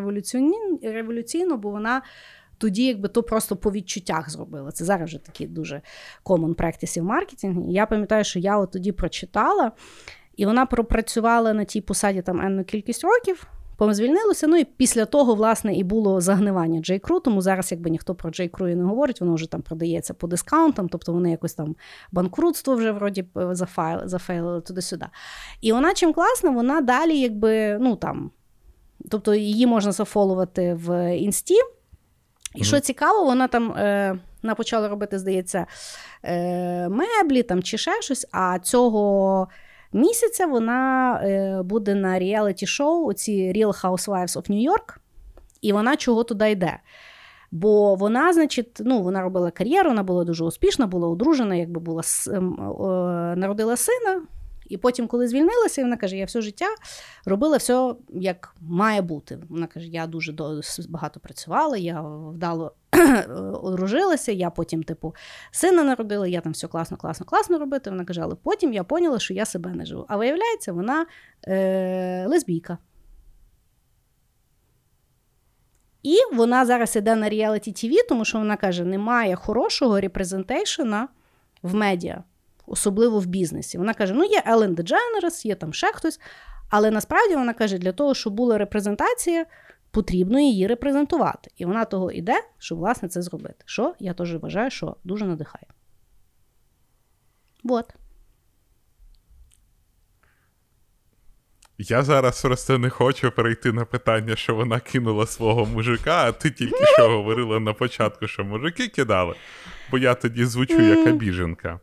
[0.82, 2.02] революційно, бо вона.
[2.58, 4.72] Тоді, якби то просто по відчуттях зробила.
[4.72, 5.82] Це зараз вже такі дуже
[6.24, 7.70] common practice в маркетингу.
[7.70, 9.72] Я пам'ятаю, що я от тоді прочитала,
[10.36, 13.46] і вона пропрацювала на тій посаді там енну кількість років
[13.80, 14.46] звільнилося.
[14.46, 18.68] Ну і після того, власне, і було загнивання J.Crew, тому зараз, якби ніхто про J.Crew
[18.68, 21.76] і не говорить, воно вже там продається по дискаунтам, тобто вони якось там
[22.12, 25.06] банкрутство вже вроді зафайл, зафейлили туди-сюди.
[25.60, 28.30] І вона чим класна, вона далі, якби, ну там,
[29.10, 31.54] тобто її можна зафолувати в інсті.
[31.54, 32.64] І mm-hmm.
[32.64, 35.66] що цікаво, вона там е, вона почала робити, здається,
[36.22, 39.48] е, меблі там чи ще щось, а цього
[39.94, 44.96] місяця вона е, буде на реаліті-шоу оці Real Housewives of New York,
[45.60, 46.78] і вона чого туди йде.
[47.50, 52.02] Бо вона, значить, ну, вона робила кар'єру, вона була дуже успішна, була одружена, якби була
[52.32, 52.56] ем,
[53.36, 54.22] народила сина.
[54.66, 56.66] І потім, коли звільнилася, вона каже: я все життя
[57.26, 59.38] робила все як має бути.
[59.48, 60.34] Вона каже: я дуже
[60.88, 62.72] багато працювала, я вдало
[63.62, 65.14] одружилася, я потім, типу,
[65.50, 67.90] сина народила, я там все класно, класно, класно робити.
[67.90, 70.04] Вона каже, але потім я поняла, що я себе не живу.
[70.08, 71.06] А виявляється, вона
[71.48, 72.78] е, лесбійка.
[76.02, 81.08] І вона зараз іде на реаліті ТВ, тому що вона каже: немає хорошого репрезентейшена
[81.62, 82.24] в медіа
[82.66, 83.78] особливо в бізнесі.
[83.78, 86.20] Вона каже: ну, є Елен Дедженерес, є там ще хтось.
[86.70, 89.46] Але насправді вона каже, для того, щоб була репрезентація,
[89.94, 91.50] потрібно її репрезентувати.
[91.56, 93.64] І вона того йде, щоб власне це зробити.
[93.64, 95.66] Що я теж вважаю, що дуже надихає.
[97.64, 97.94] Вот.
[101.78, 106.50] Я зараз просто не хочу перейти на питання, що вона кинула свого мужика, а ти
[106.50, 109.34] тільки що говорила на початку, що мужики кидали,
[109.90, 111.80] бо я тоді звучу як обіженка.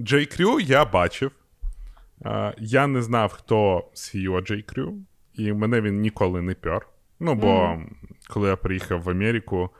[0.00, 1.30] Джей Крю я бачив.
[2.58, 4.98] Я не знав, хто CEO Джей Крю,
[5.40, 6.88] і мене він ніколи не пер.
[7.20, 7.86] Ну, бо mm.
[8.28, 9.70] коли я приїхав в Америку,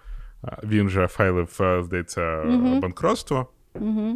[0.64, 2.80] він вже файлив, е, здається, mm-hmm.
[2.80, 3.52] банкротство.
[3.74, 4.14] Mm-hmm.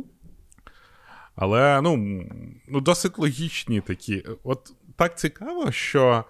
[1.36, 2.22] Але ну,
[2.68, 4.24] ну, досить логічні такі.
[4.44, 6.24] От так цікаво, що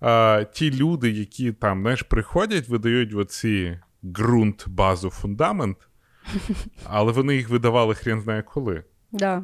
[0.00, 5.88] а, ті люди, які там знаєш, приходять, видають оці ґрунт, базу, фундамент.
[6.84, 8.84] Але вони їх видавали хрен знає коли.
[9.12, 9.42] Да.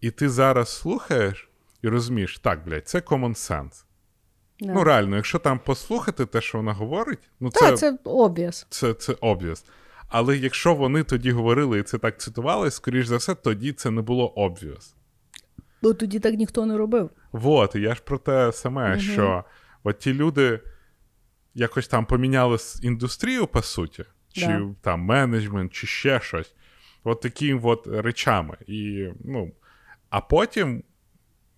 [0.00, 1.50] І ти зараз слухаєш
[1.82, 3.84] і розумієш, так, блядь, це common sense.
[4.60, 4.72] Да.
[4.72, 8.66] Ну, реально, якщо там послухати те, що вона говорить, ну це це obvious.
[8.68, 9.64] Це це obvious.
[10.08, 14.02] Але якщо вони тоді говорили і це так цитували, скоріш за все, тоді це не
[14.02, 14.94] було obvious.
[15.82, 17.10] Бо тоді так ніхто не робив.
[17.32, 19.00] Вот, і я ж про те саме, угу.
[19.00, 19.44] що
[19.84, 20.60] от ті люди
[21.54, 24.74] якось там поміняли індустрію, по суті чи да.
[24.80, 26.54] там менеджмент, чи ще щось.
[27.04, 28.56] От такими от речами.
[28.66, 29.52] І, ну,
[30.10, 30.82] А потім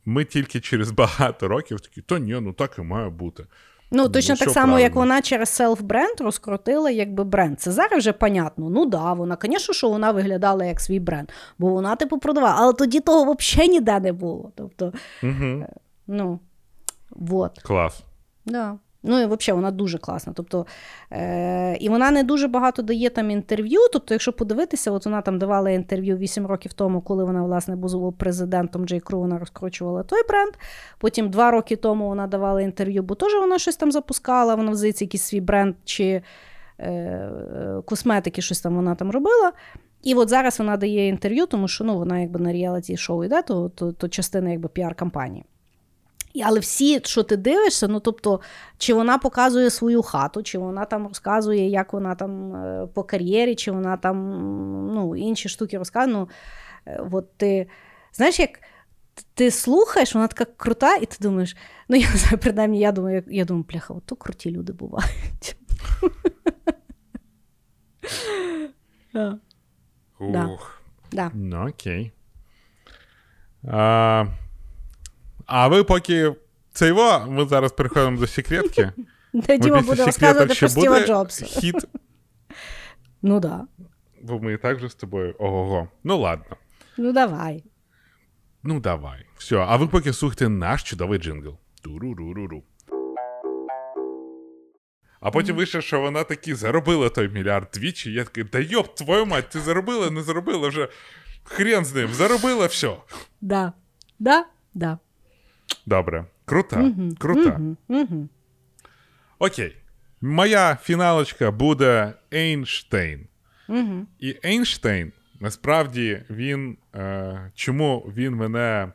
[0.04, 3.46] ми тільки через багато років такі, то ні, ну так і має бути.
[3.94, 4.80] Ну, точно так само, правильно.
[4.80, 7.60] як вона через селф-бренд розкрутила якби бренд.
[7.60, 8.70] Це зараз вже понятно.
[8.70, 12.54] Ну да, вона, звісно, що вона виглядала як свій бренд, бо вона, типу, продавала.
[12.58, 14.52] Але тоді того взагалі ніде не було.
[14.54, 14.92] Тобто,
[15.22, 15.66] угу.
[16.06, 16.40] ну,
[17.10, 17.58] вот.
[17.58, 18.04] Клас.
[18.46, 18.78] Да.
[19.02, 20.32] Ну і взагалі вона дуже класна.
[20.36, 20.66] Тобто,
[21.12, 23.80] е, І вона не дуже багато дає там інтерв'ю.
[23.92, 28.12] Тобто, якщо подивитися, от вона там давала інтерв'ю 8 років тому, коли вона власне була
[28.12, 30.52] президентом Джей Кру, вона розкручувала той бренд.
[30.98, 35.04] Потім два роки тому вона давала інтерв'ю, бо теж вона щось там запускала, вона взається
[35.04, 36.22] якийсь свій бренд чи
[36.80, 37.30] е,
[37.84, 39.52] косметики, щось там вона там робила.
[40.02, 43.42] І от зараз вона дає інтерв'ю, тому що ну, вона якби на реаліті шоу йде,
[43.42, 45.44] то, то, то частина якби піар-кампанії.
[46.44, 48.40] Але всі, що ти дивишся, ну тобто,
[48.78, 53.54] чи вона показує свою хату, чи вона там розказує, як вона там е, по кар'єрі,
[53.54, 54.16] чи вона там
[54.94, 56.16] ну, інші штуки розказує.
[56.16, 56.28] Ну,
[56.86, 57.66] е, от ти,
[58.12, 58.60] Знаєш, як
[59.34, 61.56] ти слухаєш, вона така крута, і ти думаєш,
[61.88, 65.56] ну я не знаю, принаймні, я думаю, я думаю, пляха, от то круті люди бувають.
[70.54, 70.82] Ух.
[71.34, 72.12] Ну, окей.
[75.46, 76.34] А ви поки
[76.72, 78.92] це його, ми зараз переходимо до секретки.
[79.32, 81.44] Де Діма буде розказувати про Стіва Джобса.
[81.44, 81.74] Хіт.
[83.24, 83.66] Ну да.
[84.22, 85.34] Бо ми і так же з тобою.
[85.38, 85.88] Ого.
[86.04, 86.56] Ну ладно.
[86.98, 87.64] Ну давай.
[88.62, 89.26] Ну давай.
[89.36, 89.56] Все.
[89.56, 91.58] А ви поки слухайте наш чудовий джингл.
[91.82, 92.62] Туру-ру-ру-ру.
[95.20, 98.12] А потім вийшло, що вона таки заробила той мільярд двічі.
[98.12, 100.88] Я такий, да йоп, твою мать, ти заробила, не заробила вже.
[101.44, 102.96] Хрен з ним, заробила все.
[103.40, 103.72] Да.
[104.18, 104.98] Да, да.
[105.86, 106.24] Добре.
[106.44, 107.60] Крута, Мгм, крута.
[107.88, 108.28] мгм.
[109.38, 109.76] Окей.
[110.20, 113.26] Моя фіналочка буде Ейнштейн.
[113.68, 114.06] Мгм.
[114.18, 116.76] І Ейнштейн, насправді, він.
[116.94, 118.92] Е, чому він мене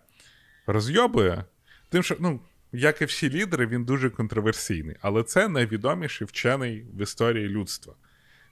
[0.68, 1.44] розйобує?
[1.90, 2.40] Тим, що, ну,
[2.72, 4.96] як і всі лідери, він дуже контроверсійний.
[5.02, 7.94] Але це найвідоміший вчений в історії людства,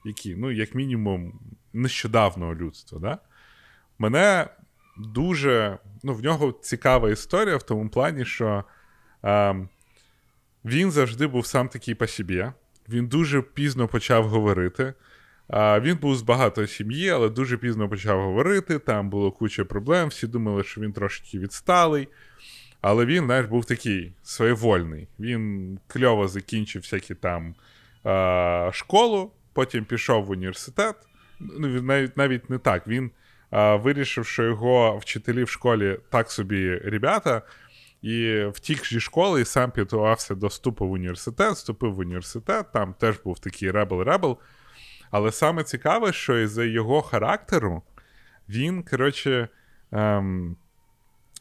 [0.06, 1.40] який, ну, як мінімум,
[1.74, 3.00] нещодавнього людства.
[3.00, 3.18] Да?
[4.00, 4.48] Мене
[4.98, 5.78] дуже.
[6.04, 8.64] Ну, в нього цікава історія в тому плані, що.
[9.24, 9.68] Е,
[10.66, 12.46] він завжди був сам такий по собі.
[12.90, 14.94] Він дуже пізно почав говорити.
[15.48, 18.80] А, Він був з багатої сім'ї, але дуже пізно почав говорити.
[18.80, 20.10] Там було куча проблем.
[20.10, 22.08] Всі думали, що він трошки відсталий.
[22.82, 25.08] Але він, знаєш, був такий своєвольний.
[25.20, 27.56] Він кльово закінчив всякі там
[28.04, 30.96] а, школу, потім пішов в університет.
[31.40, 32.88] Ну, навіть, навіть не так.
[32.88, 33.12] Він
[33.56, 37.42] вирішив, що його вчителі в школі так собі ребята.
[38.02, 42.94] І втік зі школи і сам підготувався до вступу в університет, вступив в університет, там
[42.94, 44.38] теж був такий rebel-rebel.
[45.12, 47.82] Але саме цікаве, що із-за його характеру
[48.50, 49.48] він, коротше,
[49.92, 50.58] ем,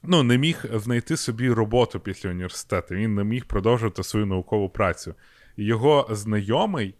[0.02, 5.14] ну, не міг знайти собі роботу після університету, він не міг продовжувати свою наукову працю.
[5.56, 6.94] Його знайомий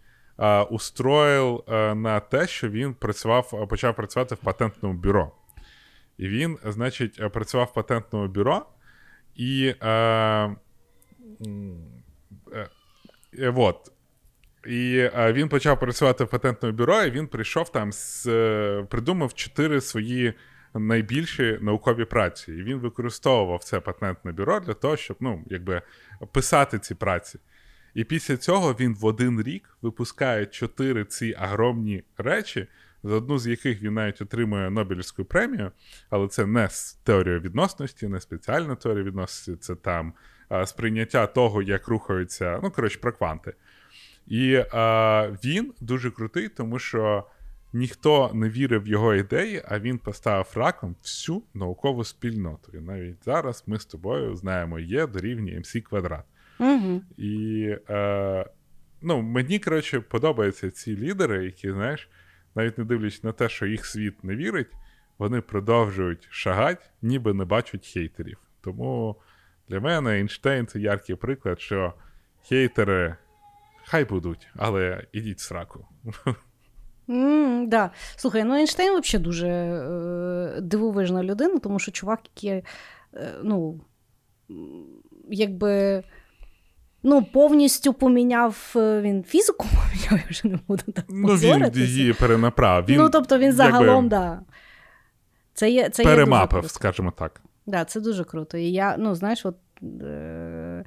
[0.69, 5.31] устроїв е, на те, що він працював, почав працювати в патентному бюро.
[6.17, 8.65] І він, значить, працював в патентному бюро.
[9.35, 10.55] І е, е,
[13.39, 13.91] е, вот.
[14.67, 19.33] І е, він почав працювати в патентному бюро, і він прийшов там, з, е, придумав
[19.33, 20.33] чотири свої
[20.73, 22.51] найбільші наукові праці.
[22.51, 25.81] І він використовував це патентне бюро для того, щоб ну, якби,
[26.31, 27.39] писати ці праці.
[27.95, 32.67] І після цього він в один рік випускає чотири ці огромні речі,
[33.03, 35.71] за одну з яких він навіть отримує Нобелівську премію,
[36.09, 36.69] але це не
[37.03, 40.13] теорія відносності, не спеціальна теорія відносності, це там
[40.49, 43.53] а, сприйняття того, як рухаються, ну, коротше, про кванти.
[44.27, 47.27] І а, він дуже крутий, тому що
[47.73, 52.77] ніхто не вірив в його ідеї, а він поставив раком всю наукову спільноту.
[52.77, 56.25] І навіть зараз ми з тобою знаємо, є дорівнює МС квадрат.
[56.59, 57.01] Угу.
[57.17, 58.45] І е,
[59.01, 62.09] ну, мені, коротше, подобаються ці лідери, які, знаєш,
[62.55, 64.71] навіть не дивлячись на те, що їх світ не вірить,
[65.17, 68.37] вони продовжують шагати, ніби не бачать хейтерів.
[68.61, 69.15] Тому
[69.69, 71.93] для мене Ейнштейн це яркий приклад, що
[72.43, 73.15] хейтери
[73.85, 75.87] хай будуть, але ідіть в сраку.
[77.07, 77.91] Mm, да.
[78.15, 82.63] Слухай, ну Ейнштейн взагалі дуже е, дивовижна людина, тому що чувак, який,
[83.13, 83.81] е, ну,
[85.29, 86.03] якби.
[87.07, 92.13] Ну, повністю поміняв е, він фізику, поміняв, я вже не буду так Ну, він її
[92.13, 92.85] перенаправ.
[92.85, 94.41] Він, ну, тобто він загалом, да.
[95.53, 96.69] Це є, це є дуже перемапив, круто.
[96.69, 97.41] скажімо так.
[97.65, 98.57] Да, це дуже круто.
[98.57, 99.55] І я, ну, знаєш, от.
[100.01, 100.85] Е-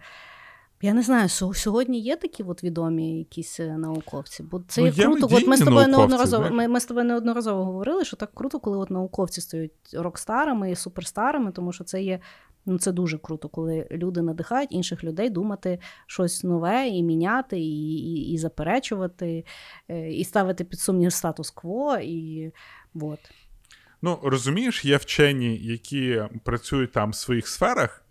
[0.82, 4.92] я не знаю, сьогодні є такі от відомі якісь е, науковці, бо це Ну, є
[4.96, 5.28] є круто.
[5.30, 8.78] От ми з тобою неодноразово ми, ми з тобою неодноразово говорили, що так круто, коли
[8.78, 12.20] от науковці стають рок-старами і суперстарами, тому що це є.
[12.66, 17.94] Ну, це дуже круто, коли люди надихають інших людей думати щось нове і міняти, і,
[17.94, 19.44] і, і заперечувати,
[19.88, 21.98] е, і ставити під сумнів статус-кво.
[22.02, 22.52] І
[22.94, 23.18] от.
[24.02, 28.04] Ну, розумієш, є вчені, які працюють там в своїх сферах,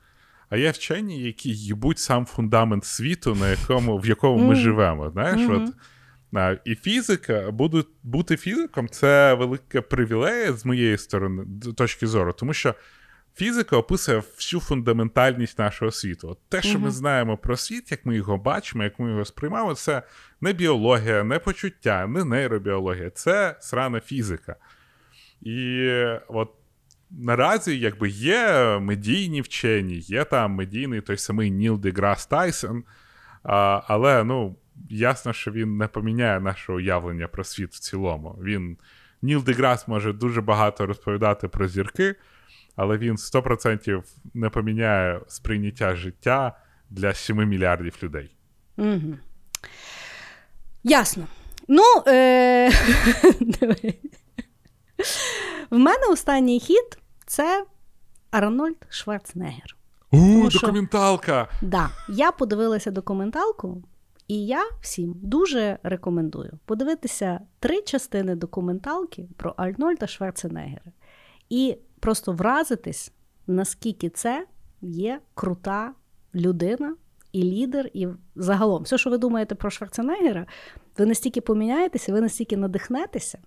[0.50, 5.10] а є вчені, які їбуть сам фундамент світу, на якому, в якому ми живемо.
[5.10, 5.74] Знаєш, от,
[6.34, 11.46] а, і фізика, буду, бути фізиком це велика привілея з моєї сторони,
[11.78, 12.76] точки зору, тому що
[13.38, 16.30] фізика описує всю фундаментальність нашого світу.
[16.30, 19.76] От те, що ми знаємо про світ, як ми його бачимо, як ми його сприймаємо,
[19.76, 20.04] це
[20.42, 24.56] не біологія, не почуття, не нейробіологія, це срана фізика.
[25.42, 25.90] І
[26.28, 26.52] от
[27.12, 32.84] наразі якби є медійні вчені, є там медійний той самий Ніл Деграс Тайсон,
[33.44, 34.56] а, але ну,
[34.90, 38.40] ясно, що він не поміняє наше уявлення про світ в цілому.
[38.44, 38.78] Він
[39.22, 42.16] Ніл Деграс може дуже багато розповідати про зірки,
[42.78, 46.58] але він 100% не поміняє сприйняття життя
[46.90, 48.36] для 7 мільярдів людей.
[48.78, 49.18] Угу.
[50.84, 51.28] Ясно.
[51.68, 52.70] Ну, е...
[55.70, 57.66] в мене останній хід це
[58.32, 59.78] Арнольд Шварценеггер.
[60.12, 61.48] У, що- документалка!
[61.62, 63.84] Да, я подивилася документалку,
[64.28, 70.92] і я всім дуже рекомендую подивитися три частини документалки про Арнольда Шварценеггера
[71.50, 73.12] і просто вразитись,
[73.48, 74.46] наскільки це
[74.82, 75.94] є крута
[76.36, 76.96] людина
[77.32, 80.46] і лідер, і загалом все, що ви думаєте про Шварценеггера,
[80.98, 83.40] ви настільки поміняєтеся, ви настільки надихнетеся,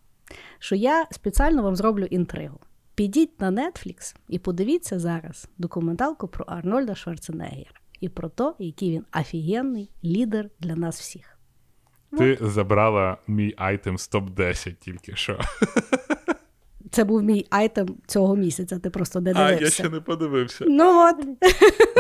[0.59, 2.59] що я спеціально вам зроблю інтригу.
[2.95, 7.81] Підіть на Netflix і подивіться зараз документалку про Арнольда Шварценеггера.
[8.01, 11.39] і про те, який він офігенний лідер для нас всіх.
[12.19, 15.41] Ти забрала мій item з топ-10 тільки що.
[16.91, 18.79] Це був мій item цього місяця.
[18.79, 19.65] Ти просто не А, дивився.
[19.65, 20.65] я ще не подивився.
[20.69, 21.27] Ну от.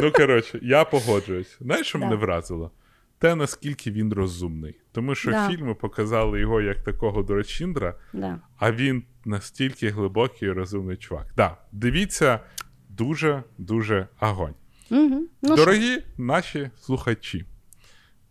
[0.02, 1.56] Ну, коротше, я погоджуюсь.
[1.60, 2.04] Знаєш, що Да.
[2.04, 2.70] мене вразило?
[3.18, 4.80] Те, наскільки він розумний.
[4.92, 5.48] Тому що Да.
[5.48, 8.40] фільми показали його як такого дурачіндра, Да.
[8.58, 11.26] а він настільки глибокий і розумний чувак.
[11.36, 12.40] Да, дивіться,
[12.88, 14.54] дуже-дуже огонь.
[14.90, 15.26] Угу.
[15.42, 15.56] Ну, що?
[15.56, 17.44] Дорогі наші слухачі,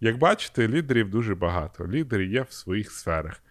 [0.02, 1.88] як бачите, лідерів дуже багато.
[1.88, 3.44] Лідери є в своїх сферах.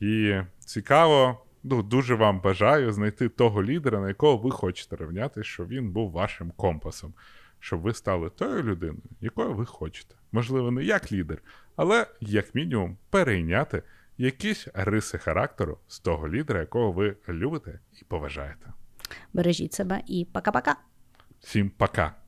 [0.00, 5.68] І цікаво, ну, дуже вам бажаю знайти того лідера, на якого ви хочете рівняти, щоб
[5.68, 7.14] він був вашим компасом,
[7.60, 10.14] щоб ви стали тою людиною, якою ви хочете.
[10.32, 11.42] Можливо, не як лідер,
[11.76, 13.82] але як мінімум перейняти
[14.18, 18.72] якісь риси характеру з того лідера, якого ви любите і поважаєте.
[19.32, 20.74] Бережіть себе і пока-пока.
[21.40, 22.23] Всім пока!